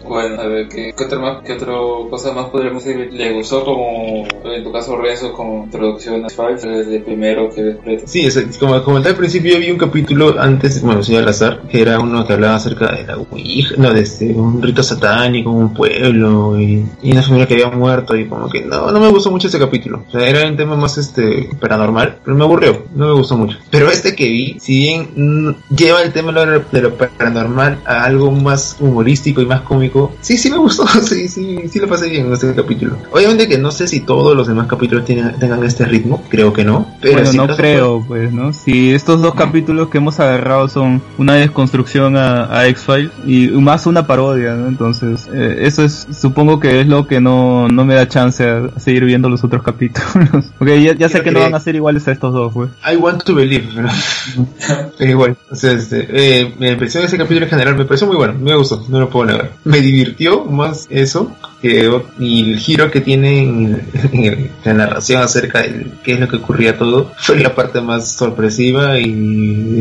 Bueno, 0.08 0.40
a 0.42 0.48
ver, 0.48 0.68
¿qué, 0.70 0.94
qué 0.96 1.04
otra 1.04 1.20
más, 1.20 1.44
qué 1.44 1.54
otra 1.54 1.74
cosa 2.10 2.32
más 2.32 2.50
podríamos 2.50 2.84
decir? 2.84 3.12
¿Le 3.12 3.34
gustó 3.34 3.64
como, 3.64 4.26
en 4.46 4.64
tu 4.64 4.72
caso, 4.72 4.98
Renzo, 4.98 5.34
como 5.34 5.66
introducción 5.66 6.24
a 6.26 6.30
Five, 6.30 6.62
desde 6.62 6.98
el 6.98 7.04
primero 7.04 7.50
que 7.50 7.62
ves 7.64 8.04
Sí, 8.06 8.26
es, 8.26 8.58
como 8.58 8.82
comenté 8.84 9.10
al 9.10 9.16
principio, 9.16 9.60
vi 9.60 9.72
un 9.72 9.78
capítulo 9.78 10.40
antes, 10.40 10.82
bueno, 10.82 11.04
sí, 11.04 11.16
al 11.16 11.28
azar, 11.28 11.64
que 11.70 11.82
era 11.82 12.00
uno 12.00 12.26
que 12.26 12.34
hablaba 12.34 12.56
acerca 12.56 12.92
de 12.94 13.04
la 13.04 13.18
Ouija, 13.18 13.76
no, 13.78 13.94
de 13.94 14.02
este, 14.02 14.32
un 14.32 14.62
rito 14.62 14.84
satánico, 14.84 15.52
un 15.52 15.74
pueblo, 15.74 15.97
y, 15.98 16.86
y 17.02 17.12
una 17.12 17.22
familia 17.22 17.48
que 17.48 17.54
había 17.56 17.70
muerto, 17.70 18.16
y 18.16 18.28
como 18.28 18.50
que 18.50 18.62
no, 18.62 18.92
no 18.92 19.00
me 19.00 19.10
gustó 19.10 19.32
mucho 19.32 19.48
ese 19.48 19.60
capítulo. 19.60 20.04
O 20.08 20.12
sea, 20.12 20.28
era 20.28 20.48
un 20.48 20.58
tema 20.58 20.76
más 20.76 20.98
este 20.98 21.50
paranormal, 21.60 22.20
pero 22.24 22.36
me 22.38 22.44
aburrió, 22.44 22.86
no 22.96 23.08
me 23.08 23.14
gustó 23.14 23.38
mucho. 23.38 23.58
Pero 23.70 23.90
este 23.90 24.16
que 24.16 24.26
vi, 24.26 24.58
si 24.60 24.78
bien 24.80 25.10
mm, 25.16 25.76
lleva 25.76 26.02
el 26.02 26.14
tema 26.14 26.32
de 26.32 26.82
lo, 26.82 26.98
paranormal 26.98 27.80
a 27.86 28.04
algo 28.04 28.32
más 28.32 28.78
humorístico 28.80 29.42
y 29.42 29.46
más 29.46 29.62
cómico, 29.62 30.14
sí, 30.22 30.38
sí 30.38 30.50
me 30.50 30.58
gustó, 30.58 30.88
sí, 31.02 31.28
sí, 31.28 31.68
sí 31.70 31.80
lo 31.80 31.88
pasé 31.88 32.10
bien 32.10 32.28
en 32.28 32.34
este 32.34 32.54
capítulo. 32.54 32.98
Obviamente 33.12 33.48
que 33.48 33.58
no 33.58 33.72
sé 33.72 33.88
si 33.88 34.02
todos 34.02 34.36
los 34.36 34.48
demás 34.48 34.68
capítulos 34.68 35.06
tienen, 35.06 35.38
tengan 35.40 35.64
este 35.64 35.86
ritmo, 35.86 36.24
creo 36.30 36.54
que 36.54 36.64
no. 36.64 36.88
Pero 37.02 37.14
bueno, 37.14 37.32
si 37.32 37.38
no 37.38 37.48
creo, 37.56 38.04
pues, 38.08 38.32
¿no? 38.32 38.54
Si 38.54 38.94
estos 38.94 39.22
dos 39.22 39.36
capítulos 39.36 39.90
que 39.90 39.98
hemos 39.98 40.20
agarrado 40.20 40.68
son 40.68 41.02
una 41.18 41.36
desconstrucción 41.36 42.18
a, 42.18 42.58
a 42.58 42.68
X-Files 42.68 43.12
y 43.26 43.48
más 43.50 43.86
una 43.86 44.08
parodia, 44.08 44.54
¿no? 44.54 44.68
Entonces, 44.68 45.28
eh, 45.34 45.58
eso 45.78 45.84
es, 45.84 46.18
supongo 46.18 46.60
que 46.60 46.82
es 46.82 46.88
lo 46.88 47.08
que 47.08 47.22
no, 47.22 47.68
no 47.68 47.86
me 47.86 47.94
da 47.96 48.08
chance 48.08 48.44
a, 48.48 48.80
seguir 48.80 49.06
viendo 49.06 49.30
los 49.30 49.44
otros 49.44 49.62
capítulos. 49.64 50.46
Porque 50.58 50.82
ya, 50.82 50.94
ya 50.96 51.08
sé 51.10 51.14
Creo 51.22 51.24
que 51.26 51.32
no 51.32 51.40
que- 51.40 51.44
van 51.46 51.56
a 51.56 51.60
ser 51.60 51.76
iguales 51.76 52.08
a 52.08 52.12
estos 52.12 52.34
dos, 52.34 52.54
pues. 52.54 52.70
I 52.92 52.96
want 52.96 53.24
to 53.24 53.36
believe, 53.36 53.68
pero, 53.76 53.90
pero 54.98 55.12
igual. 55.12 55.38
O 55.52 55.56
sea, 55.56 55.74
este, 55.74 56.08
eh, 56.10 56.54
me 56.58 56.76
pareció 56.76 57.02
ese 57.02 57.18
capítulo 57.18 57.46
en 57.46 57.50
general, 57.50 57.76
me 57.76 57.86
pareció 57.86 58.08
muy 58.08 58.16
bueno, 58.18 58.34
me 58.40 58.56
gustó, 58.56 58.84
no 58.90 59.00
lo 59.00 59.10
puedo 59.10 59.26
negar. 59.26 59.52
Me 59.64 59.80
divirtió 59.82 60.46
más 60.46 60.88
eso 60.90 61.32
que 61.62 61.90
y 62.20 62.52
el 62.52 62.60
giro 62.60 62.92
que 62.92 63.02
tiene 63.02 63.44
en, 63.44 63.82
en 64.14 64.50
la 64.64 64.74
narración 64.74 65.22
acerca 65.22 65.62
de 65.62 65.88
qué 66.04 66.14
es 66.14 66.20
lo 66.20 66.28
que 66.28 66.38
ocurría 66.38 66.78
todo 66.78 67.12
fue 67.18 67.40
la 67.40 67.54
parte 67.56 67.82
más 67.82 68.12
sorpresiva 68.12 69.00
y 69.00 69.08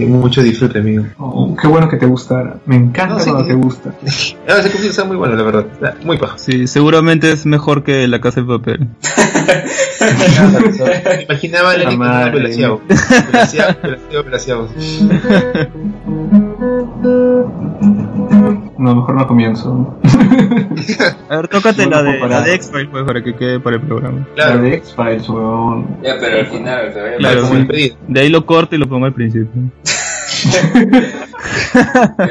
mucho 0.08 0.42
disfrute, 0.42 0.78
amigo. 0.78 1.04
Oh, 1.18 1.56
qué 1.60 1.66
bueno 1.68 1.88
que 1.88 1.96
te 1.96 2.06
gustara. 2.06 2.56
Me 2.66 2.76
encanta 2.76 3.14
No, 3.16 3.20
sí. 3.20 3.30
cuando 3.30 3.46
te 3.48 3.54
gusta. 3.54 3.94
Ah, 4.48 4.58
ese 4.60 4.68
capítulo 4.68 4.90
está 4.90 5.04
muy 5.04 5.16
bueno, 5.16 5.34
la 5.34 5.42
verdad, 5.42 5.66
muy 6.04 6.16
bajo. 6.18 6.38
Sí, 6.38 6.68
seguramente 6.68 7.32
es 7.32 7.46
mejor 7.46 7.82
que 7.82 8.06
La 8.06 8.20
Casa 8.20 8.40
de 8.42 8.46
Papel. 8.46 8.88
Me 11.08 11.22
imaginaba 11.24 11.74
el 11.74 11.82
La 11.82 11.88
elenco 11.88 12.04
madre. 12.04 12.54
No, 18.78 18.94
mejor 18.94 19.14
no 19.14 19.26
comienzo. 19.26 19.98
A 21.30 21.36
ver, 21.36 21.48
tócate 21.48 21.86
la 21.86 22.02
de, 22.02 22.18
la 22.18 22.42
de 22.42 22.54
X-Files, 22.56 22.88
pues, 22.90 23.04
para 23.04 23.22
que 23.22 23.34
quede 23.34 23.58
para 23.60 23.76
el 23.76 23.82
programa. 23.82 24.26
La 24.36 24.44
Claro, 24.46 24.62
de 24.62 24.74
X-Files, 24.74 25.28
weón. 25.28 25.86
Ya, 26.02 26.16
pero 26.20 26.38
al 26.40 26.46
final, 26.46 26.92
Claro, 27.18 27.40
como 27.42 27.54
sí. 27.54 27.60
el 27.60 27.66
pedido. 27.66 27.96
De 28.08 28.20
ahí 28.20 28.28
lo 28.28 28.44
corto 28.44 28.74
y 28.74 28.78
lo 28.78 28.86
pongo 28.88 29.06
al 29.06 29.14
principio. 29.14 29.48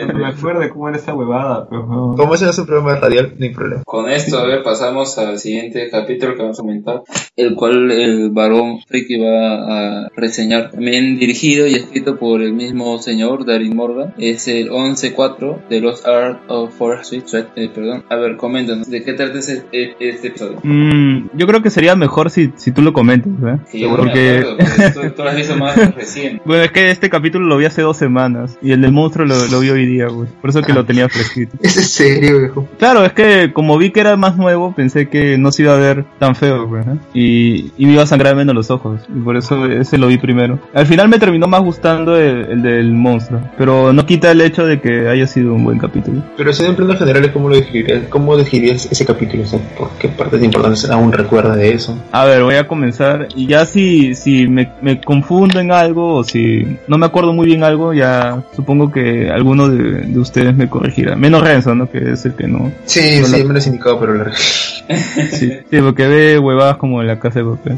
No 0.08 0.14
me 0.20 0.28
acuerdo 0.28 0.62
de 0.62 0.70
cómo 0.70 0.90
era 0.90 0.98
esa 0.98 1.14
huevada, 1.14 1.68
pero 1.70 1.84
weón. 1.86 2.18
Como 2.18 2.34
ese 2.36 2.46
no 2.46 2.52
es 2.52 2.58
un 2.58 2.66
programa 2.66 2.96
radial, 3.00 3.34
no 3.38 3.46
hay 3.46 3.54
problema. 3.54 3.84
Con 3.86 4.10
esto, 4.10 4.40
a 4.40 4.46
ver, 4.46 4.64
pasamos 4.64 5.18
al 5.18 5.40
siguiente 5.40 5.90
capítulo 5.90 6.36
que 6.36 6.42
vamos 6.42 6.60
a 6.60 6.62
comentar, 6.62 7.02
el 7.36 7.56
cual 7.56 7.92
el 7.92 8.32
varón 8.32 8.80
Friki 8.88 9.18
va 9.18 10.06
a 10.06 10.10
reseñar. 10.16 10.72
También 10.72 11.18
dirigido 11.18 11.68
y 11.68 11.76
escrito 11.76 12.18
por 12.18 12.42
el 12.42 12.54
mismo 12.54 12.98
señor, 13.00 13.46
Darin 13.46 13.76
Morgan. 13.76 14.14
Es 14.18 14.48
el 14.48 14.70
11-4 14.70 15.68
de 15.70 15.82
los 15.82 16.06
Art 16.06 16.42
of 16.48 16.74
For 16.76 17.04
Sweet 17.06 17.28
Sweat. 17.28 17.48
Eh, 17.58 17.70
perdón. 17.74 18.04
A 18.10 18.16
ver, 18.16 18.38
coméntanos, 18.38 18.90
¿de 18.90 19.04
qué 19.04 19.14
trata 19.14 19.40
ese- 19.40 19.66
e- 19.72 19.96
este 20.00 20.28
episodio? 20.30 20.60
Mm, 20.64 21.30
yo 21.34 21.48
creo 21.48 21.62
que 21.62 21.70
sería 21.70 21.96
mejor 21.96 22.30
si, 22.30 22.52
si 22.56 22.72
tú 22.72 22.82
lo 22.82 22.94
comentas, 22.94 23.32
¿eh? 23.32 23.80
No 23.82 23.90
me 23.92 23.98
Porque, 23.98 24.40
acuerdo, 24.40 24.58
porque 24.58 24.92
tú, 25.10 25.16
tú 25.16 25.24
lo 25.24 25.30
has 25.30 25.36
visto 25.36 25.56
más 25.58 25.76
recién. 25.96 26.42
bueno, 26.46 26.64
es 26.64 26.72
que 26.72 26.90
este 26.92 27.10
capítulo 27.10 27.46
lo 27.46 27.58
vi 27.58 27.66
hace 27.66 27.82
dos 27.82 28.02
semanas 28.06 28.58
y 28.62 28.72
el 28.72 28.82
del 28.82 28.92
monstruo 28.92 29.26
lo, 29.26 29.48
lo 29.48 29.60
vi 29.60 29.70
hoy 29.70 29.86
día, 29.86 30.08
güey. 30.08 30.28
Por 30.42 30.50
eso 30.50 30.62
que 30.62 30.74
lo 30.74 30.86
tenía 30.86 31.10
fresquito. 31.10 31.58
Es 31.62 31.78
en 31.78 31.84
serio, 31.84 32.40
viejo. 32.40 32.68
Claro, 32.78 33.04
es 33.04 33.14
que 33.14 33.52
como 33.52 33.78
vi 33.78 33.90
que 33.90 34.00
era 34.00 34.16
más 34.16 34.38
nuevo, 34.38 34.74
pensé 34.76 35.10
que 35.10 35.38
no 35.38 35.52
se 35.52 35.64
iba 35.64 35.74
a 35.74 35.78
ver 35.78 36.06
tan 36.20 36.36
feo, 36.36 36.68
güey. 36.68 36.84
¿eh? 36.84 36.98
Y, 37.14 37.72
y 37.78 37.86
me 37.86 37.94
iba 37.94 38.04
a 38.04 38.06
sangrar 38.06 38.36
menos 38.36 38.54
los 38.54 38.70
ojos. 38.70 39.02
Y 39.10 39.20
por 39.20 39.36
eso 39.36 39.66
ese 39.66 39.98
lo 39.98 40.08
vi 40.08 40.18
primero. 40.18 40.60
Al 40.74 40.86
final 40.86 41.10
me 41.10 41.18
terminó 41.18 41.48
más 41.48 41.62
gustando 41.62 42.16
el, 42.18 42.46
el 42.46 42.62
del 42.62 42.94
monstruo. 42.94 43.42
Pero 43.58 43.94
no 43.94 44.06
quita 44.06 44.32
el 44.32 44.42
hecho 44.42 44.66
de 44.66 44.80
que 44.80 45.10
haya 45.10 45.26
sido 45.26 45.54
un 45.56 45.64
buen 45.64 45.80
capítulo. 45.80 46.22
Pero 46.38 46.54
si 46.54 46.64
en 46.64 46.76
planos 46.76 47.00
generales, 47.00 47.32
¿cómo 47.32 47.50
lo 47.50 47.56
describirías? 47.56 48.08
¿Cómo 48.10 48.38
describirías 48.38 48.88
ese 48.92 49.06
capítulo? 49.06 49.44
O 49.44 49.48
sea, 49.48 49.60
¿por 49.78 49.90
qué 49.98 50.10
partes 50.10 50.44
importantes 50.44 50.90
aún 50.90 51.12
recuerda 51.12 51.56
de 51.56 51.74
eso? 51.74 51.98
A 52.12 52.26
ver, 52.26 52.44
voy 52.44 52.56
a 52.56 52.68
comenzar. 52.68 53.28
Y 53.36 53.48
ya 53.48 53.66
si, 53.66 54.14
si 54.14 54.48
me, 54.48 54.72
me 54.82 55.02
confundo 55.02 55.60
en 55.60 55.72
algo 55.72 56.16
o 56.16 56.24
si 56.24 56.78
no 56.88 56.98
me 56.98 57.06
acuerdo 57.06 57.34
muy 57.34 57.48
bien 57.48 57.64
algo, 57.64 57.94
ya 57.96 58.44
supongo 58.56 58.92
que 58.92 59.30
alguno 59.30 59.70
de, 59.70 60.02
de 60.02 60.20
ustedes 60.20 60.56
me 60.56 60.70
corregirá. 60.70 61.16
Menos 61.16 61.42
Renzo, 61.44 61.74
¿no? 61.76 61.90
Que 61.90 62.12
es 62.12 62.26
el 62.26 62.34
que 62.36 62.48
no. 62.48 62.72
Sí, 62.86 63.20
No 63.22 63.28
sí, 63.28 63.38
la- 63.40 63.44
me 63.46 63.54
lo 63.54 63.58
has 63.60 63.68
indicado, 63.68 64.00
pero 64.00 64.14
la 64.14 64.32
Sí, 65.32 65.52
sí, 65.72 65.78
porque 65.82 66.08
ve 66.08 66.38
huevadas 66.40 66.78
como 66.78 67.02
en 67.02 67.08
la 67.08 67.20
casa 67.20 67.40
de 67.40 67.46
papel. 67.46 67.78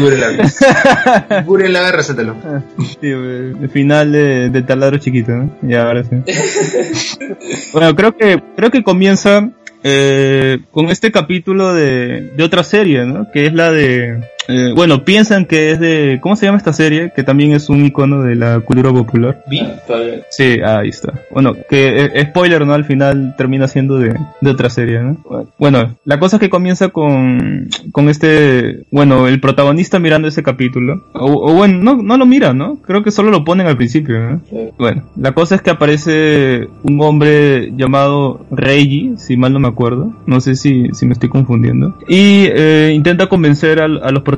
Gurelaga. 0.00 1.42
Gurelaga, 1.46 1.92
recétalo. 1.92 2.36
Sí, 2.78 3.12
güey, 3.12 3.52
el 3.62 3.70
final 3.70 4.12
de, 4.12 4.50
de 4.50 4.62
taladro 4.62 4.98
chiquito, 4.98 5.32
¿no? 5.32 5.50
Ya, 5.62 5.84
ahora 5.86 6.04
sí. 6.04 6.16
bueno, 7.72 7.94
creo 7.94 8.16
que, 8.16 8.42
creo 8.56 8.70
que 8.70 8.82
comienza 8.82 9.48
eh, 9.82 10.58
con 10.72 10.86
este 10.90 11.10
capítulo 11.12 11.72
de, 11.74 12.32
de 12.36 12.44
otra 12.44 12.62
serie, 12.64 13.04
¿no? 13.06 13.30
Que 13.32 13.46
es 13.46 13.54
la 13.54 13.70
de, 13.70 14.20
eh, 14.48 14.72
bueno, 14.74 15.04
piensan 15.04 15.44
que 15.46 15.70
es 15.70 15.80
de, 15.80 16.18
¿cómo 16.20 16.36
se 16.36 16.46
llama 16.46 16.58
esta 16.58 16.72
serie? 16.72 17.12
Que 17.14 17.22
también 17.22 17.52
es 17.52 17.68
un 17.68 17.84
icono 17.84 18.22
de 18.22 18.34
la 18.34 18.60
cultura 18.60 18.90
popular. 18.92 19.42
Vi. 19.48 19.60
Sí, 20.30 20.58
ahí 20.64 20.88
está. 20.88 21.12
Bueno, 21.30 21.54
que 21.68 22.04
eh, 22.14 22.26
spoiler, 22.26 22.66
¿no? 22.66 22.74
Al 22.74 22.84
final 22.84 23.34
termina 23.36 23.68
siendo 23.68 23.98
de, 23.98 24.14
de 24.40 24.50
otra 24.50 24.70
serie, 24.70 25.00
¿no? 25.00 25.16
Bueno, 25.58 25.96
la 26.04 26.18
cosa 26.18 26.36
es 26.36 26.40
que 26.40 26.50
comienza 26.50 26.88
con, 26.88 27.68
con 27.92 28.08
este, 28.08 28.84
bueno, 28.90 29.28
el 29.28 29.40
protagonista 29.40 29.98
mirando 29.98 30.28
ese 30.28 30.42
capítulo. 30.42 31.02
O, 31.12 31.50
o 31.50 31.54
bueno, 31.54 31.78
no, 31.82 32.02
no 32.02 32.16
lo 32.16 32.26
mira, 32.26 32.52
¿no? 32.52 32.76
Creo 32.86 33.02
que 33.02 33.10
solo 33.10 33.30
lo 33.30 33.44
ponen 33.44 33.66
al 33.66 33.76
principio, 33.76 34.18
¿no? 34.18 34.40
Sí. 34.48 34.56
Bueno, 34.78 35.02
la 35.16 35.32
cosa 35.32 35.54
es 35.56 35.62
que 35.62 35.70
aparece 35.70 36.68
un 36.82 37.00
hombre 37.00 37.72
llamado 37.76 38.44
Reiji, 38.50 39.14
si 39.16 39.36
mal 39.36 39.52
no 39.52 39.58
me 39.60 39.68
acuerdo. 39.68 40.12
No 40.26 40.40
sé 40.40 40.54
si, 40.54 40.88
si 40.92 41.06
me 41.06 41.12
estoy 41.12 41.28
confundiendo. 41.28 41.96
Y 42.08 42.46
eh, 42.54 42.92
intenta 42.94 43.28
convencer 43.28 43.80
al- 43.80 44.02
a, 44.02 44.10
los 44.10 44.22
protagonistas 44.22 44.35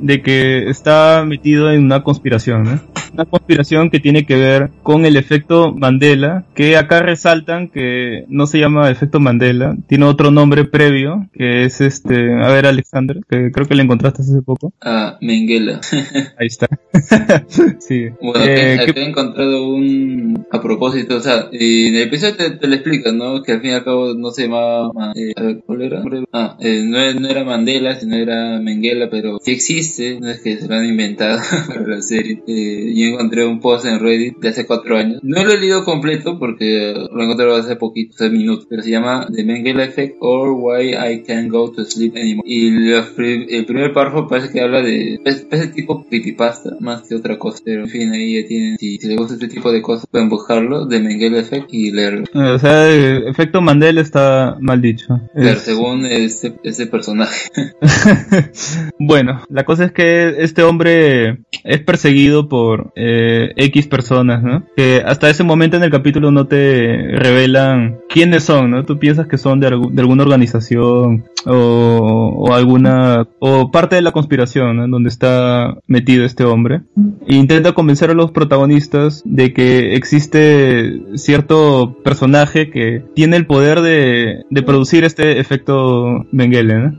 de 0.00 0.22
que 0.22 0.68
está 0.68 1.24
metido 1.26 1.70
en 1.70 1.84
una 1.84 2.02
conspiración, 2.02 2.64
¿no? 2.64 2.80
Una 3.12 3.24
conspiración 3.24 3.90
que 3.90 4.00
tiene 4.00 4.24
que 4.24 4.36
ver 4.36 4.70
con 4.82 5.04
el 5.04 5.16
efecto 5.16 5.74
Mandela, 5.74 6.44
que 6.54 6.76
acá 6.76 7.00
resaltan 7.00 7.68
que 7.68 8.24
no 8.28 8.46
se 8.46 8.58
llama 8.58 8.90
efecto 8.90 9.20
Mandela, 9.20 9.76
tiene 9.88 10.04
otro 10.04 10.30
nombre 10.30 10.64
previo, 10.64 11.28
que 11.32 11.64
es 11.64 11.80
este, 11.80 12.34
a 12.42 12.48
ver 12.48 12.66
Alexander, 12.66 13.20
que 13.28 13.50
creo 13.52 13.66
que 13.66 13.74
le 13.74 13.82
encontraste 13.82 14.22
hace 14.22 14.42
poco. 14.42 14.72
Ah, 14.80 15.18
Menguela. 15.20 15.80
Ahí 16.38 16.46
está. 16.46 16.66
sí. 17.80 18.06
Bueno, 18.20 18.44
Eh, 18.44 18.74
acá, 18.74 18.84
¿qué- 18.86 18.90
acá 18.92 19.00
he 19.00 19.08
encontrado 19.08 19.68
un... 19.74 20.46
A 20.50 20.60
propósito, 20.62 21.16
o 21.16 21.20
sea, 21.20 21.48
eh, 21.52 21.88
en 21.88 21.94
el 21.96 22.02
episodio 22.02 22.36
te, 22.36 22.50
te 22.50 22.66
lo 22.68 22.74
explican, 22.74 23.18
¿no? 23.18 23.42
Que 23.42 23.52
al 23.52 23.60
fin 23.60 23.70
y 23.70 23.74
al 23.74 23.84
cabo 23.84 24.14
no 24.14 24.30
se 24.30 24.42
llamaba... 24.44 24.92
Ma- 24.92 25.12
eh, 25.14 25.60
¿cuál 25.66 25.82
era? 25.82 26.02
Ah, 26.32 26.56
eh, 26.60 26.82
no, 26.84 26.98
no 27.20 27.28
era 27.28 27.44
Mandela, 27.44 27.94
sino 27.96 28.16
era 28.16 28.58
Menguela, 28.60 29.08
pero 29.10 29.38
sí 29.42 29.50
existe, 29.52 30.18
no 30.20 30.28
es 30.30 30.40
que 30.40 30.56
se 30.58 30.68
lo 30.68 30.74
han 30.74 30.86
inventado 30.86 31.40
para 31.68 31.86
la 31.86 32.02
serie. 32.02 32.42
Eh, 32.46 32.92
y 33.00 33.04
encontré 33.04 33.46
un 33.46 33.60
post 33.60 33.86
en 33.86 33.98
Reddit 33.98 34.38
de 34.38 34.48
hace 34.48 34.66
cuatro 34.66 34.98
años. 34.98 35.20
No 35.22 35.42
lo 35.42 35.52
he 35.52 35.58
leído 35.58 35.84
completo 35.84 36.38
porque 36.38 36.92
lo 36.94 37.22
encontré 37.22 37.50
hace 37.56 37.76
poquito, 37.76 38.14
hace 38.14 38.28
minutos, 38.28 38.66
pero 38.68 38.82
se 38.82 38.90
llama 38.90 39.26
The 39.32 39.42
Mengele 39.42 39.84
Effect 39.84 40.16
or 40.20 40.50
Why 40.50 40.94
I 40.94 41.22
Can't 41.22 41.50
Go 41.50 41.70
to 41.70 41.84
Sleep 41.84 42.14
Anymore. 42.14 42.46
Y 42.46 42.92
el 42.92 43.64
primer 43.64 43.94
párrafo 43.94 44.28
parece 44.28 44.52
que 44.52 44.60
habla 44.60 44.82
de 44.82 45.18
ese 45.24 45.68
tipo 45.68 46.04
creepypasta 46.04 46.76
más 46.80 47.02
que 47.02 47.14
otra 47.14 47.38
cosa. 47.38 47.58
Pero 47.64 47.84
en 47.84 47.88
fin, 47.88 48.12
ahí 48.12 48.40
ya 48.40 48.46
tienen, 48.46 48.76
si, 48.76 48.98
si 48.98 49.08
les 49.08 49.16
gusta 49.16 49.34
este 49.34 49.48
tipo 49.48 49.72
de 49.72 49.80
cosas, 49.80 50.06
pueden 50.10 50.28
buscarlo, 50.28 50.86
The 50.86 51.00
Mengele 51.00 51.38
Effect 51.38 51.72
y 51.72 51.90
leerlo. 51.90 52.24
O 52.34 52.58
sea, 52.58 52.86
el 52.90 53.28
efecto 53.28 53.62
Mandela 53.62 54.02
está 54.02 54.58
mal 54.60 54.82
dicho. 54.82 55.20
Pero 55.34 55.58
según 55.58 56.04
este, 56.04 56.54
este 56.64 56.86
personaje. 56.86 57.48
bueno, 58.98 59.42
la 59.48 59.64
cosa 59.64 59.86
es 59.86 59.92
que 59.92 60.34
este 60.38 60.62
hombre 60.62 61.40
es 61.64 61.80
perseguido 61.80 62.48
por 62.48 62.89
eh, 62.94 63.52
X 63.56 63.86
personas, 63.86 64.42
¿no? 64.42 64.64
Que 64.76 65.02
hasta 65.04 65.30
ese 65.30 65.44
momento 65.44 65.76
en 65.76 65.84
el 65.84 65.90
capítulo 65.90 66.30
no 66.30 66.46
te 66.46 67.16
revelan 67.16 67.98
quiénes 68.08 68.44
son, 68.44 68.70
¿no? 68.70 68.84
Tú 68.84 68.98
piensas 68.98 69.26
que 69.26 69.38
son 69.38 69.60
de, 69.60 69.68
de 69.68 70.00
alguna 70.02 70.22
organización 70.22 71.24
o, 71.46 72.34
o, 72.36 72.52
alguna 72.52 73.26
o 73.38 73.70
parte 73.70 73.96
de 73.96 74.02
la 74.02 74.12
conspiración 74.12 74.76
¿no? 74.76 74.88
donde 74.88 75.08
está 75.08 75.78
metido 75.86 76.24
este 76.24 76.44
hombre 76.44 76.82
e 77.26 77.36
intenta 77.36 77.72
convencer 77.72 78.10
a 78.10 78.14
los 78.14 78.30
protagonistas 78.30 79.22
de 79.24 79.52
que 79.52 79.94
existe 79.94 81.00
cierto 81.14 81.96
personaje 82.02 82.70
que 82.70 83.04
tiene 83.14 83.36
el 83.36 83.46
poder 83.46 83.80
de, 83.80 84.44
de 84.50 84.62
producir 84.62 85.04
este 85.04 85.38
efecto 85.38 86.26
Mengele 86.32 86.78
¿no? 86.78 86.98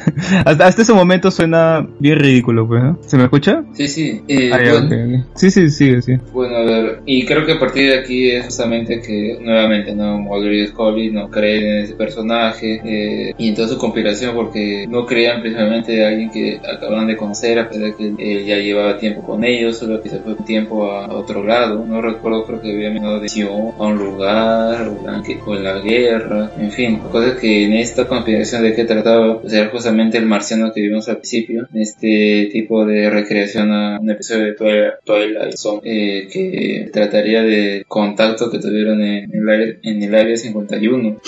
hasta, 0.44 0.66
hasta 0.66 0.82
ese 0.82 0.92
momento 0.92 1.30
suena 1.30 1.86
bien 1.98 2.18
ridículo 2.18 2.66
pues 2.66 2.82
¿no? 2.82 2.98
¿se 3.02 3.16
me 3.16 3.24
escucha? 3.24 3.64
sí 3.72 3.88
sí 3.88 4.22
eh, 4.28 4.50
ah, 4.52 4.58
bueno, 4.58 4.89
okay, 4.94 5.24
sí 5.34 5.50
sí 5.50 5.70
sí 5.70 6.02
sí 6.02 6.16
bueno 6.32 6.56
a 6.56 6.62
ver 6.62 7.00
y 7.06 7.24
creo 7.24 7.44
que 7.46 7.52
a 7.52 7.58
partir 7.58 7.90
de 7.90 7.98
aquí 7.98 8.30
es 8.30 8.44
justamente 8.46 9.00
que 9.00 9.38
nuevamente 9.40 9.94
no 9.94 10.18
Mulder 10.18 10.52
y 10.52 10.66
Scully 10.66 11.10
no 11.10 11.30
creen 11.30 11.64
en 11.64 11.84
ese 11.84 11.94
personaje 11.94 12.80
eh, 12.84 13.34
y 13.36 13.48
entonces 13.48 13.74
su 13.74 13.78
conspiración 13.80 14.34
porque 14.34 14.86
no 14.88 15.06
creían 15.06 15.40
precisamente 15.40 16.04
a 16.04 16.08
alguien 16.08 16.30
que 16.30 16.58
acababan 16.58 17.06
de 17.06 17.16
conocer 17.16 17.58
a 17.58 17.68
pesar 17.68 17.84
de 17.84 17.94
que 17.94 18.06
él 18.06 18.44
ya 18.44 18.56
llevaba 18.56 18.98
tiempo 18.98 19.22
con 19.22 19.44
ellos 19.44 19.78
solo 19.78 20.02
que 20.02 20.08
se 20.08 20.18
fue 20.18 20.34
un 20.34 20.44
tiempo 20.44 20.90
a, 20.90 21.10
otro 21.10 21.44
lado. 21.44 21.84
No 21.84 22.00
recuerdo 22.00 22.44
creo 22.44 22.60
que 22.60 22.72
había 22.72 22.90
menor 22.90 23.20
de 23.20 23.30
a 23.42 23.84
un 23.84 23.98
lugar 23.98 24.88
o 24.88 25.54
en 25.56 25.64
la 25.64 25.78
guerra 25.80 26.50
en 26.58 26.70
fin. 26.70 26.98
Cosas 27.10 27.38
que 27.38 27.64
en 27.64 27.74
esta 27.74 28.06
conspiración 28.06 28.62
de 28.62 28.74
qué 28.74 28.84
trataba 28.84 29.40
pues 29.40 29.52
era 29.52 29.70
justamente 29.70 30.18
el 30.18 30.26
marciano 30.26 30.72
que 30.72 30.80
vimos 30.80 31.08
al 31.08 31.16
principio 31.16 31.66
en 31.72 31.80
este 31.80 32.48
tipo 32.52 32.84
de 32.84 33.10
recreación 33.10 33.72
a 33.72 33.98
un 34.00 34.10
episodio 34.10 34.46
de 34.46 34.54
Twilight, 34.54 34.79
Twilight 35.04 35.56
Zone 35.56 35.80
eh, 35.84 36.28
que 36.32 36.90
trataría 36.92 37.42
de 37.42 37.84
contacto 37.86 38.50
que 38.50 38.58
tuvieron 38.58 39.02
en, 39.02 39.30
el, 39.32 39.48
área, 39.48 39.74
en 39.82 40.02
el 40.02 40.14
área 40.14 40.36
51 40.36 41.18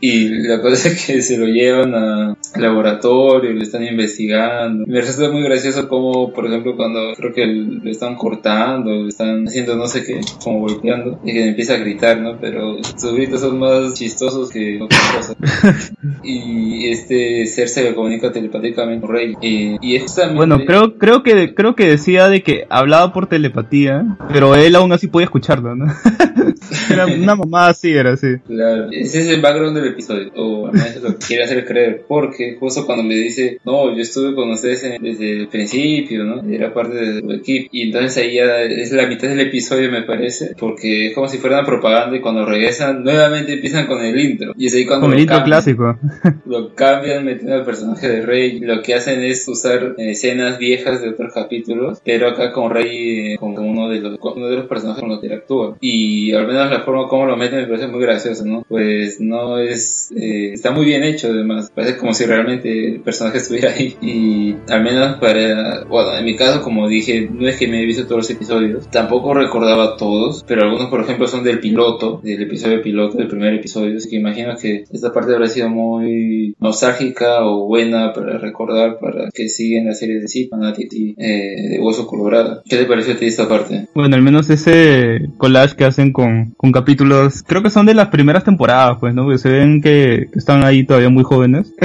y 0.00 0.28
la 0.46 0.60
cosa 0.60 0.88
es 0.88 1.06
que 1.06 1.22
se 1.22 1.38
lo 1.38 1.46
llevan 1.46 1.94
a 1.94 2.36
laboratorio, 2.56 3.52
lo 3.52 3.62
están 3.62 3.82
investigando. 3.84 4.84
Me 4.86 5.00
resulta 5.00 5.32
muy 5.32 5.42
gracioso 5.42 5.88
como, 5.88 6.32
por 6.32 6.46
ejemplo, 6.46 6.76
cuando 6.76 7.14
creo 7.14 7.32
que 7.32 7.46
lo 7.46 7.90
están 7.90 8.16
cortando, 8.16 8.90
lo 8.90 9.08
están 9.08 9.46
haciendo 9.46 9.74
no 9.76 9.86
sé 9.86 10.04
qué, 10.04 10.20
como 10.42 10.60
golpeando, 10.60 11.20
y 11.24 11.32
que 11.32 11.48
empieza 11.48 11.74
a 11.74 11.78
gritar, 11.78 12.20
¿no? 12.20 12.38
Pero 12.38 12.76
sus 12.82 13.14
gritos 13.14 13.40
son 13.40 13.58
más 13.58 13.94
chistosos 13.94 14.50
que 14.50 14.80
otra 14.82 14.98
cosa. 15.16 15.34
y 16.22 16.88
este 16.90 17.46
ser 17.46 17.68
se 17.68 17.84
le 17.84 17.94
comunica 17.94 18.32
telepáticamente 18.32 19.06
con 19.06 19.14
Rey. 19.14 19.34
Y, 19.40 19.76
y 19.80 19.96
es 19.96 20.02
justamente... 20.02 20.36
Bueno, 20.36 20.64
creo, 20.66 20.98
creo 20.98 21.22
que 21.22 21.54
creo 21.54 21.74
que 21.74 21.86
decía 21.86 22.28
de 22.28 22.42
que 22.42 22.66
hablaba 22.86 23.12
por 23.12 23.26
telepatía, 23.26 24.16
pero 24.28 24.54
él 24.54 24.76
aún 24.76 24.92
así 24.92 25.08
podía 25.08 25.24
escucharlo, 25.24 25.74
¿no? 25.74 25.86
era 26.90 27.06
una 27.06 27.36
mamá 27.36 27.68
así, 27.68 27.92
era 27.92 28.12
así. 28.12 28.36
Claro, 28.46 28.88
ese 28.90 29.20
es 29.20 29.28
el 29.28 29.40
background 29.40 29.76
del 29.76 29.88
episodio, 29.88 30.30
o 30.36 30.66
al 30.66 30.72
menos 30.72 31.02
lo 31.02 31.18
que 31.18 31.26
quiere 31.26 31.44
hacer 31.44 31.64
creer, 31.64 32.04
porque 32.06 32.56
justo 32.58 32.86
cuando 32.86 33.04
le 33.04 33.16
dice, 33.16 33.58
no, 33.64 33.94
yo 33.94 34.00
estuve 34.02 34.34
con 34.34 34.50
ustedes 34.50 34.82
desde 35.00 35.32
el 35.32 35.48
principio, 35.48 36.24
¿no? 36.24 36.42
Era 36.48 36.72
parte 36.72 36.94
de 36.94 37.20
su 37.20 37.32
equipo, 37.32 37.68
y 37.72 37.82
entonces 37.82 38.16
ahí 38.18 38.34
ya 38.34 38.62
es 38.62 38.92
la 38.92 39.06
mitad 39.06 39.28
del 39.28 39.40
episodio, 39.40 39.90
me 39.90 40.02
parece, 40.02 40.54
porque 40.58 41.08
es 41.08 41.14
como 41.14 41.28
si 41.28 41.38
fuera 41.38 41.58
una 41.58 41.66
propaganda 41.66 42.16
y 42.16 42.20
cuando 42.20 42.44
regresan, 42.44 43.02
nuevamente 43.02 43.54
empiezan 43.54 43.86
con 43.86 44.04
el 44.04 44.18
intro, 44.18 44.52
y 44.56 44.66
es 44.66 44.74
ahí 44.74 44.86
cuando 44.86 45.06
con 45.06 45.14
el 45.14 45.20
intro 45.20 45.42
clásico. 45.44 45.98
lo 46.46 46.74
cambian 46.74 47.24
metiendo 47.24 47.54
al 47.54 47.64
personaje 47.64 48.08
de 48.08 48.22
Rey, 48.22 48.60
lo 48.60 48.82
que 48.82 48.94
hacen 48.94 49.22
es 49.22 49.46
usar 49.48 49.94
escenas 49.98 50.58
viejas 50.58 51.00
de 51.00 51.10
otros 51.10 51.32
capítulos, 51.32 52.00
pero 52.04 52.28
acá 52.28 52.52
con 52.52 52.70
Rey 52.70 53.32
eh, 53.32 53.36
como 53.38 53.56
uno 53.60 53.88
de 53.88 54.00
los, 54.00 54.18
uno 54.20 54.48
de 54.48 54.56
los 54.56 54.66
personajes 54.66 55.00
con 55.00 55.10
los 55.10 55.20
que 55.20 55.32
actúa, 55.32 55.76
y 55.80 56.32
al 56.32 56.46
menos 56.46 56.70
la 56.70 56.75
forma 56.80 57.08
como 57.08 57.26
lo 57.26 57.36
meten 57.36 57.60
me 57.60 57.66
parece 57.66 57.88
muy 57.88 58.00
gracioso, 58.00 58.44
¿no? 58.44 58.64
Pues 58.68 59.20
no 59.20 59.58
es, 59.58 60.12
eh, 60.16 60.52
está 60.52 60.70
muy 60.70 60.84
bien 60.84 61.02
hecho 61.02 61.28
además, 61.28 61.70
parece 61.74 61.96
como 61.96 62.14
si 62.14 62.24
realmente 62.24 62.94
el 62.94 63.00
personaje 63.00 63.38
estuviera 63.38 63.72
ahí 63.72 63.96
y 64.00 64.56
al 64.70 64.82
menos 64.82 65.18
para, 65.18 65.84
bueno, 65.84 66.16
en 66.16 66.24
mi 66.24 66.36
caso 66.36 66.62
como 66.62 66.88
dije, 66.88 67.28
no 67.30 67.48
es 67.48 67.56
que 67.56 67.68
me 67.68 67.82
he 67.82 67.86
visto 67.86 68.04
todos 68.04 68.18
los 68.18 68.30
episodios, 68.30 68.90
tampoco 68.90 69.34
recordaba 69.34 69.96
todos, 69.96 70.44
pero 70.46 70.62
algunos 70.62 70.88
por 70.88 71.00
ejemplo 71.00 71.26
son 71.28 71.44
del 71.44 71.60
piloto, 71.60 72.20
del 72.22 72.42
episodio 72.42 72.82
piloto, 72.82 73.18
del 73.18 73.28
primer 73.28 73.54
episodio, 73.54 73.96
así 73.96 74.08
que 74.08 74.16
imagino 74.16 74.56
que 74.56 74.84
esta 74.92 75.12
parte 75.12 75.34
habrá 75.34 75.46
sido 75.46 75.68
muy 75.68 76.54
nostálgica 76.60 77.44
o 77.44 77.66
buena 77.66 78.12
para 78.12 78.38
recordar 78.38 78.98
para 78.98 79.30
que 79.32 79.48
siguen 79.48 79.86
la 79.86 79.94
serie 79.94 80.20
de 80.20 80.28
sí, 80.28 80.50
Titi, 80.76 81.14
eh, 81.18 81.70
de 81.70 81.80
Hueso 81.80 82.06
Colorado. 82.06 82.62
¿Qué 82.68 82.76
te 82.76 82.84
pareció 82.84 83.14
a 83.14 83.16
ti 83.16 83.26
esta 83.26 83.48
parte? 83.48 83.88
Bueno, 83.94 84.16
al 84.16 84.22
menos 84.22 84.50
ese 84.50 85.30
collage 85.38 85.76
que 85.76 85.84
hacen 85.84 86.12
con, 86.12 86.54
con 86.56 86.65
capítulos, 86.72 87.42
creo 87.46 87.62
que 87.62 87.70
son 87.70 87.86
de 87.86 87.94
las 87.94 88.08
primeras 88.08 88.44
temporadas, 88.44 88.98
pues, 89.00 89.14
¿no? 89.14 89.28
Que 89.28 89.38
se 89.38 89.50
ven 89.50 89.80
que, 89.80 90.28
que 90.32 90.38
están 90.38 90.64
ahí 90.64 90.84
todavía 90.84 91.10
muy 91.10 91.24
jóvenes. 91.24 91.72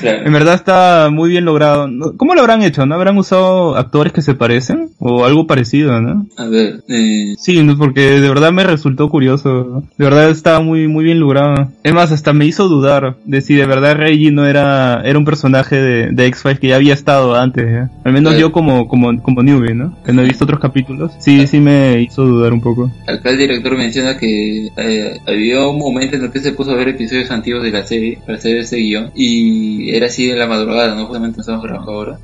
Claro. 0.00 0.26
en 0.26 0.32
verdad 0.32 0.54
está 0.54 1.10
muy 1.12 1.30
bien 1.30 1.44
logrado. 1.44 1.88
¿Cómo 2.16 2.34
lo 2.34 2.40
habrán 2.40 2.62
hecho? 2.62 2.86
¿No 2.86 2.94
habrán 2.94 3.16
usado 3.18 3.76
actores 3.76 4.12
que 4.12 4.22
se 4.22 4.34
parecen? 4.34 4.90
O 4.98 5.24
algo 5.24 5.46
parecido, 5.46 6.00
¿no? 6.00 6.26
A 6.36 6.46
ver, 6.46 6.82
eh... 6.88 7.34
Sí, 7.38 7.62
¿no? 7.62 7.76
porque 7.76 8.20
de 8.20 8.28
verdad 8.28 8.52
me 8.52 8.64
resultó 8.64 9.08
curioso. 9.08 9.84
De 9.98 10.04
verdad 10.04 10.30
estaba 10.30 10.60
muy, 10.60 10.88
muy 10.88 11.04
bien 11.04 11.20
logrado. 11.20 11.70
Es 11.82 11.92
más, 11.92 12.10
hasta 12.12 12.32
me 12.32 12.46
hizo 12.46 12.68
dudar 12.68 13.16
de 13.24 13.40
si 13.40 13.54
de 13.54 13.66
verdad 13.66 13.96
Reggie 13.96 14.30
no 14.30 14.46
era, 14.46 15.02
era 15.04 15.18
un 15.18 15.24
personaje 15.24 15.76
de, 15.76 16.08
de 16.10 16.26
X-Files 16.26 16.60
que 16.60 16.68
ya 16.68 16.76
había 16.76 16.94
estado 16.94 17.34
antes, 17.36 17.64
¿eh? 17.64 17.88
Al 18.04 18.12
menos 18.12 18.38
yo 18.38 18.52
como, 18.52 18.88
como, 18.88 19.20
como 19.22 19.42
newbie, 19.42 19.74
¿no? 19.74 19.96
Que 20.04 20.12
no 20.12 20.22
he 20.22 20.26
visto 20.26 20.44
otros 20.44 20.60
capítulos. 20.60 21.12
Sí, 21.18 21.46
sí 21.46 21.60
me 21.60 22.00
hizo 22.00 22.24
dudar 22.24 22.52
un 22.52 22.60
poco. 22.60 22.90
Acá 23.06 23.30
el 23.30 23.38
director 23.38 23.76
menciona 23.76 24.11
que 24.16 24.70
eh, 24.76 25.20
había 25.26 25.66
un 25.66 25.78
momento 25.78 26.16
en 26.16 26.24
el 26.24 26.30
que 26.30 26.40
se 26.40 26.52
puso 26.52 26.72
a 26.72 26.76
ver 26.76 26.88
episodios 26.88 27.30
antiguos 27.30 27.62
de 27.62 27.70
la 27.70 27.86
serie 27.86 28.18
para 28.24 28.38
hacer 28.38 28.56
ese 28.56 28.76
guion 28.76 29.10
y 29.14 29.94
era 29.94 30.06
así 30.06 30.30
en 30.30 30.38
la 30.38 30.46
madrugada, 30.46 30.94
¿no? 30.94 31.06
Justamente 31.06 31.40
estamos 31.40 31.62
grabando 31.62 31.92
ahora. 31.92 32.18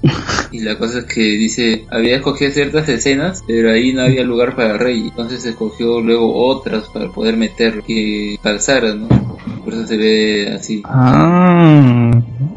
Y 0.51 0.61
la 0.61 0.79
cosa 0.79 1.01
es 1.01 1.05
que 1.05 1.21
dice, 1.21 1.85
había 1.91 2.17
escogido 2.17 2.51
ciertas 2.51 2.89
escenas, 2.89 3.43
pero 3.47 3.71
ahí 3.71 3.93
no 3.93 4.03
había 4.03 4.25
lugar 4.25 4.57
para 4.57 4.79
Rey. 4.79 5.09
Entonces 5.09 5.45
escogió 5.45 6.01
luego 6.01 6.35
otras 6.47 6.85
para 6.89 7.11
poder 7.11 7.37
meter 7.37 7.83
que 7.83 8.39
calzara, 8.43 8.95
¿no? 8.95 9.09
Por 9.65 9.75
eso 9.75 9.87
se 9.87 9.97
ve 9.97 10.53
así. 10.55 10.83
Ah, 10.85 12.11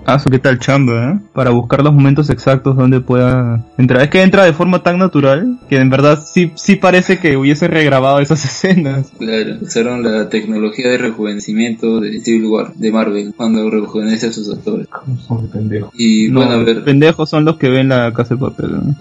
ah, 0.05 0.19
su 0.19 0.29
qué 0.29 0.39
tal 0.39 0.59
chamba, 0.59 1.11
¿eh? 1.11 1.19
Para 1.33 1.51
buscar 1.51 1.83
los 1.83 1.93
momentos 1.93 2.29
exactos 2.29 2.75
donde 2.75 3.01
pueda 3.01 3.65
entrar. 3.77 4.01
Es 4.01 4.09
que 4.09 4.21
entra 4.21 4.45
de 4.45 4.53
forma 4.53 4.83
tan 4.83 4.97
natural 4.97 5.59
que 5.69 5.77
en 5.77 5.89
verdad 5.89 6.23
sí, 6.23 6.51
sí 6.55 6.75
parece 6.75 7.19
que 7.19 7.37
hubiese 7.37 7.67
regrabado 7.67 8.19
esas 8.19 8.43
escenas. 8.45 9.11
Claro, 9.17 9.57
usaron 9.61 10.03
la 10.03 10.29
tecnología 10.29 10.89
de 10.89 10.97
rejuvenecimiento 10.97 11.99
de 11.99 12.19
Civil 12.19 12.45
War, 12.45 12.73
de 12.73 12.91
Marvel, 12.91 13.33
cuando 13.35 13.69
rejuvenece 13.69 14.27
a 14.27 14.33
sus 14.33 14.49
actores. 14.53 14.87
¿Cómo 14.87 15.17
son 15.17 15.43
de 15.43 15.47
pendejos? 15.49 15.91
Y 15.97 16.29
No, 16.29 16.41
bueno, 16.41 16.55
a 16.55 16.63
ver, 16.63 16.83
pendejos 16.83 17.29
son 17.29 17.45
los 17.45 17.57
que 17.57 17.69
ven 17.69 17.89
la 17.89 18.13
casa 18.13 18.35
de 18.35 18.41
papel. 18.41 18.71
¿no? 18.71 18.95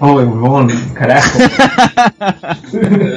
Oh, 0.00 0.12
huevón, 0.16 0.68
carajo. 0.94 1.38
a 2.20 2.56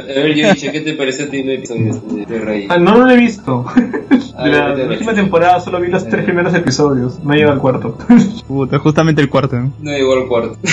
ver, 0.07 0.35
Yoichi, 0.35 0.69
¿qué 0.69 0.81
te 0.81 0.93
pareció 0.93 1.25
a 1.25 1.29
ti 1.29 1.39
el 1.39 1.49
episodio 1.49 1.91
este 1.91 2.15
de, 2.15 2.25
de 2.25 2.39
Rey? 2.39 2.67
Ah, 2.69 2.77
no, 2.77 2.97
no 2.97 3.05
lo 3.05 3.11
he 3.11 3.17
visto. 3.17 3.34
Ah, 3.45 3.73
De 4.45 4.51
la 4.51 4.75
ya. 4.77 4.87
última 4.89 5.13
temporada 5.13 5.59
solo 5.59 5.79
vi 5.79 5.87
los 5.89 6.05
tres 6.07 6.23
primeros 6.25 6.53
episodios. 6.53 7.23
No 7.23 7.33
llega 7.33 7.51
al 7.51 7.59
cuarto. 7.59 7.97
Puta, 8.47 8.79
justamente 8.79 9.21
el 9.21 9.29
cuarto. 9.29 9.55
¿no? 9.57 9.71
No 9.79 9.91
llegó 9.91 10.13
al 10.13 10.27
cuarto. 10.27 10.57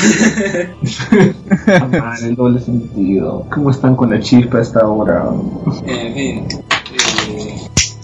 Ah, 1.65 2.15
en 2.23 2.35
doble 2.35 2.61
sentido. 2.61 3.47
¿Cómo 3.53 3.71
están 3.71 3.95
con 3.97 4.11
la 4.11 4.21
chispa 4.21 4.59
a 4.59 4.63
esta 4.63 4.87
hora? 4.87 5.25
En 5.87 6.15
fin, 6.15 6.45
eh, 7.29 7.55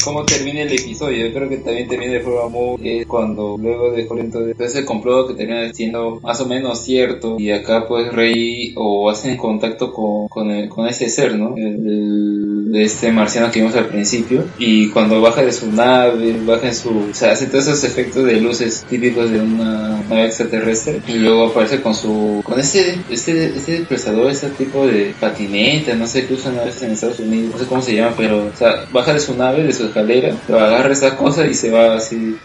¿cómo 0.05 0.25
termina 0.25 0.63
el 0.63 0.73
episodio? 0.73 1.27
Yo 1.27 1.35
creo 1.35 1.49
que 1.49 1.57
también 1.59 1.89
termina 1.89 2.13
de 2.13 2.21
forma 2.21 2.49
muy... 2.49 2.77
Es 2.89 3.07
cuando 3.07 3.57
luego 3.59 3.91
de 3.93 4.03
entonces 4.03 4.57
ese 4.61 4.85
complot 4.85 5.29
que 5.29 5.35
termina 5.35 5.73
siendo 5.73 6.21
más 6.23 6.41
o 6.41 6.47
menos 6.47 6.79
cierto 6.81 7.37
y 7.39 7.51
acá 7.51 7.87
pues 7.89 8.13
Rey 8.13 8.73
o 8.77 9.11
hacen 9.11 9.37
contacto 9.37 9.93
con, 9.93 10.29
con, 10.29 10.51
el- 10.51 10.69
con 10.69 10.87
ese 10.87 11.09
ser, 11.09 11.37
¿no? 11.37 11.57
El, 11.57 11.67
el 11.67 12.48
de 12.71 12.85
este 12.85 13.13
marciano 13.13 13.51
que 13.51 13.61
vimos 13.61 13.77
al 13.77 13.87
principio 13.87 14.45
y 14.59 14.89
cuando 14.91 15.21
baja 15.21 15.43
de 15.43 15.53
su 15.53 15.71
nave, 15.73 16.37
baja 16.45 16.69
en 16.69 16.75
su, 16.75 16.91
o 16.91 17.15
sea, 17.15 17.33
hace 17.33 17.47
todos 17.47 17.67
esos 17.69 17.85
efectos 17.85 18.25
de 18.25 18.41
luces 18.41 18.85
típicos 18.89 19.31
de 19.31 19.41
una 19.41 20.03
nave 20.09 20.27
extraterrestre 20.27 21.01
y 21.07 21.15
luego 21.15 21.47
aparece 21.47 21.81
con 21.81 21.95
su, 21.95 22.41
con 22.45 22.59
este, 22.61 22.99
este, 23.11 23.47
este 23.47 23.73
desplazador, 23.73 24.31
este 24.31 24.49
tipo 24.51 24.87
de 24.87 25.15
patineta, 25.19 25.95
no 25.95 26.07
sé 26.07 26.27
qué 26.27 26.35
usan 26.35 26.59
a 26.59 26.65
veces 26.65 26.83
en 26.83 26.93
Estados 26.93 27.21
Unidos, 27.21 27.53
no 27.53 27.59
sé 27.59 27.67
cómo 27.67 27.83
se 27.83 27.95
llama, 27.95 28.15
pero, 28.17 28.47
o 28.47 28.57
sea, 28.57 28.87
baja 28.93 29.15
de 29.15 29.21
su 29.21 29.35
nave, 29.37 29.65
de 29.65 29.73
su 29.73 29.87
escalera, 29.87 30.35
pero 30.47 30.61
agarra 30.61 30.93
esa 30.93 31.17
cosa 31.17 31.47
y 31.47 31.55
se 31.55 31.71
va 31.71 31.97
así 31.97 32.37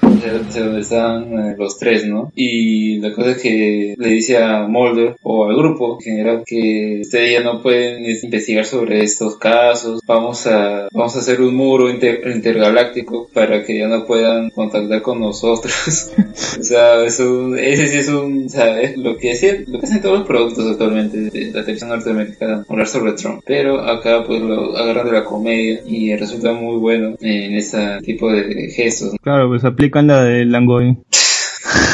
hacia 0.47 0.63
donde 0.63 0.81
están 0.81 1.33
eh, 1.33 1.55
los 1.57 1.77
tres, 1.77 2.05
¿no? 2.05 2.31
Y 2.35 2.99
la 2.99 3.13
cosa 3.13 3.31
es 3.31 3.41
que 3.41 3.95
le 3.97 4.09
dice 4.09 4.37
a 4.37 4.67
Mulder 4.67 5.15
o 5.21 5.45
al 5.45 5.55
grupo 5.55 5.97
en 5.99 6.03
general 6.03 6.43
que 6.45 6.99
ustedes 7.01 7.33
ya 7.33 7.43
no 7.43 7.61
pueden 7.61 8.05
investigar 8.23 8.65
sobre 8.65 9.03
estos 9.03 9.37
casos, 9.37 10.01
vamos 10.13 10.45
a, 10.47 10.87
vamos 10.91 11.15
a 11.15 11.19
hacer 11.19 11.41
un 11.41 11.55
muro 11.55 11.89
inter- 11.89 12.21
intergaláctico 12.33 13.27
para 13.33 13.63
que 13.63 13.77
ya 13.79 13.87
no 13.87 14.05
puedan 14.05 14.49
contactar 14.49 15.01
con 15.01 15.19
nosotros. 15.19 16.11
o 16.59 16.63
sea, 16.63 17.03
es 17.03 17.19
un, 17.19 17.57
ese 17.57 17.87
sí 17.87 17.97
es 17.97 18.09
un, 18.09 18.45
o 18.45 18.49
sea, 18.49 18.81
es 18.81 18.97
lo 18.97 19.17
que 19.17 19.31
hacen, 19.31 19.65
lo 19.67 19.79
que 19.79 19.85
hacen 19.85 20.01
todos 20.01 20.19
los 20.19 20.27
productos 20.27 20.69
actualmente 20.69 21.17
de 21.17 21.45
la 21.51 21.61
televisión 21.61 21.89
norteamericana, 21.89 22.65
hablar 22.69 22.87
sobre 22.87 23.13
Trump. 23.13 23.41
Pero 23.45 23.81
acá 23.81 24.23
pues 24.25 24.41
lo 24.41 24.77
agarran 24.77 25.05
de 25.05 25.11
la 25.13 25.23
comedia 25.23 25.81
y 25.85 26.15
resulta 26.15 26.53
muy 26.53 26.77
bueno 26.77 27.15
en 27.21 27.53
ese 27.55 27.99
tipo 28.03 28.31
de 28.31 28.69
gestos. 28.75 29.15
Claro, 29.21 29.47
pues 29.49 29.63
aplican 29.63 30.07
la 30.07 30.23
de 30.23 30.45
Langoy. 30.45 30.97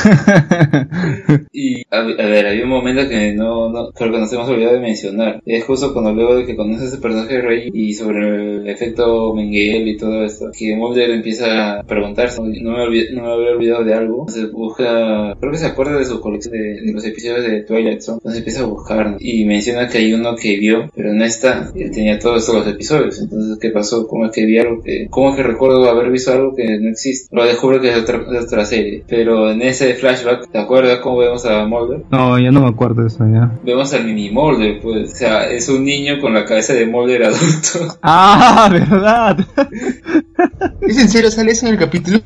Y 1.51 1.81
a, 1.91 1.99
a 1.99 2.03
ver, 2.03 2.45
hay 2.45 2.61
un 2.61 2.69
momento 2.69 3.07
que 3.07 3.33
no, 3.33 3.69
no, 3.69 3.91
creo 3.91 4.11
que 4.11 4.19
nos 4.19 4.31
hemos 4.33 4.49
olvidado 4.49 4.75
de 4.75 4.79
mencionar. 4.81 5.41
Es 5.45 5.63
justo 5.65 5.93
cuando 5.93 6.11
luego 6.13 6.35
de 6.37 6.45
que 6.45 6.55
conoces 6.55 6.89
ese 6.89 6.97
personaje 7.01 7.35
de 7.35 7.41
Rey 7.41 7.69
y 7.73 7.93
sobre 7.93 8.55
el 8.57 8.67
efecto 8.69 9.33
Mengele 9.33 9.91
y 9.91 9.97
todo 9.97 10.23
esto, 10.23 10.49
que 10.57 10.75
Mulder 10.75 11.09
empieza 11.11 11.79
a 11.79 11.83
preguntarse, 11.83 12.41
no 12.41 12.71
me, 12.71 12.83
olvid- 12.85 13.11
no 13.13 13.23
me 13.23 13.31
había 13.33 13.51
olvidado 13.51 13.83
de 13.83 13.93
algo. 13.93 14.25
Entonces 14.27 14.51
busca, 14.51 15.35
creo 15.39 15.51
que 15.51 15.57
se 15.57 15.65
acuerda 15.65 15.97
de 15.97 16.05
su 16.05 16.19
colección 16.21 16.53
de, 16.53 16.81
de 16.81 16.93
los 16.93 17.05
episodios 17.05 17.43
de 17.43 17.63
Twilight 17.63 18.01
Zone. 18.01 18.17
Entonces 18.19 18.39
empieza 18.39 18.61
a 18.61 18.65
buscar 18.67 19.17
y 19.19 19.45
menciona 19.45 19.87
que 19.87 19.97
hay 19.99 20.13
uno 20.13 20.35
que 20.35 20.57
vio, 20.57 20.89
pero 20.95 21.13
no 21.13 21.23
está. 21.25 21.71
Él 21.75 21.91
tenía 21.91 22.19
todos 22.19 22.47
los 22.49 22.67
episodios. 22.67 23.19
Entonces, 23.21 23.57
¿qué 23.59 23.69
pasó? 23.69 24.07
¿Cómo 24.07 24.25
es 24.25 24.31
que 24.31 24.45
vi 24.45 24.57
algo 24.59 24.81
que, 24.81 25.07
cómo 25.09 25.31
es 25.31 25.35
que 25.35 25.43
recuerdo 25.43 25.89
haber 25.89 26.11
visto 26.11 26.31
algo 26.31 26.55
que 26.55 26.79
no 26.79 26.89
existe? 26.89 27.27
Lo 27.35 27.45
descubro 27.45 27.81
que 27.81 27.89
es 27.89 27.97
otra, 27.97 28.23
otra 28.41 28.65
serie. 28.65 29.03
Pero 29.07 29.51
en 29.51 29.61
ese 29.61 29.88
flashback, 29.95 30.51
¿te 30.51 30.59
acuerdas 30.59 30.99
cómo 30.99 31.17
vemos 31.17 31.45
a 31.45 31.65
Mulder? 31.65 32.03
No, 32.11 32.37
ya 32.39 32.51
no 32.51 32.61
me 32.61 32.69
acuerdo 32.69 33.01
de 33.01 33.07
eso 33.07 33.25
ya. 33.31 33.51
Vemos 33.63 33.93
al 33.93 34.05
mini 34.05 34.29
Mulder, 34.29 34.79
pues. 34.81 35.13
O 35.13 35.15
sea, 35.15 35.49
es 35.49 35.69
un 35.69 35.85
niño 35.85 36.19
con 36.19 36.33
la 36.33 36.45
cabeza 36.45 36.73
de 36.73 36.85
Mulder 36.85 37.23
adulto. 37.23 37.97
Ah, 38.01 38.69
verdad. 38.71 39.37
¿Es 40.81 40.97
en 40.97 41.09
serio? 41.09 41.29
¿Sale 41.31 41.51
eso 41.51 41.67
en 41.67 41.73
el 41.73 41.79
capítulo? 41.79 42.19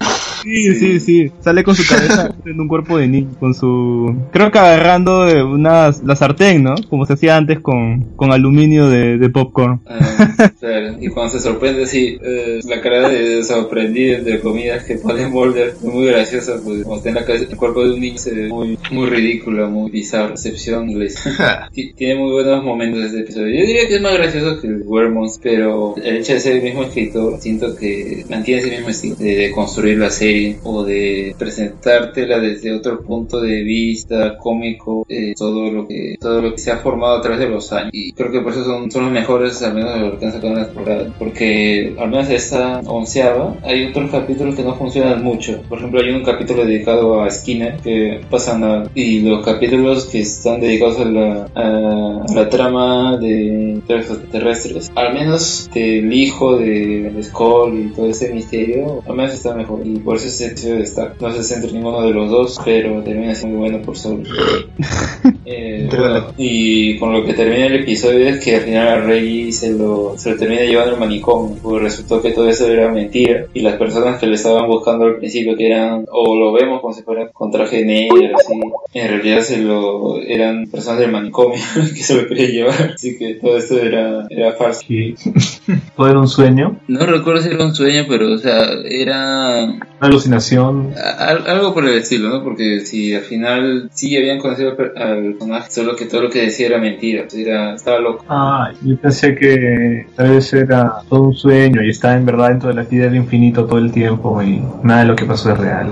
Sí, 0.43 0.75
sí, 0.75 0.99
sí. 0.99 1.31
Sale 1.39 1.63
con 1.63 1.75
su 1.75 1.87
cabeza 1.87 2.33
en 2.45 2.59
un 2.59 2.67
cuerpo 2.67 2.97
de 2.97 3.07
niño, 3.07 3.29
con 3.39 3.53
su... 3.53 4.15
Creo 4.31 4.51
que 4.51 4.59
agarrando 4.59 5.25
unas... 5.45 6.03
la 6.03 6.15
sartén, 6.15 6.63
¿no? 6.63 6.75
Como 6.89 7.05
se 7.05 7.13
hacía 7.13 7.37
antes 7.37 7.59
con, 7.59 8.13
con 8.15 8.31
aluminio 8.31 8.89
de, 8.89 9.17
de 9.17 9.29
popcorn. 9.29 9.81
Ah, 9.87 10.51
claro. 10.59 10.95
Y 10.99 11.07
cuando 11.09 11.33
se 11.33 11.39
sorprende 11.39 11.83
así, 11.83 12.17
eh, 12.21 12.59
la 12.65 12.81
cara 12.81 13.09
de 13.09 13.43
sorprendido 13.43 14.17
entre 14.17 14.39
comillas 14.39 14.83
que 14.83 14.95
pone 14.95 15.27
Mulder 15.27 15.69
es 15.69 15.81
muy 15.81 16.05
graciosa, 16.05 16.53
pues 16.63 16.83
cuando 16.83 16.95
está 16.97 17.09
en 17.09 17.15
la 17.15 17.25
cabeza, 17.25 17.52
el 17.53 17.57
cuerpo 17.57 17.83
de 17.85 17.93
un 17.93 17.99
niño 18.01 18.17
se 18.17 18.33
ve 18.33 18.47
muy, 18.49 18.77
muy 18.91 19.07
ridícula, 19.09 19.67
muy 19.67 19.89
bizarra, 19.91 20.29
recepción 20.31 20.89
inglesa. 20.89 21.69
Ti- 21.73 21.93
Tiene 21.93 22.15
muy 22.19 22.31
buenos 22.31 22.63
momentos 22.63 23.03
este 23.03 23.21
episodio. 23.21 23.59
Yo 23.59 23.65
diría 23.65 23.87
que 23.87 23.95
es 23.95 24.01
más 24.01 24.13
gracioso 24.13 24.59
que 24.59 24.67
el 24.67 24.83
Wermons, 24.85 25.39
pero 25.41 25.95
el 25.97 26.17
hecho 26.17 26.33
de 26.33 26.39
ser 26.39 26.57
el 26.57 26.63
mismo 26.63 26.83
escritor, 26.83 27.39
siento 27.39 27.75
que 27.75 28.25
mantiene 28.29 28.61
ese 28.61 28.71
mismo 28.71 28.89
estilo 28.89 29.15
de, 29.15 29.35
de 29.35 29.51
construir 29.51 29.97
la 29.97 30.09
serie 30.09 30.57
o 30.63 30.83
de 30.83 31.35
presentártela 31.37 32.39
desde 32.39 32.71
otro 32.73 33.01
punto 33.01 33.39
de 33.41 33.63
vista 33.63 34.37
cómico, 34.37 35.05
eh, 35.09 35.33
todo 35.37 35.71
lo 35.71 35.87
que 35.87 36.15
todo 36.19 36.41
lo 36.41 36.51
que 36.51 36.57
se 36.57 36.71
ha 36.71 36.77
formado 36.77 37.17
a 37.17 37.21
través 37.21 37.39
de 37.39 37.49
los 37.49 37.71
años. 37.73 37.91
Y 37.93 38.11
creo 38.13 38.31
que 38.31 38.41
por 38.41 38.51
eso 38.51 38.63
son, 38.63 38.89
son 38.91 39.03
los 39.05 39.11
mejores, 39.11 39.61
al 39.61 39.75
menos 39.75 39.93
de 39.93 39.99
lo 40.01 40.19
que 40.19 40.25
han 40.25 40.31
sacado 40.31 40.53
en 40.53 40.59
la 40.59 40.65
temporada. 40.65 41.13
Porque 41.19 41.93
al 41.97 42.09
menos 42.09 42.29
esta 42.29 42.79
onceava, 42.85 43.55
hay 43.63 43.85
otros 43.87 44.11
capítulos 44.11 44.55
que 44.55 44.63
no 44.63 44.75
funcionan 44.75 45.23
mucho. 45.23 45.61
Por 45.69 45.77
ejemplo, 45.79 46.01
hay 46.01 46.09
un 46.11 46.23
capítulo 46.23 46.65
dedicado 46.65 47.21
a 47.21 47.27
Skinner 47.43 47.77
que 47.77 48.21
pasa 48.29 48.57
nada. 48.57 48.89
Y 48.95 49.19
los 49.21 49.45
capítulos 49.45 50.05
que 50.05 50.21
están 50.21 50.61
dedicados 50.61 50.99
a 50.99 51.05
la, 51.05 51.47
a, 51.53 52.23
a 52.27 52.33
la 52.33 52.49
trama 52.49 53.17
de 53.17 53.81
extraterrestres, 53.87 54.91
al 54.95 55.13
menos 55.13 55.69
del 55.73 56.11
hijo 56.13 56.57
de, 56.57 57.11
de 57.11 57.23
Skull 57.23 57.79
y 57.79 57.93
todo 57.93 58.07
ese 58.07 58.33
misterio, 58.33 59.03
al 59.05 59.15
menos 59.15 59.33
está 59.33 59.53
mejor. 59.53 59.85
Y 59.85 59.97
por 59.99 60.15
eso 60.15 60.27
ese 60.27 60.47
episodio 60.47 60.77
destaca. 60.77 61.15
No 61.19 61.31
se 61.33 61.43
centra 61.43 61.69
en 61.69 61.75
ninguno 61.75 62.01
de 62.01 62.13
los 62.13 62.29
dos, 62.29 62.61
pero 62.63 63.03
termina 63.03 63.35
siendo 63.35 63.57
muy 63.57 63.69
bueno 63.69 63.85
por 63.85 63.97
sobre. 63.97 64.23
Eh, 65.45 65.89
bueno, 65.89 66.27
y 66.37 66.97
con 66.97 67.11
lo 67.11 67.25
que 67.25 67.33
termina 67.33 67.65
el 67.65 67.81
episodio 67.81 68.29
es 68.29 68.43
que 68.43 68.55
al 68.55 68.61
final 68.61 68.87
a 68.87 69.01
Reggie 69.01 69.51
se 69.51 69.71
lo, 69.71 70.17
se 70.17 70.31
lo 70.31 70.37
termina 70.37 70.61
llevando 70.61 70.93
al 70.93 70.99
manicomio, 70.99 71.57
porque 71.61 71.83
resultó 71.83 72.21
que 72.21 72.31
todo 72.31 72.47
eso 72.47 72.67
era 72.67 72.89
mentira 72.91 73.45
y 73.53 73.59
las 73.59 73.75
personas 73.75 74.19
que 74.19 74.27
le 74.27 74.35
estaban 74.35 74.67
buscando 74.67 75.05
al 75.05 75.17
principio 75.17 75.55
que 75.57 75.67
eran, 75.67 76.05
o 76.11 76.35
lo 76.35 76.53
vemos 76.53 76.81
como 76.81 76.93
si 76.93 77.03
fuera 77.03 77.29
con 77.33 77.51
traje 77.51 77.83
negro, 77.83 78.15
así, 78.35 78.53
en 78.93 79.07
realidad 79.09 79.41
se 79.41 79.57
lo, 79.61 80.19
eran 80.21 80.67
personas 80.67 80.99
del 80.99 81.11
manicomio 81.11 81.59
que 81.95 82.03
se 82.03 82.15
lo 82.21 82.27
querían 82.27 82.51
llevar, 82.51 82.91
así 82.95 83.17
que 83.17 83.33
todo 83.35 83.57
esto 83.57 83.79
era, 83.79 84.27
era 84.29 84.53
falso. 84.53 84.81
Que 84.87 85.15
todo 85.95 86.09
era 86.09 86.19
un 86.19 86.27
sueño, 86.27 86.79
No 86.87 87.05
recuerdo 87.05 87.41
si 87.41 87.49
era 87.49 87.65
un 87.65 87.73
sueño, 87.73 88.05
pero 88.07 88.31
o 88.33 88.37
sea, 88.37 88.67
era 88.85 89.63
una 89.65 89.79
alucinación. 89.99 90.93
Al- 91.17 91.47
algo 91.47 91.73
por 91.73 91.85
el 91.87 91.95
estilo, 91.97 92.29
¿no? 92.29 92.43
Porque 92.43 92.81
si 92.81 93.13
al 93.15 93.23
final 93.23 93.89
sí 93.91 94.15
habían 94.15 94.39
conocido 94.39 94.69
al 94.69 94.75
personaje, 94.75 95.71
solo 95.71 95.95
que 95.95 96.05
todo 96.05 96.21
lo 96.21 96.29
que 96.29 96.41
decía 96.43 96.67
era 96.67 96.77
mentira, 96.79 97.23
pues 97.23 97.35
era, 97.35 97.73
estaba 97.75 97.99
loco. 97.99 98.25
Ah, 98.29 98.71
yo 98.83 98.95
pensé 98.97 99.33
que 99.35 100.05
tal 100.15 100.31
vez 100.31 100.53
era 100.53 100.97
todo 101.09 101.23
un 101.23 101.33
sueño 101.33 101.81
y 101.83 101.89
estaba 101.89 102.15
en 102.15 102.25
verdad 102.25 102.49
dentro 102.49 102.69
de 102.69 102.75
la 102.75 102.81
actividad 102.83 103.07
del 103.07 103.17
infinito 103.17 103.65
todo 103.65 103.79
el 103.79 103.91
tiempo 103.91 104.41
y 104.43 104.61
nada 104.83 105.01
de 105.01 105.05
lo 105.07 105.15
que 105.15 105.25
pasó 105.25 105.51
es 105.51 105.57
real. 105.57 105.89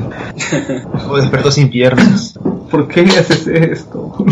Despertó 1.31 1.49
sin 1.49 1.69
piernas. 1.69 2.33
¿Por 2.71 2.87
qué 2.87 3.01
haces 3.01 3.47
esto? 3.47 4.13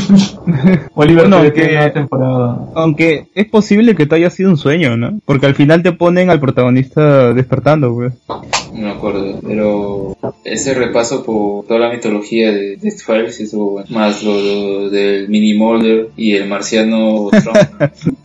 Oliver 0.96 1.28
Bueno, 1.28 1.38
todavía 1.44 1.54
que- 1.86 1.90
temporada. 1.92 2.60
Aunque 2.76 3.28
es 3.36 3.46
posible 3.48 3.96
que 3.96 4.06
te 4.06 4.16
haya 4.16 4.30
sido 4.30 4.50
un 4.50 4.58
sueño, 4.58 4.96
¿no? 4.98 5.20
Porque 5.26 5.46
al 5.46 5.56
final 5.56 5.84
te 5.84 5.92
ponen 5.92 6.30
al 6.30 6.40
protagonista 6.40 7.34
despertando, 7.34 7.94
pues. 7.94 8.14
No 8.74 8.82
me 8.88 8.92
acuerdo, 8.92 9.40
pero 9.46 10.18
ese 10.46 10.74
repaso 10.74 11.24
por 11.24 11.66
toda 11.66 11.80
la 11.80 11.92
mitología 11.92 12.52
de, 12.52 12.78
de 12.78 12.90
X-Files, 12.90 13.40
eso 13.40 13.58
bueno. 13.58 13.88
más 13.90 14.24
lo, 14.24 14.34
lo 14.40 14.90
del 14.90 15.28
mini 15.28 15.54
Mulder 15.56 16.10
y 16.16 16.34
el 16.36 16.48
marciano 16.48 17.30
Trump, 17.30 17.58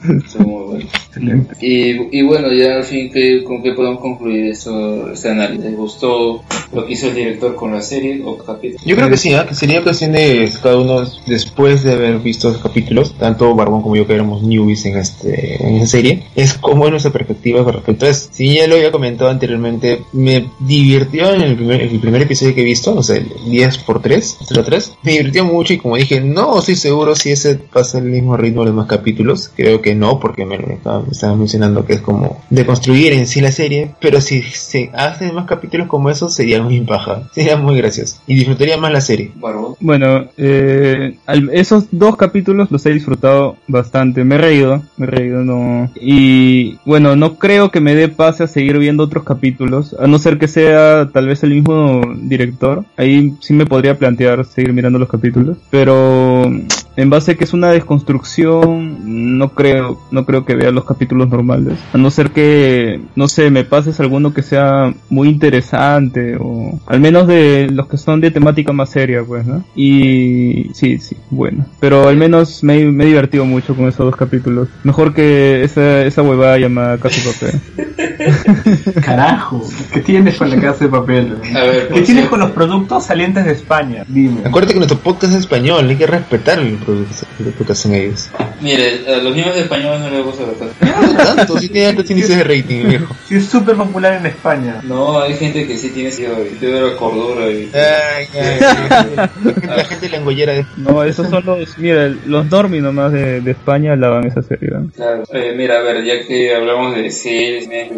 muy 0.38 0.64
buenos. 0.64 0.84
Excelente. 1.08 1.54
Y, 1.66 2.18
y 2.18 2.22
bueno, 2.22 2.52
ya 2.52 2.76
al 2.76 2.84
fin, 2.84 3.10
¿qué, 3.12 3.42
¿con 3.42 3.62
qué 3.62 3.72
podemos 3.72 4.00
concluir 4.00 4.46
eso, 4.50 5.10
este 5.10 5.30
análisis? 5.30 5.64
¿Les 5.64 5.76
gustó 5.76 6.42
lo 6.72 6.86
que 6.86 6.92
hizo 6.92 7.08
el 7.08 7.14
director 7.14 7.54
con 7.54 7.72
la 7.72 7.80
serie 7.80 8.20
o 8.24 8.36
capítulo? 8.36 8.82
Yo 8.84 8.96
creo 8.96 9.08
que 9.08 9.16
sí, 9.16 9.32
¿ah? 9.34 9.46
que 9.48 9.54
sería 9.54 9.82
cuestión 9.82 10.03
de 10.12 10.50
cada 10.62 10.78
uno 10.78 11.04
después 11.26 11.82
de 11.82 11.92
haber 11.92 12.18
visto 12.18 12.50
los 12.50 12.58
capítulos, 12.58 13.14
tanto 13.18 13.54
Barbón 13.54 13.82
como 13.82 13.96
yo 13.96 14.06
que 14.06 14.14
éramos 14.14 14.42
newbies 14.42 14.84
en 14.86 14.98
este 14.98 15.66
en 15.66 15.76
esa 15.76 15.86
serie, 15.86 16.24
es 16.34 16.54
como 16.54 16.84
es 16.84 16.90
nuestra 16.90 17.12
perspectiva 17.12 17.64
con 17.64 17.74
respecto 17.74 18.06
a 18.06 18.10
eso. 18.10 18.28
Si 18.30 18.54
ya 18.54 18.66
lo 18.66 18.76
había 18.76 18.92
comentado 18.92 19.30
anteriormente, 19.30 20.02
me 20.12 20.50
divirtió 20.60 21.32
en 21.34 21.42
el 21.42 21.56
primer, 21.56 21.82
el 21.82 22.00
primer 22.00 22.22
episodio 22.22 22.54
que 22.54 22.62
he 22.62 22.64
visto, 22.64 22.94
o 22.94 23.02
sea, 23.02 23.16
el 23.16 23.28
10 23.46 23.78
por 23.78 24.02
3, 24.02 24.38
3, 24.48 24.92
me 25.02 25.12
divirtió 25.12 25.44
mucho 25.44 25.72
y 25.72 25.78
como 25.78 25.96
dije, 25.96 26.20
no 26.20 26.58
estoy 26.58 26.76
seguro 26.76 27.14
si 27.14 27.30
ese 27.30 27.56
pasa 27.56 27.98
el 27.98 28.04
mismo 28.04 28.36
ritmo 28.36 28.62
de 28.62 28.66
los 28.66 28.74
demás 28.74 28.88
capítulos, 28.88 29.50
creo 29.54 29.80
que 29.80 29.94
no, 29.94 30.20
porque 30.20 30.44
me, 30.44 30.58
me 30.58 30.74
estaba, 30.74 31.00
me 31.00 31.10
estaba 31.10 31.34
mencionando 31.36 31.84
que 31.84 31.94
es 31.94 32.00
como 32.00 32.42
de 32.50 32.66
construir 32.66 33.12
en 33.12 33.26
sí 33.26 33.40
la 33.40 33.52
serie, 33.52 33.94
pero 34.00 34.20
si 34.20 34.42
se 34.42 34.90
hacen 34.94 35.34
más 35.34 35.46
capítulos 35.46 35.88
como 35.88 36.10
esos 36.10 36.34
sería 36.34 36.62
muy 36.62 36.80
paja, 36.80 37.28
sería 37.34 37.56
muy 37.56 37.76
gracioso 37.76 38.16
y 38.26 38.34
disfrutaría 38.34 38.76
más 38.76 38.92
la 38.92 39.00
serie. 39.00 39.32
Barbón. 39.36 39.76
Bueno, 39.96 40.24
eh, 40.36 41.18
al- 41.24 41.50
esos 41.52 41.86
dos 41.92 42.16
capítulos 42.16 42.68
los 42.72 42.84
he 42.84 42.90
disfrutado 42.92 43.56
bastante. 43.68 44.24
Me 44.24 44.34
he 44.34 44.38
reído, 44.38 44.82
me 44.96 45.06
he 45.06 45.08
reído, 45.08 45.44
no. 45.44 45.88
Y 46.00 46.78
bueno, 46.84 47.14
no 47.14 47.36
creo 47.36 47.70
que 47.70 47.78
me 47.80 47.94
dé 47.94 48.08
pase 48.08 48.42
a 48.42 48.46
seguir 48.48 48.76
viendo 48.78 49.04
otros 49.04 49.22
capítulos, 49.22 49.94
a 49.96 50.08
no 50.08 50.18
ser 50.18 50.38
que 50.38 50.48
sea 50.48 51.10
tal 51.12 51.28
vez 51.28 51.44
el 51.44 51.50
mismo 51.54 52.00
director. 52.22 52.84
Ahí 52.96 53.34
sí 53.40 53.54
me 53.54 53.66
podría 53.66 53.96
plantear 53.96 54.44
seguir 54.44 54.72
mirando 54.72 54.98
los 54.98 55.08
capítulos. 55.08 55.58
Pero 55.70 56.50
en 56.96 57.10
base 57.10 57.32
a 57.32 57.34
que 57.34 57.44
es 57.44 57.52
una 57.52 57.70
desconstrucción, 57.70 59.38
no 59.38 59.50
creo, 59.50 60.00
no 60.10 60.24
creo 60.24 60.44
que 60.44 60.54
vea 60.54 60.70
los 60.70 60.84
capítulos 60.84 61.28
normales. 61.28 61.78
A 61.92 61.98
no 61.98 62.10
ser 62.10 62.30
que, 62.30 63.00
no 63.16 63.28
sé, 63.28 63.50
me 63.50 63.64
pases 63.64 64.00
alguno 64.00 64.32
que 64.32 64.42
sea 64.42 64.94
muy 65.08 65.28
interesante 65.28 66.36
o 66.38 66.78
al 66.86 67.00
menos 67.00 67.26
de 67.26 67.68
los 67.70 67.88
que 67.88 67.96
son 67.96 68.20
de 68.20 68.30
temática 68.30 68.72
más 68.72 68.90
seria, 68.90 69.24
pues, 69.24 69.46
¿no? 69.46 69.64
Y 69.74 70.70
sí, 70.74 70.98
sí, 70.98 71.16
bueno. 71.30 71.66
Pero 71.80 72.08
al 72.08 72.16
menos 72.16 72.62
me, 72.62 72.84
me 72.86 73.04
he 73.04 73.08
divertido 73.08 73.44
mucho 73.44 73.74
con 73.74 73.86
esos 73.86 74.06
dos 74.06 74.16
capítulos. 74.16 74.68
Mejor 74.84 75.14
que 75.14 75.64
esa, 75.64 76.02
esa 76.02 76.22
huevada 76.22 76.58
llamada 76.58 76.98
Casa 76.98 77.20
de 77.20 77.32
Papel. 77.32 77.94
Carajo, 79.04 79.62
¿qué 79.92 80.00
tienes 80.00 80.36
con 80.36 80.50
la 80.50 80.60
casa 80.60 80.84
de 80.84 80.90
papel? 80.90 81.36
A 81.54 81.60
ver, 81.60 81.88
¿Qué 81.88 81.94
por 81.94 82.02
tienes 82.02 82.28
con 82.28 82.40
los 82.40 82.50
productos 82.50 83.04
salientes 83.04 83.44
de 83.44 83.52
España? 83.52 84.04
Dime. 84.08 84.42
Acuérdate 84.44 84.74
que 84.74 84.80
nuestro 84.80 84.98
podcast 84.98 85.32
es 85.32 85.40
español, 85.40 85.88
hay 85.88 85.96
que 85.96 86.06
respetar 86.06 86.60
que 86.84 87.72
hacen 87.72 87.94
ellos. 87.94 88.30
Mire, 88.60 89.00
a 89.08 89.16
los 89.18 89.34
niños 89.34 89.54
de 89.54 89.62
español 89.62 90.00
no 90.00 90.10
les 90.10 90.24
gusta 90.24 90.44
cosa. 90.44 90.66
No 90.80 91.16
tanto, 91.16 91.58
sí 91.58 91.68
tiene 91.68 91.88
altos 91.88 92.10
índices 92.10 92.36
de 92.36 92.44
rating, 92.44 92.88
viejo. 92.88 93.14
Sí, 93.26 93.36
es 93.36 93.46
súper 93.46 93.76
popular 93.76 94.14
en 94.14 94.26
España. 94.26 94.80
No, 94.84 95.20
hay 95.20 95.34
gente 95.34 95.66
que 95.66 95.76
sí 95.76 95.90
tiene 95.90 96.10
sentido 96.10 96.36
de 96.80 96.90
la 96.90 96.96
cordura 96.96 97.50
y... 97.50 97.70
Ay, 97.74 98.26
ay, 98.34 98.58
ay. 98.90 99.28
La 99.66 99.84
gente 99.84 100.08
langollera 100.08 100.52
de... 100.52 100.66
No, 100.76 101.02
esos 101.04 101.28
son 101.28 101.44
los, 101.44 101.76
mira, 101.78 102.08
los 102.26 102.46
normis 102.50 102.82
nomás 102.82 103.12
de, 103.12 103.40
de 103.40 103.50
España 103.50 103.96
lavan 103.96 104.26
esa 104.26 104.42
serie. 104.42 104.70
¿no? 104.70 104.90
Claro. 104.94 105.24
Eh, 105.32 105.54
mira, 105.56 105.78
a 105.78 105.82
ver, 105.82 106.04
ya 106.04 106.26
que 106.26 106.54
hablamos 106.54 106.94
de 106.96 107.10
series, 107.10 107.68
bien. 107.68 107.90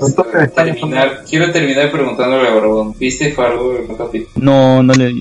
terminar, 0.54 1.22
quiero 1.28 1.50
terminar 1.52 1.90
preguntándole 1.90 2.48
a 2.48 2.54
Barbón, 2.54 2.94
¿viste 2.98 3.32
Fargo 3.32 3.76
el 3.76 3.96
capítulo? 3.96 4.30
No, 4.36 4.82
no 4.82 4.92
le... 4.94 5.12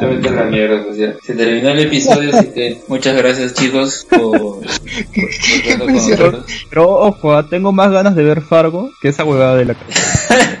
A 0.00 0.04
la 0.04 0.44
mierda, 0.44 0.84
pues 0.84 0.96
ya. 0.98 1.14
Se 1.22 1.34
terminó 1.34 1.70
el 1.70 1.80
episodio, 1.80 2.30
así 2.34 2.48
que 2.48 2.78
muchas 2.88 3.13
gracias 3.16 3.54
chicos 3.54 4.06
por, 4.08 4.38
por. 4.38 4.60
Pero 6.70 6.88
ojo, 6.90 7.34
ah, 7.34 7.46
tengo 7.48 7.72
más 7.72 7.90
ganas 7.90 8.14
de 8.14 8.24
ver 8.24 8.40
Fargo 8.42 8.90
que 9.00 9.08
esa 9.08 9.24
huevada 9.24 9.56
de 9.56 9.64
la 9.66 9.74
casa. 9.74 10.28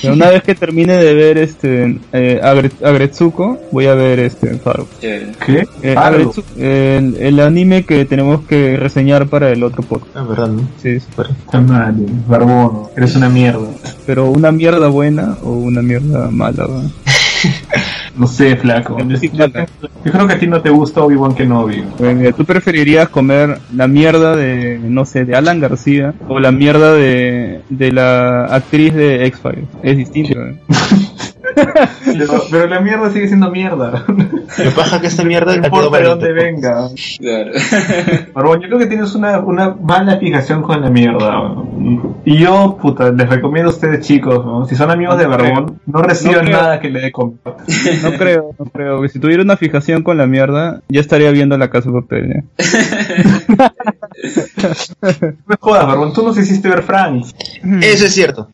Pero 0.00 0.14
una 0.14 0.28
vez 0.28 0.44
que 0.44 0.54
termine 0.54 0.96
de 0.96 1.12
ver 1.12 1.38
este 1.38 1.98
eh, 2.12 2.40
Agre- 2.42 2.70
Agretsuko, 2.84 3.58
voy 3.72 3.86
a 3.86 3.94
ver 3.94 4.20
este 4.20 4.54
Fargo. 4.58 4.86
¿Qué? 5.00 5.32
Eh, 5.82 5.94
Fargo. 5.94 6.00
Agretsuko, 6.00 6.48
el, 6.56 7.16
el 7.18 7.40
anime 7.40 7.84
que 7.84 8.04
tenemos 8.04 8.46
que 8.46 8.76
reseñar 8.76 9.26
para 9.26 9.50
el 9.50 9.62
otro 9.64 9.82
podcast. 9.82 10.16
Ah, 10.16 10.22
verdad, 10.22 10.48
¿no? 10.48 10.68
Sí, 10.80 11.00
sí. 11.00 11.06
Está 11.44 11.60
mal, 11.60 11.96
barbono. 12.28 12.90
Eres 12.96 13.16
una 13.16 13.28
mierda. 13.28 13.66
Pero 14.06 14.30
una 14.30 14.52
mierda 14.52 14.86
buena 14.88 15.36
o 15.42 15.50
una 15.50 15.82
mierda 15.82 16.30
mala. 16.30 16.66
¿va? 16.66 16.82
No 18.18 18.26
sé, 18.26 18.56
flaco. 18.56 18.98
Yo, 18.98 19.16
Sí, 19.16 19.30
yo- 19.32 19.48
mala. 19.48 19.66
yo 20.04 20.12
creo 20.12 20.26
que 20.26 20.34
a 20.34 20.38
ti 20.38 20.46
no 20.48 20.60
te 20.60 20.70
gusta 20.70 21.02
Obi-Wan 21.02 21.34
Kenobi. 21.34 21.84
Bueno, 21.98 22.32
¿Tú 22.34 22.44
preferirías 22.44 23.08
comer 23.08 23.58
la 23.74 23.86
mierda 23.86 24.34
de, 24.36 24.78
no 24.82 25.04
sé, 25.04 25.24
de 25.24 25.36
Alan 25.36 25.60
García 25.60 26.14
o 26.28 26.40
la 26.40 26.50
mierda 26.52 26.92
de, 26.94 27.60
de 27.70 27.92
la 27.92 28.46
actriz 28.46 28.92
de 28.94 29.24
X-Files? 29.26 29.64
Es 29.82 29.96
distinto. 29.96 30.32
¿eh? 30.40 30.56
Pero, 32.04 32.42
pero 32.50 32.66
la 32.66 32.80
mierda 32.80 33.10
sigue 33.10 33.28
siendo 33.28 33.50
mierda. 33.50 34.04
Lo 34.08 34.70
paja 34.74 35.00
que 35.00 35.06
esta 35.08 35.24
mierda 35.24 35.56
No 35.56 35.64
importa 35.64 35.98
de 35.98 36.04
dónde 36.04 36.32
venga. 36.32 36.88
Claro. 37.18 37.52
Barbón, 38.34 38.60
yo 38.60 38.68
creo 38.68 38.78
que 38.78 38.86
tienes 38.86 39.14
una, 39.14 39.38
una 39.40 39.74
mala 39.74 40.18
fijación 40.18 40.62
con 40.62 40.80
la 40.80 40.90
mierda. 40.90 41.54
Y 42.24 42.38
yo, 42.38 42.78
puta, 42.80 43.10
les 43.12 43.28
recomiendo 43.28 43.70
a 43.70 43.74
ustedes 43.74 44.06
chicos, 44.06 44.44
¿no? 44.44 44.66
si 44.66 44.74
son 44.74 44.90
amigos 44.90 45.18
de 45.18 45.26
Barbón, 45.26 45.80
no 45.86 46.02
reciban 46.02 46.50
nada 46.50 46.80
que 46.80 46.90
le 46.90 47.00
dé 47.00 47.12
compra. 47.12 47.56
No 48.02 48.12
creo, 48.12 48.54
no 48.58 48.66
creo. 48.66 49.02
que 49.02 49.08
Si 49.08 49.18
tuviera 49.18 49.42
una 49.42 49.56
fijación 49.56 50.02
con 50.02 50.16
la 50.16 50.26
mierda, 50.26 50.82
ya 50.88 51.00
estaría 51.00 51.30
viendo 51.30 51.56
la 51.58 51.70
casa 51.70 51.90
de 51.90 52.00
papel. 52.00 52.32
¿eh? 52.32 52.44
No 55.00 55.32
me 55.46 55.56
jodas, 55.58 55.86
Barbón, 55.86 56.12
tú 56.12 56.22
nos 56.22 56.38
hiciste 56.38 56.68
ver 56.68 56.82
Franks. 56.82 57.34
Eso 57.82 58.06
es 58.06 58.14
cierto. 58.14 58.48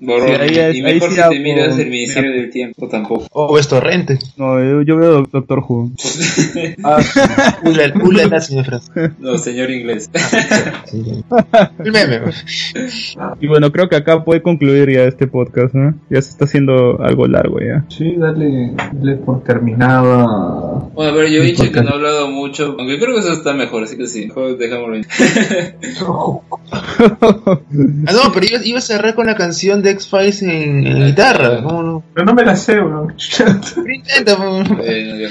Sí, 0.00 0.06
ahí 0.10 0.48
es- 0.48 0.76
y 0.76 0.78
ahí 0.78 0.82
mejor 0.94 1.08
sí 1.10 1.14
si 1.16 1.20
hago- 1.20 1.30
te 1.32 1.40
miras 1.40 1.78
el 1.78 1.90
Ministerio 1.90 2.32
del 2.32 2.50
Tiempo 2.50 2.88
tampoco. 2.88 3.26
O 3.32 3.58
es 3.58 3.68
torrente. 3.68 4.18
No, 4.36 4.58
yo, 4.58 4.82
yo 4.82 4.96
veo 4.96 5.22
Doctor 5.30 5.58
Who. 5.68 5.90
Ula, 7.64 7.92
ula, 8.02 8.40
señor 8.40 8.64
Franz. 8.64 8.90
No, 9.18 9.36
señor 9.38 9.70
inglés. 9.70 10.10
El 11.84 11.92
meme. 11.92 12.20
Y 13.40 13.46
bueno, 13.46 13.70
creo 13.72 13.88
que 13.88 13.96
acá 13.96 14.24
puede 14.24 14.42
concluir 14.42 14.90
ya 14.90 15.04
este 15.04 15.26
podcast, 15.26 15.74
¿no? 15.74 15.94
Ya 16.08 16.22
se 16.22 16.30
está 16.30 16.44
haciendo 16.46 17.00
algo 17.02 17.26
largo 17.26 17.58
ya. 17.60 17.84
Sí, 17.88 18.14
dale, 18.16 18.72
dale 18.94 19.16
por 19.16 19.44
terminada. 19.44 20.24
Bueno, 20.94 21.10
a 21.12 21.14
ver, 21.14 21.30
yo 21.30 21.42
he 21.42 21.46
dicho 21.46 21.70
que 21.70 21.82
no 21.82 21.90
he 21.90 21.94
hablado 21.94 22.30
mucho, 22.30 22.74
aunque 22.78 22.98
creo 22.98 23.14
que 23.14 23.20
eso 23.20 23.32
está 23.32 23.52
mejor, 23.52 23.82
así 23.84 23.96
que 23.96 24.06
sí, 24.06 24.28
dejámoslo 24.58 24.94
ahí. 24.96 25.02
Ah, 28.06 28.12
no, 28.12 28.32
pero 28.32 28.46
iba, 28.46 28.64
iba 28.64 28.78
a 28.78 28.82
cerrar 28.82 29.14
con 29.14 29.26
la 29.26 29.34
canción 29.34 29.82
de 29.82 29.90
X-Files 29.92 30.42
en, 30.42 30.86
en 30.86 31.06
guitarra. 31.06 31.62
¿Cómo 31.62 31.82
no? 31.82 32.02
Pero 32.14 32.26
no 32.26 32.34
me 32.34 32.44
la 32.44 32.56
sé, 32.56 32.80
weón. 32.80 33.14
Intenta, 33.94 34.36
fue. 34.36 34.64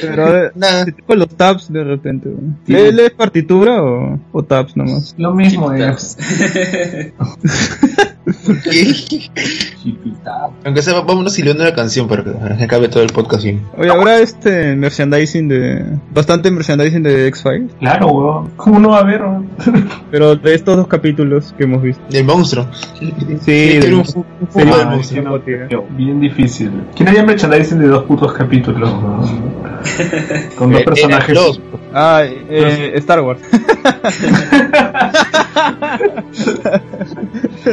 Pero 0.02 0.46
eh, 0.46 0.52
Nada. 0.56 0.86
si 0.86 0.92
tengo 0.94 1.16
los 1.16 1.30
tabs 1.30 1.72
de 1.72 1.84
repente. 1.84 2.30
¿Le- 2.68 2.92
¿Lees 2.92 3.12
partitura 3.12 3.82
o, 3.84 4.20
o 4.32 4.44
tabs 4.44 4.76
nomás? 4.78 5.14
Lo 5.18 5.34
mismo 5.34 5.72
es. 5.74 6.18
Aunque 10.66 10.82
sea, 10.82 11.00
vámonos 11.02 11.38
hilando 11.40 11.64
la 11.64 11.74
canción 11.74 12.08
para 12.08 12.24
que 12.24 12.32
se 12.58 12.64
acabe 12.64 12.88
todo 12.90 13.04
el 13.04 13.12
podcast 13.12 13.44
bien. 13.44 13.62
Oye, 13.78 13.90
habrá 13.90 14.20
este 14.20 14.76
merchandising 14.76 15.48
de. 15.48 15.86
Bastante 16.14 16.52
merchandising 16.52 17.04
de 17.04 17.28
X-Files. 17.28 17.72
Claro, 17.80 18.08
weón. 18.08 18.50
¿Cómo 18.56 18.80
no 18.80 18.90
va 18.90 18.98
a 18.98 19.02
haber, 19.02 19.22
weón? 19.22 19.50
Pero 20.12 20.36
de 20.36 20.54
estos 20.56 20.78
dos 20.78 20.88
capítulos 20.88 21.29
que 21.58 21.64
hemos 21.64 21.82
visto. 21.82 22.04
Del 22.10 22.26
monstruo. 22.26 22.68
Sí, 23.40 23.80
del- 23.80 23.94
un, 23.94 24.06
fu- 24.06 24.26
un 24.54 24.68
monstruo. 24.70 25.42
no, 25.72 25.84
bien 25.92 26.20
difícil. 26.20 26.72
¿Quién 26.96 27.08
haría 27.10 27.24
merchandising 27.24 27.80
de 27.80 27.88
dos 27.88 28.04
putos 28.04 28.34
capítulos? 28.34 28.92
weón? 28.92 29.50
Con 30.58 30.72
dos 30.72 30.82
Eh, 30.82 30.86
personajes. 30.86 31.30
eran 31.30 31.44
dos. 31.44 31.62
Ah, 31.94 32.22
eh, 32.26 32.92
Star 32.96 33.22
Wars. 33.22 33.40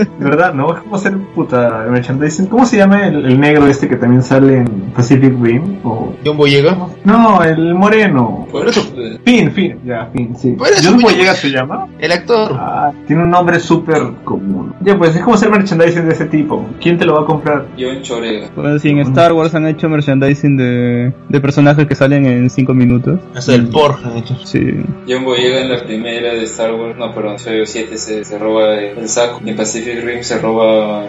¿Verdad? 0.19 0.55
¿No? 0.55 0.75
Es 0.75 0.83
como 0.83 0.97
hacer 0.97 1.17
puta 1.35 1.87
merchandising. 1.91 2.47
¿Cómo 2.47 2.67
se 2.67 2.77
llama 2.77 3.07
el, 3.07 3.25
el 3.25 3.41
negro 3.41 3.67
este 3.67 3.89
que 3.89 3.97
también 3.97 4.23
sale 4.23 4.59
en 4.59 4.69
Pacific 4.95 5.35
Rim? 5.41 5.79
O... 5.85 6.15
John 6.25 6.37
Boyega. 6.37 6.77
No, 7.05 7.43
el 7.43 7.75
moreno. 7.75 8.47
Por 8.51 8.69
eso, 8.69 8.81
eh, 8.97 9.19
Finn, 9.25 9.53
Finn, 9.53 9.81
ya, 9.85 10.09
Finn, 10.13 10.37
sí. 10.37 10.51
Por 10.53 10.69
eso, 10.69 10.91
¿John 10.91 11.01
pues, 11.01 11.15
Boyega 11.15 11.35
se 11.35 11.49
llama? 11.49 11.87
El 11.99 12.13
actor. 12.13 12.53
Ah, 12.55 12.93
tiene 13.07 13.23
un 13.23 13.31
nombre 13.31 13.61
súper 13.61 14.03
común. 14.25 14.75
Ya, 14.81 14.97
pues 14.97 15.15
es 15.17 15.23
como 15.23 15.35
hacer 15.35 15.51
merchandising 15.51 16.07
de 16.07 16.13
ese 16.13 16.27
tipo. 16.27 16.67
¿Quién 16.81 16.99
te 16.99 17.05
lo 17.05 17.15
va 17.15 17.23
a 17.23 17.27
comprar? 17.27 17.67
John 17.79 18.03
Chorega. 18.03 18.51
Bueno, 18.55 18.79
sí, 18.79 18.91
en 18.91 18.99
Star 19.01 19.33
Wars 19.33 19.55
han 19.55 19.67
hecho 19.67 19.89
merchandising 19.89 20.57
de, 20.57 21.13
de 21.29 21.41
personajes 21.41 21.87
que 21.87 21.95
salen 21.95 22.27
en 22.27 22.51
5 22.51 22.75
minutos. 22.75 23.21
Hasta 23.35 23.55
el 23.55 23.69
Porg 23.69 23.99
han 24.05 24.17
hecho. 24.19 24.37
Sí. 24.45 24.61
John 25.09 25.25
Boyega 25.25 25.61
en 25.61 25.71
la 25.71 25.83
primera 25.83 26.35
de 26.35 26.45
Star 26.45 26.75
Wars, 26.75 26.97
no, 26.97 27.15
perdón, 27.15 27.37
episodio 27.47 27.67
7 27.67 27.99
se, 27.99 28.25
se 28.25 28.39
roba 28.39 28.75
el, 28.81 29.09
saco, 29.09 29.41
en 29.45 29.57
Pacific 29.57 29.86
Rim 29.95 30.23
se 30.23 30.39
roba 30.39 31.05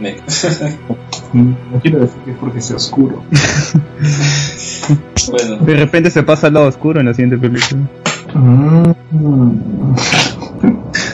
mechas. 0.00 0.58
Mm, 1.32 1.52
No 1.72 1.80
quiero 1.80 2.00
decir 2.00 2.20
que 2.24 2.30
es 2.30 2.36
porque 2.38 2.60
sea 2.60 2.76
oscuro. 2.76 3.22
bueno, 5.30 5.56
De 5.64 5.76
repente 5.76 6.10
se 6.10 6.22
pasa 6.22 6.46
al 6.46 6.54
lado 6.54 6.68
oscuro 6.68 7.00
en 7.00 7.06
la 7.06 7.14
siguiente 7.14 7.38
película. 7.38 7.80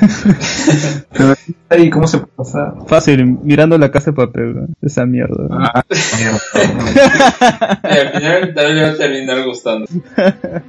¿cómo 1.92 2.06
se 2.06 2.18
puede 2.18 2.32
pasar? 2.36 2.74
Fácil, 2.86 3.38
mirando 3.42 3.78
la 3.78 3.90
casa 3.90 4.10
de 4.10 4.16
papel, 4.16 4.54
¿no? 4.54 4.66
esa 4.82 5.06
mierda. 5.06 5.44
¿no? 5.48 5.58
Ah, 5.64 5.82
mierda. 6.18 7.80
y 7.84 7.98
al 7.98 8.12
final 8.12 8.54
también 8.54 8.76
le 8.76 8.82
va 8.82 8.88
a 8.90 8.96
terminar 8.96 9.44
gustando. 9.44 9.86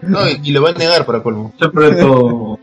No, 0.03 0.29
y, 0.29 0.39
y 0.43 0.51
lo 0.51 0.61
va 0.61 0.69
a 0.69 0.73
negar 0.73 1.05
para 1.05 1.21
colmo. 1.23 1.53
Yo 1.59 1.71
pero 1.71 1.95
todo. 1.97 2.59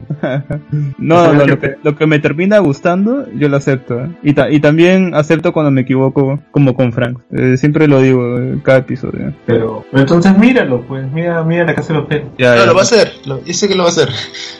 No, 0.98 1.32
no, 1.34 1.46
lo 1.46 1.58
que, 1.58 1.74
lo 1.82 1.96
que 1.96 2.06
me 2.06 2.18
termina 2.18 2.58
gustando, 2.58 3.26
yo 3.32 3.48
lo 3.48 3.56
acepto. 3.56 4.00
¿eh? 4.00 4.08
Y, 4.22 4.32
ta- 4.34 4.50
y 4.50 4.60
también 4.60 5.14
acepto 5.14 5.52
cuando 5.52 5.70
me 5.70 5.82
equivoco, 5.82 6.40
como 6.50 6.74
con 6.74 6.92
Frank. 6.92 7.18
Eh, 7.30 7.56
siempre 7.56 7.88
lo 7.88 8.00
digo 8.00 8.38
en 8.38 8.60
cada 8.60 8.78
episodio. 8.78 9.32
Pero, 9.46 9.84
pero 9.90 10.00
entonces 10.02 10.36
míralo, 10.38 10.82
pues. 10.82 11.10
Mira, 11.12 11.42
mira 11.44 11.64
la 11.64 11.74
casa 11.74 11.92
de 11.92 11.98
los 12.00 12.08
pelos. 12.08 12.28
Ya, 12.38 12.50
No, 12.54 12.56
ya. 12.60 12.66
lo 12.66 12.74
va 12.74 12.80
a 12.80 12.84
hacer. 12.84 13.12
Lo, 13.26 13.44
yo 13.44 13.52
sé 13.54 13.68
que 13.68 13.74
lo 13.74 13.82
va 13.84 13.88
a 13.88 13.92
hacer. 13.92 14.08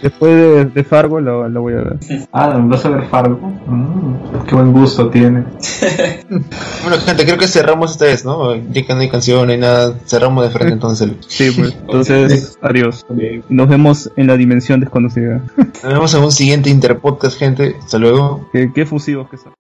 Después 0.02 0.32
de, 0.34 0.64
de 0.66 0.84
Fargo 0.84 1.20
lo, 1.20 1.48
lo 1.48 1.60
voy 1.60 1.74
a 1.74 1.76
ver. 1.78 1.97
Ah, 2.32 2.60
¿vas 2.62 2.84
a 2.84 2.90
ver 2.90 3.06
Fargo? 3.06 3.38
Mm, 3.66 4.46
qué 4.46 4.54
buen 4.54 4.72
gusto 4.72 5.10
tiene. 5.10 5.44
Bueno, 6.82 6.98
gente, 7.04 7.24
creo 7.24 7.38
que 7.38 7.48
cerramos 7.48 7.92
esta 7.92 8.04
vez, 8.06 8.24
¿no? 8.24 8.54
Ya 8.54 8.86
que 8.86 8.94
no 8.94 9.00
hay 9.00 9.08
canción, 9.08 9.46
no 9.46 9.52
hay 9.52 9.58
nada. 9.58 9.94
Cerramos 10.06 10.44
de 10.44 10.50
frente 10.50 10.74
entonces. 10.74 11.10
Sí, 11.26 11.50
pues. 11.50 11.72
Entonces, 11.80 12.58
adiós. 12.62 13.04
Nos 13.48 13.68
vemos 13.68 14.10
en 14.16 14.26
la 14.26 14.36
dimensión 14.36 14.80
desconocida. 14.80 15.42
Nos 15.56 15.92
vemos 15.92 16.14
en 16.14 16.22
un 16.22 16.32
siguiente 16.32 16.70
Interpodcast, 16.70 17.38
gente. 17.38 17.76
Hasta 17.78 17.98
luego. 17.98 18.48
qué, 18.52 18.72
qué 18.72 18.86
fusivos 18.86 19.28
que 19.28 19.36
son. 19.36 19.52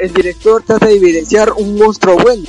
El 0.00 0.12
director 0.12 0.62
trata 0.62 0.86
de 0.86 0.96
evidenciar 0.96 1.52
un 1.52 1.76
monstruo 1.76 2.16
bueno. 2.16 2.44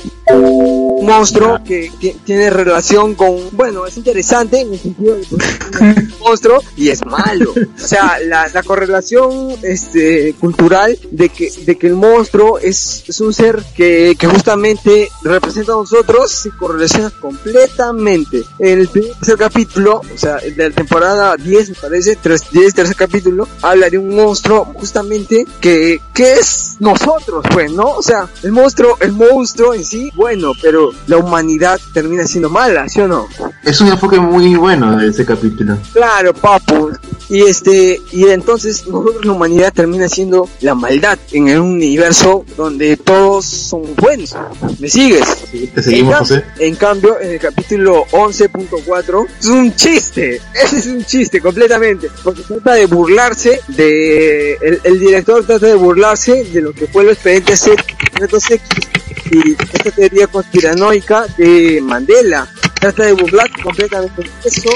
Un 1.02 1.08
monstruo 1.08 1.60
que, 1.64 1.90
que 2.00 2.16
tiene 2.24 2.50
relación 2.50 3.14
con, 3.14 3.36
bueno, 3.52 3.86
es 3.86 3.96
interesante 3.96 4.60
en 4.60 4.72
el 4.72 4.78
sentido 4.78 5.16
de 5.16 5.22
que 5.22 5.36
es 5.36 5.80
un 5.80 6.14
monstruo 6.20 6.62
y 6.76 6.90
es 6.90 7.04
malo. 7.04 7.52
O 7.52 7.78
sea, 7.78 8.18
la, 8.20 8.48
la 8.48 8.62
correlación 8.62 9.56
este, 9.62 10.34
cultural 10.34 10.96
de 11.10 11.28
que, 11.28 11.50
de 11.64 11.76
que 11.76 11.88
el 11.88 11.94
monstruo 11.94 12.58
es, 12.58 13.04
es 13.08 13.20
un 13.20 13.32
ser 13.32 13.62
que, 13.74 14.16
que 14.18 14.26
justamente 14.26 15.10
representa 15.22 15.72
a 15.72 15.76
nosotros 15.76 16.30
se 16.30 16.50
correlaciona 16.50 17.10
completamente. 17.10 18.42
En 18.58 18.80
el 18.80 18.88
tercer 18.88 19.36
capítulo, 19.36 20.00
o 20.14 20.18
sea, 20.18 20.36
de 20.36 20.68
la 20.68 20.74
temporada 20.74 21.36
10 21.36 21.70
me 21.70 21.74
parece, 21.74 22.16
3, 22.16 22.42
10 22.52 22.74
tercer 22.74 22.96
capítulo, 22.96 23.48
habla 23.62 23.90
de 23.90 23.98
un 23.98 24.14
monstruo 24.14 24.64
justamente 24.74 25.44
que, 25.60 26.00
que 26.14 26.34
es 26.34 26.76
nosotros, 26.80 27.44
pues, 27.52 27.72
¿no? 27.72 27.90
O 27.90 28.02
sea, 28.02 28.28
el 28.42 28.52
monstruo, 28.52 28.96
el 29.00 29.12
monstruo 29.12 29.74
en 29.74 29.84
sí, 29.84 30.10
bueno, 30.14 30.52
pero 30.60 30.91
la 31.06 31.16
humanidad 31.16 31.80
termina 31.92 32.26
siendo 32.26 32.50
mala, 32.50 32.88
¿sí 32.88 33.00
o 33.00 33.08
no? 33.08 33.28
Es 33.64 33.80
un 33.80 33.88
enfoque 33.88 34.18
muy 34.18 34.54
bueno 34.56 34.96
de 34.96 35.08
ese 35.08 35.24
capítulo. 35.24 35.76
Claro, 35.92 36.34
papu. 36.34 36.90
Y 37.28 37.42
este, 37.42 38.00
y 38.10 38.26
entonces 38.26 38.86
nosotros 38.86 39.24
la 39.24 39.32
humanidad 39.32 39.72
termina 39.72 40.08
siendo 40.08 40.48
la 40.60 40.74
maldad 40.74 41.18
en 41.32 41.48
un 41.60 41.74
universo 41.74 42.44
donde 42.56 42.96
todos 42.96 43.46
son 43.46 43.82
buenos. 43.96 44.36
¿Me 44.78 44.88
sigues? 44.88 45.24
Sí, 45.50 45.70
te 45.74 45.82
seguimos, 45.82 46.12
en, 46.12 46.18
José. 46.18 46.44
en 46.58 46.74
cambio, 46.76 47.18
en 47.20 47.30
el 47.30 47.38
capítulo 47.38 48.04
11.4 48.10 49.26
es 49.40 49.46
un 49.46 49.74
chiste. 49.74 50.40
Ese 50.64 50.78
es 50.78 50.86
un 50.86 51.04
chiste 51.04 51.40
completamente. 51.40 52.08
Porque 52.22 52.42
trata 52.42 52.74
de 52.74 52.86
burlarse 52.86 53.60
de. 53.68 54.54
El, 54.60 54.80
el 54.84 55.00
director 55.00 55.44
trata 55.44 55.66
de 55.66 55.74
burlarse 55.74 56.44
de 56.44 56.60
lo 56.60 56.72
que 56.72 56.86
fue 56.86 57.04
los 57.04 57.14
expedientes 57.14 57.60
secretos 57.60 58.50
X 58.50 59.01
y 59.32 59.52
esta 59.52 59.90
teoría 59.90 60.26
conspiranoica 60.26 61.26
de 61.38 61.80
Mandela. 61.82 62.46
Trata 62.78 63.04
de 63.04 63.12
burlar 63.12 63.48
completamente 63.62 64.30
eso 64.44 64.70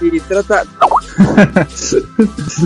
y 0.00 0.20
trata 0.20 0.64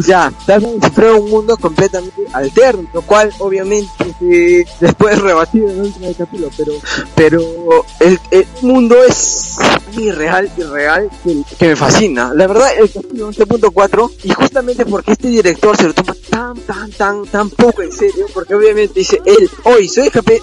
ya 0.07 0.31
trata 0.45 0.66
de 0.66 0.75
descifrar 0.75 1.14
un 1.14 1.31
mundo 1.31 1.57
completamente 1.57 2.23
alterno 2.33 2.87
lo 2.93 3.01
cual 3.03 3.33
obviamente 3.39 4.66
después 4.81 5.18
rebatido 5.18 5.70
en 5.70 5.79
el 5.79 5.81
último 5.87 6.14
capítulo 6.16 6.51
pero 6.57 6.73
pero 7.14 7.87
el, 8.01 8.20
el 8.31 8.47
mundo 8.61 9.03
es 9.03 9.57
irreal 9.97 10.51
irreal 10.59 11.09
que, 11.25 11.43
que 11.59 11.68
me 11.68 11.77
fascina 11.77 12.33
la 12.35 12.47
verdad 12.47 12.68
el 12.79 12.93
capítulo 12.93 13.33
11.4 13.33 14.11
y 14.25 14.31
justamente 14.31 14.85
porque 14.85 15.12
este 15.12 15.29
director 15.29 15.75
se 15.75 15.85
lo 15.85 15.95
toma 15.95 16.14
tan 16.33 16.55
tan 16.61 16.91
tan 16.93 17.26
tan 17.26 17.51
poco 17.51 17.83
en 17.83 17.93
serio 17.93 18.26
porque 18.33 18.55
obviamente 18.55 19.01
dice 19.01 19.20
él 19.26 19.51
hoy 19.64 19.87
soy 19.87 20.07
escape 20.07 20.41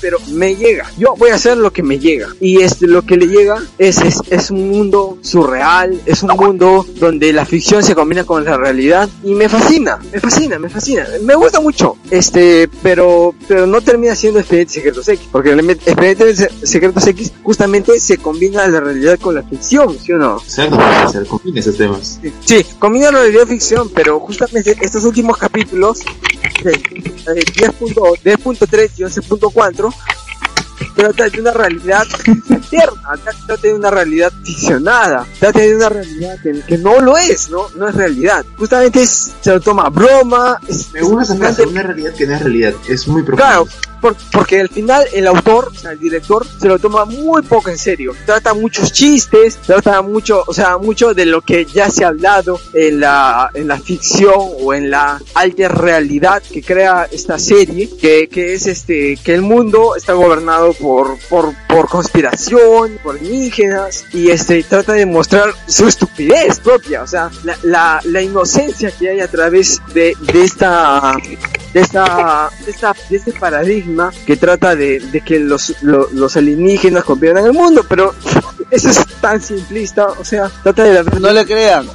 pero 0.00 0.16
me 0.32 0.56
llega 0.56 0.90
yo 0.96 1.14
voy 1.16 1.30
a 1.30 1.34
hacer 1.34 1.58
lo 1.58 1.70
que 1.70 1.82
me 1.82 1.98
llega 1.98 2.28
y 2.40 2.62
este 2.62 2.86
lo 2.86 3.02
que 3.02 3.16
le 3.18 3.26
llega 3.26 3.62
es, 3.78 3.98
es, 4.00 4.22
es 4.30 4.50
un 4.50 4.70
mundo 4.70 5.18
surreal 5.20 6.00
es 6.06 6.22
un 6.22 6.30
mundo 6.30 6.86
donde 6.98 7.30
la 7.34 7.44
ficción 7.44 7.82
se 7.84 7.94
combina 7.94 8.24
con 8.24 8.42
la 8.44 8.56
realidad 8.56 9.08
y 9.22 9.34
me 9.34 9.48
fascina 9.50 9.98
me 10.12 10.18
fascina 10.18 10.58
me 10.58 10.68
fascina 10.70 11.06
me 11.22 11.34
gusta 11.34 11.60
mucho 11.60 11.96
este 12.10 12.68
pero 12.82 13.34
pero 13.46 13.66
no 13.66 13.82
termina 13.82 14.14
siendo 14.14 14.40
Expedientes 14.40 14.74
Secretos 14.74 15.08
X 15.08 15.28
porque 15.30 15.50
el 15.50 15.68
Expedientes 15.70 16.38
Se- 16.38 16.66
Secretos 16.66 17.06
X 17.06 17.32
justamente 17.42 18.00
se 18.00 18.16
combina 18.16 18.66
la 18.66 18.80
realidad 18.80 19.18
con 19.20 19.34
la 19.34 19.42
ficción 19.42 19.96
¿sí 19.98 20.12
o 20.12 20.16
no? 20.18 20.38
Exacto, 20.38 20.78
José, 21.04 21.18
se 21.20 21.26
combina 21.26 21.60
esos 21.60 21.76
temas. 21.76 22.20
Sí, 22.46 22.64
combina 22.78 23.10
la 23.10 23.18
realidad 23.20 23.42
y 23.46 23.50
ficción, 23.50 23.90
pero 23.94 24.18
justamente 24.20 24.69
estos 24.80 25.04
últimos 25.04 25.36
capítulos, 25.38 26.00
de, 26.62 26.72
eh, 26.72 27.44
10.2, 27.54 28.20
10.3 28.22 28.90
y 28.98 29.02
11.4, 29.02 29.94
trata 30.94 31.28
de 31.28 31.40
una 31.40 31.52
realidad 31.52 32.06
alterna, 32.50 33.18
trata 33.46 33.62
de 33.62 33.74
una 33.74 33.90
realidad 33.90 34.32
ficcionada, 34.42 35.26
trata 35.38 35.60
de 35.60 35.76
una 35.76 35.88
realidad 35.88 36.36
que, 36.42 36.60
que 36.60 36.78
no 36.78 37.00
lo 37.00 37.16
es, 37.16 37.50
¿no? 37.50 37.68
No 37.76 37.88
es 37.88 37.94
realidad. 37.94 38.44
Justamente 38.56 39.02
es- 39.02 39.32
se 39.40 39.50
lo 39.50 39.60
toma 39.60 39.84
a 39.86 39.90
broma, 39.90 40.58
es, 40.68 40.92
Me 40.92 41.02
gusta 41.02 41.22
esa 41.22 41.36
frase, 41.36 41.66
una 41.66 41.82
realidad 41.82 42.12
que 42.14 42.26
no 42.26 42.34
es 42.34 42.42
realidad. 42.42 42.74
Es 42.88 43.06
muy 43.08 43.22
profundo. 43.22 43.44
Claro, 43.44 43.66
por- 44.00 44.16
porque 44.32 44.60
al 44.60 44.68
final 44.68 45.04
el 45.12 45.26
autor, 45.26 45.70
o 45.74 45.78
sea, 45.78 45.92
el 45.92 45.98
director, 45.98 46.46
se 46.58 46.68
lo 46.68 46.78
toma 46.78 47.04
muy 47.04 47.42
poco 47.42 47.68
en 47.70 47.78
serio. 47.78 48.14
Trata 48.26 48.54
muchos 48.54 48.92
chistes, 48.92 49.56
trata 49.56 50.00
mucho, 50.02 50.42
o 50.46 50.54
sea, 50.54 50.78
mucho 50.78 51.12
de 51.14 51.26
lo 51.26 51.42
que 51.42 51.64
ya 51.66 51.90
se 51.90 52.04
ha 52.04 52.08
hablado 52.08 52.58
en 52.72 53.00
la, 53.00 53.50
en 53.54 53.68
la 53.68 53.78
ficción 53.78 54.34
o 54.36 54.72
en 54.74 54.90
la 54.90 55.20
alta 55.34 55.68
realidad 55.68 56.42
que 56.42 56.62
crea 56.62 57.06
esta 57.10 57.38
serie, 57.38 57.90
que, 58.00 58.28
que 58.28 58.54
es 58.54 58.66
este, 58.66 59.16
que 59.22 59.34
el 59.34 59.42
mundo 59.42 59.94
está 59.96 60.12
gobernado 60.14 60.72
por, 60.80 61.18
por, 61.28 61.52
por 61.68 61.88
conspiración, 61.88 62.98
por 63.02 63.16
alienígenas, 63.16 64.04
y 64.12 64.30
este, 64.30 64.62
trata 64.62 64.92
de 64.94 65.06
mostrar 65.06 65.52
su 65.66 65.86
estupidez 65.86 66.60
propia, 66.60 67.02
o 67.02 67.06
sea, 67.06 67.30
la, 67.44 67.56
la, 67.62 68.00
la 68.04 68.22
inocencia 68.22 68.90
que 68.90 69.10
hay 69.10 69.20
a 69.20 69.28
través 69.28 69.80
de, 69.94 70.14
de 70.20 70.42
esta, 70.44 71.14
de 71.72 71.80
esta, 71.80 72.50
de 72.64 72.70
esta, 72.70 72.94
de 73.08 73.16
este 73.16 73.32
paradigma 73.32 74.12
que 74.26 74.36
trata 74.36 74.74
de, 74.74 74.98
de 75.00 75.20
que 75.20 75.38
los, 75.38 75.74
lo- 75.82 76.08
los 76.12 76.36
alienígenas 76.36 77.04
gobiernan 77.04 77.44
el 77.46 77.52
mundo, 77.52 77.84
pero 77.88 78.14
eso 78.70 78.88
es 78.88 79.04
tan 79.20 79.40
simplista, 79.40 80.06
o 80.06 80.24
sea, 80.24 80.50
trata 80.62 80.84
de 80.84 81.02
ver... 81.02 81.20
No 81.20 81.30
le 81.30 81.44
crean. 81.44 81.86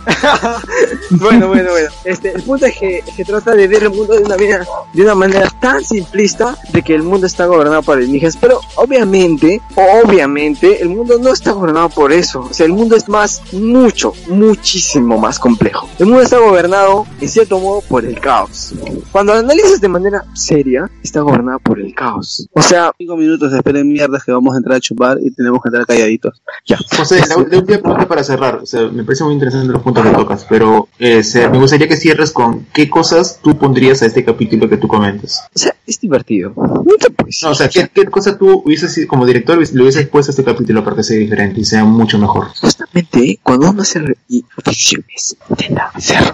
bueno, 1.11 1.47
bueno, 1.47 1.71
bueno. 1.71 1.89
Este, 2.03 2.31
el 2.33 2.43
punto 2.43 2.65
es 2.65 2.77
que, 2.77 3.03
que 3.15 3.25
trata 3.25 3.53
de 3.53 3.67
ver 3.67 3.83
el 3.83 3.89
mundo 3.89 4.13
de 4.13 4.23
una 4.23 4.35
manera, 4.35 4.65
de 4.93 5.01
una 5.01 5.15
manera 5.15 5.49
tan 5.61 5.83
simplista 5.83 6.57
de 6.71 6.81
que 6.81 6.95
el 6.95 7.03
mundo 7.03 7.27
está 7.27 7.45
gobernado 7.45 7.81
por 7.83 7.97
alienígenas, 7.97 8.37
pero 8.37 8.59
obviamente, 8.75 9.61
obviamente, 9.75 10.81
el 10.81 10.89
mundo 10.89 11.17
no 11.19 11.31
está 11.31 11.51
gobernado 11.51 11.89
por 11.89 12.11
eso. 12.11 12.41
O 12.41 12.53
sea, 12.53 12.65
el 12.65 12.73
mundo 12.73 12.95
es 12.95 13.07
más, 13.07 13.41
mucho, 13.53 14.13
muchísimo 14.27 15.17
más 15.17 15.39
complejo. 15.39 15.89
El 15.99 16.07
mundo 16.07 16.21
está 16.21 16.39
gobernado, 16.39 17.05
en 17.21 17.29
cierto 17.29 17.59
modo, 17.59 17.81
por 17.81 18.05
el 18.05 18.19
caos. 18.19 18.73
Cuando 19.11 19.33
lo 19.33 19.39
analizas 19.39 19.81
de 19.81 19.87
manera 19.87 20.25
seria, 20.33 20.89
está 21.03 21.21
gobernado 21.21 21.59
por 21.59 21.79
el 21.79 21.93
caos. 21.93 22.47
O 22.53 22.61
sea, 22.61 22.91
Cinco 22.97 23.17
minutos, 23.17 23.53
esperen 23.53 23.87
mierdas 23.87 24.23
que 24.23 24.31
vamos 24.31 24.53
a 24.53 24.57
entrar 24.57 24.77
a 24.77 24.79
chupar 24.79 25.17
y 25.21 25.31
tenemos 25.31 25.61
que 25.61 25.69
entrar 25.69 25.85
calladitos. 25.85 26.41
Ya. 26.65 26.77
José, 26.97 27.19
la, 27.21 27.35
la 27.35 27.57
última 27.57 27.63
pregunta 27.77 28.07
para 28.07 28.23
cerrar. 28.23 28.55
O 28.55 28.65
sea, 28.65 28.87
me 28.89 29.03
parece 29.03 29.23
muy 29.23 29.33
interesante 29.33 29.67
los 29.71 29.81
puntos 29.81 30.03
que 30.05 30.11
tocas, 30.11 30.45
pero 30.49 30.87
eh, 30.99 31.23
se- 31.23 31.47
me 31.49 31.57
gustaría 31.59 31.87
que 31.87 31.95
cierres 31.97 32.31
con 32.31 32.65
qué 32.73 32.89
cosas 32.89 33.39
tú 33.43 33.57
pondrías 33.57 34.01
a 34.01 34.05
este 34.07 34.23
capítulo 34.25 34.67
que 34.69 34.77
tú 34.77 34.87
comentas. 34.87 35.41
O 35.55 35.59
sea, 35.59 35.75
es 35.85 35.99
divertido. 35.99 36.53
Puedes. 36.53 37.41
No, 37.43 37.49
o 37.51 37.55
sea, 37.55 37.69
¿qué, 37.69 37.89
qué 37.93 38.05
cosa 38.05 38.37
tú 38.37 38.61
hubieses, 38.65 39.05
como 39.07 39.25
director, 39.25 39.57
le 39.57 39.81
hubieses 39.81 40.07
puesto 40.07 40.31
a 40.31 40.33
este 40.33 40.43
capítulo 40.43 40.83
para 40.83 40.95
que 40.95 41.03
sea 41.03 41.17
diferente 41.17 41.59
y 41.61 41.65
sea 41.65 41.83
mucho 41.85 42.17
mejor? 42.17 42.47
Justamente 42.59 43.39
cuando 43.43 43.69
uno 43.69 43.81
hace 43.81 43.99
re- 43.99 44.17
y 44.27 44.43
ficciones, 44.63 45.35
intenta 45.49 45.91
hacer 45.93 46.33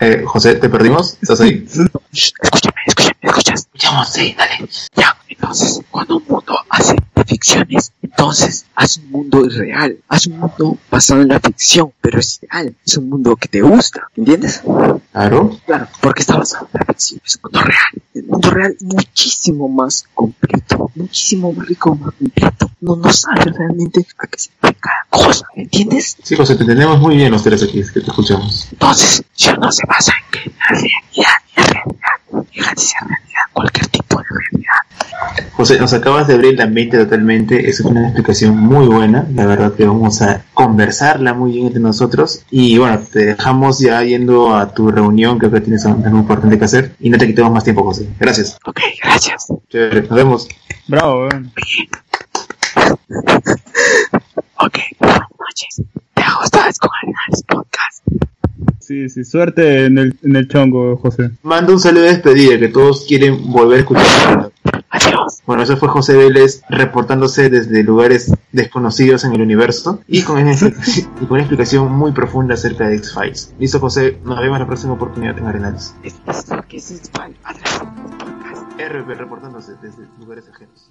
Eh, 0.00 0.22
José, 0.26 0.56
¿te 0.56 0.68
perdimos? 0.68 1.16
¿Estás 1.22 1.40
ahí? 1.40 1.64
Escúchame, 2.12 2.74
escúchame, 2.86 3.16
escuchas. 3.22 3.60
Escuchamos, 3.66 4.08
sí, 4.12 4.34
dale. 4.36 4.68
Ya, 4.94 5.16
entonces, 5.28 5.80
cuando 5.90 6.16
un 6.18 6.24
mundo 6.28 6.58
hace 6.68 6.96
ficciones, 7.26 7.92
entonces 8.16 8.66
hace 8.76 9.00
un 9.00 9.10
mundo 9.10 9.44
irreal. 9.44 9.98
Hace 10.08 10.30
un 10.30 10.38
mundo 10.38 10.78
basado 10.90 11.20
en 11.20 11.28
la 11.28 11.40
ficción, 11.40 11.92
pero 12.00 12.20
es 12.20 12.40
real. 12.48 12.74
Es 12.86 12.96
un 12.96 13.08
mundo 13.08 13.34
que 13.36 13.48
te 13.48 13.60
gusta, 13.60 14.08
¿entiendes? 14.16 14.62
Claro. 15.12 15.58
Claro, 15.66 15.88
porque 16.00 16.22
está 16.22 16.38
basado 16.38 16.68
en 16.72 16.78
la 16.78 16.86
ficción. 16.86 17.20
Es 17.24 17.36
un 17.36 17.40
mundo 17.42 17.60
real. 17.60 18.02
El 18.14 18.24
mundo 18.24 18.50
real 18.50 18.76
muchísimo 18.80 19.68
más 19.68 20.06
completo, 20.14 20.90
muchísimo 20.94 21.52
más 21.52 21.66
rico, 21.66 21.94
más 21.96 22.14
completo. 22.14 22.70
No, 22.80 22.96
no 22.96 23.12
sabes 23.12 23.46
realmente 23.56 24.06
a 24.18 24.26
qué 24.26 24.38
se 24.38 24.50
dedica 24.62 24.78
cada 24.80 25.24
cosa, 25.24 25.46
¿entiendes? 25.56 26.16
Sí, 26.22 26.36
José, 26.36 26.54
te 26.54 26.62
entendemos 26.62 27.00
muy 27.00 27.16
bien 27.16 27.32
los 27.32 27.42
tres 27.42 27.62
aquí, 27.62 27.80
es 27.80 27.90
que 27.90 28.00
te 28.00 28.06
escuchamos. 28.06 28.68
Entonces, 28.70 29.24
si 29.32 29.50
uno 29.50 29.72
se 29.72 29.86
basa 29.86 30.12
en 30.12 30.30
que 30.30 30.50
la 30.50 30.68
realidad 30.68 31.44
la 31.56 31.62
realidad, 31.64 32.23
deja 32.54 32.70
de 32.74 32.80
ser 32.80 33.00
realidad, 33.02 33.42
cualquier 33.52 33.86
tipo 33.88 34.18
de 34.18 34.24
realidad. 34.28 34.74
José, 35.52 35.78
nos 35.78 35.92
acabas 35.92 36.26
de 36.26 36.34
abrir 36.34 36.58
la 36.58 36.66
mente 36.66 36.98
totalmente. 36.98 37.68
Esa 37.68 37.82
es 37.82 37.88
una 37.88 38.04
explicación 38.04 38.56
muy 38.56 38.86
buena. 38.86 39.26
La 39.34 39.46
verdad 39.46 39.74
que 39.74 39.86
vamos 39.86 40.20
a 40.22 40.44
conversarla 40.52 41.32
muy 41.34 41.52
bien 41.52 41.66
entre 41.66 41.80
nosotros. 41.80 42.44
Y 42.50 42.76
bueno, 42.78 43.00
te 43.00 43.26
dejamos 43.26 43.78
ya 43.78 44.02
yendo 44.02 44.54
a 44.54 44.74
tu 44.74 44.90
reunión. 44.90 45.38
Creo 45.38 45.50
que 45.50 45.60
tienes 45.60 45.86
algo 45.86 45.98
muy 45.98 46.20
importante 46.20 46.58
que 46.58 46.64
hacer. 46.64 46.96
Y 47.00 47.10
no 47.10 47.18
te 47.18 47.26
quitemos 47.26 47.52
más 47.52 47.64
tiempo, 47.64 47.84
José. 47.84 48.08
Gracias. 48.18 48.58
Ok, 48.64 48.80
gracias. 49.02 49.46
Chévere. 49.68 50.02
Nos 50.02 50.10
vemos. 50.10 50.48
Bravo, 50.88 51.20
weón. 51.28 51.52
Ok, 54.56 54.78
buenas 54.98 55.28
noches. 55.38 55.82
¿Te 56.14 56.22
ha 56.22 56.34
gustado 56.40 56.70
con 56.80 56.90
el 57.04 57.44
podcast? 57.44 57.93
Sí, 58.84 59.08
sí, 59.08 59.24
suerte 59.24 59.86
en 59.86 59.96
el, 59.96 60.18
en 60.22 60.36
el 60.36 60.46
chongo, 60.46 60.98
José. 60.98 61.30
Manda 61.42 61.72
un 61.72 61.80
saludo 61.80 62.02
de 62.02 62.10
despedida 62.10 62.58
que 62.58 62.68
todos 62.68 63.06
quieren 63.06 63.50
volver 63.50 63.78
a 63.78 63.80
escuchar. 63.80 64.52
Adiós. 64.90 65.40
Bueno, 65.46 65.62
eso 65.62 65.78
fue 65.78 65.88
José 65.88 66.14
Vélez 66.18 66.60
reportándose 66.68 67.48
desde 67.48 67.82
lugares 67.82 68.30
desconocidos 68.52 69.24
en 69.24 69.32
el 69.32 69.40
universo 69.40 70.00
y 70.06 70.20
con 70.20 70.36
una, 70.36 70.52
y 71.20 71.24
con 71.24 71.30
una 71.30 71.40
explicación 71.40 71.90
muy 71.92 72.12
profunda 72.12 72.54
acerca 72.54 72.86
de 72.86 72.96
X-Files. 72.96 73.54
Listo, 73.58 73.80
José, 73.80 74.18
nos 74.22 74.38
vemos 74.38 74.58
la 74.58 74.66
próxima 74.66 74.92
oportunidad 74.92 75.38
en 75.38 75.46
Arenales. 75.46 75.94
RP 78.76 79.14
reportándose 79.14 79.72
desde 79.80 80.06
lugares 80.18 80.44
ajenos. 80.52 80.90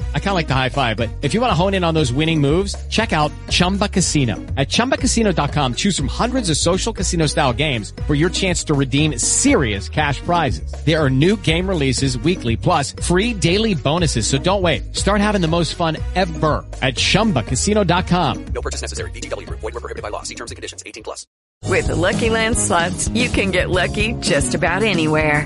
I 0.13 0.19
kind 0.19 0.29
of 0.29 0.35
like 0.35 0.47
the 0.47 0.55
high 0.55 0.69
five, 0.69 0.95
but 0.95 1.09
if 1.21 1.33
you 1.33 1.41
want 1.41 1.51
to 1.51 1.55
hone 1.55 1.73
in 1.73 1.83
on 1.83 1.93
those 1.93 2.13
winning 2.13 2.39
moves, 2.39 2.75
check 2.87 3.11
out 3.11 3.31
Chumba 3.49 3.89
Casino. 3.89 4.35
At 4.55 4.69
ChumbaCasino.com, 4.69 5.75
choose 5.75 5.97
from 5.97 6.07
hundreds 6.07 6.49
of 6.49 6.55
social 6.55 6.93
casino 6.93 7.25
style 7.25 7.51
games 7.51 7.93
for 8.07 8.15
your 8.15 8.29
chance 8.29 8.63
to 8.65 8.73
redeem 8.73 9.17
serious 9.17 9.89
cash 9.89 10.21
prizes. 10.21 10.73
There 10.85 10.97
are 10.97 11.09
new 11.09 11.35
game 11.35 11.67
releases 11.67 12.17
weekly, 12.17 12.55
plus 12.55 12.93
free 12.93 13.33
daily 13.33 13.73
bonuses. 13.73 14.25
So 14.25 14.37
don't 14.37 14.61
wait. 14.61 14.95
Start 14.95 15.19
having 15.19 15.41
the 15.41 15.49
most 15.49 15.75
fun 15.75 15.97
ever 16.15 16.65
at 16.81 16.95
ChumbaCasino.com. 16.95 18.45
No 18.45 18.61
purchase 18.61 18.81
necessary. 18.81 19.11
VGW 19.11 19.45
Group. 19.45 19.59
Void 19.59 19.73
were 19.73 19.81
prohibited 19.81 20.03
by 20.03 20.09
law. 20.09 20.23
See 20.23 20.35
terms 20.35 20.51
and 20.51 20.55
conditions. 20.55 20.81
18 20.85 21.03
plus. 21.03 21.27
With 21.67 21.87
the 21.87 21.95
Lucky 21.95 22.29
Land 22.29 22.57
slots, 22.57 23.07
you 23.09 23.29
can 23.29 23.51
get 23.51 23.69
lucky 23.69 24.13
just 24.13 24.55
about 24.55 24.83
anywhere. 24.83 25.45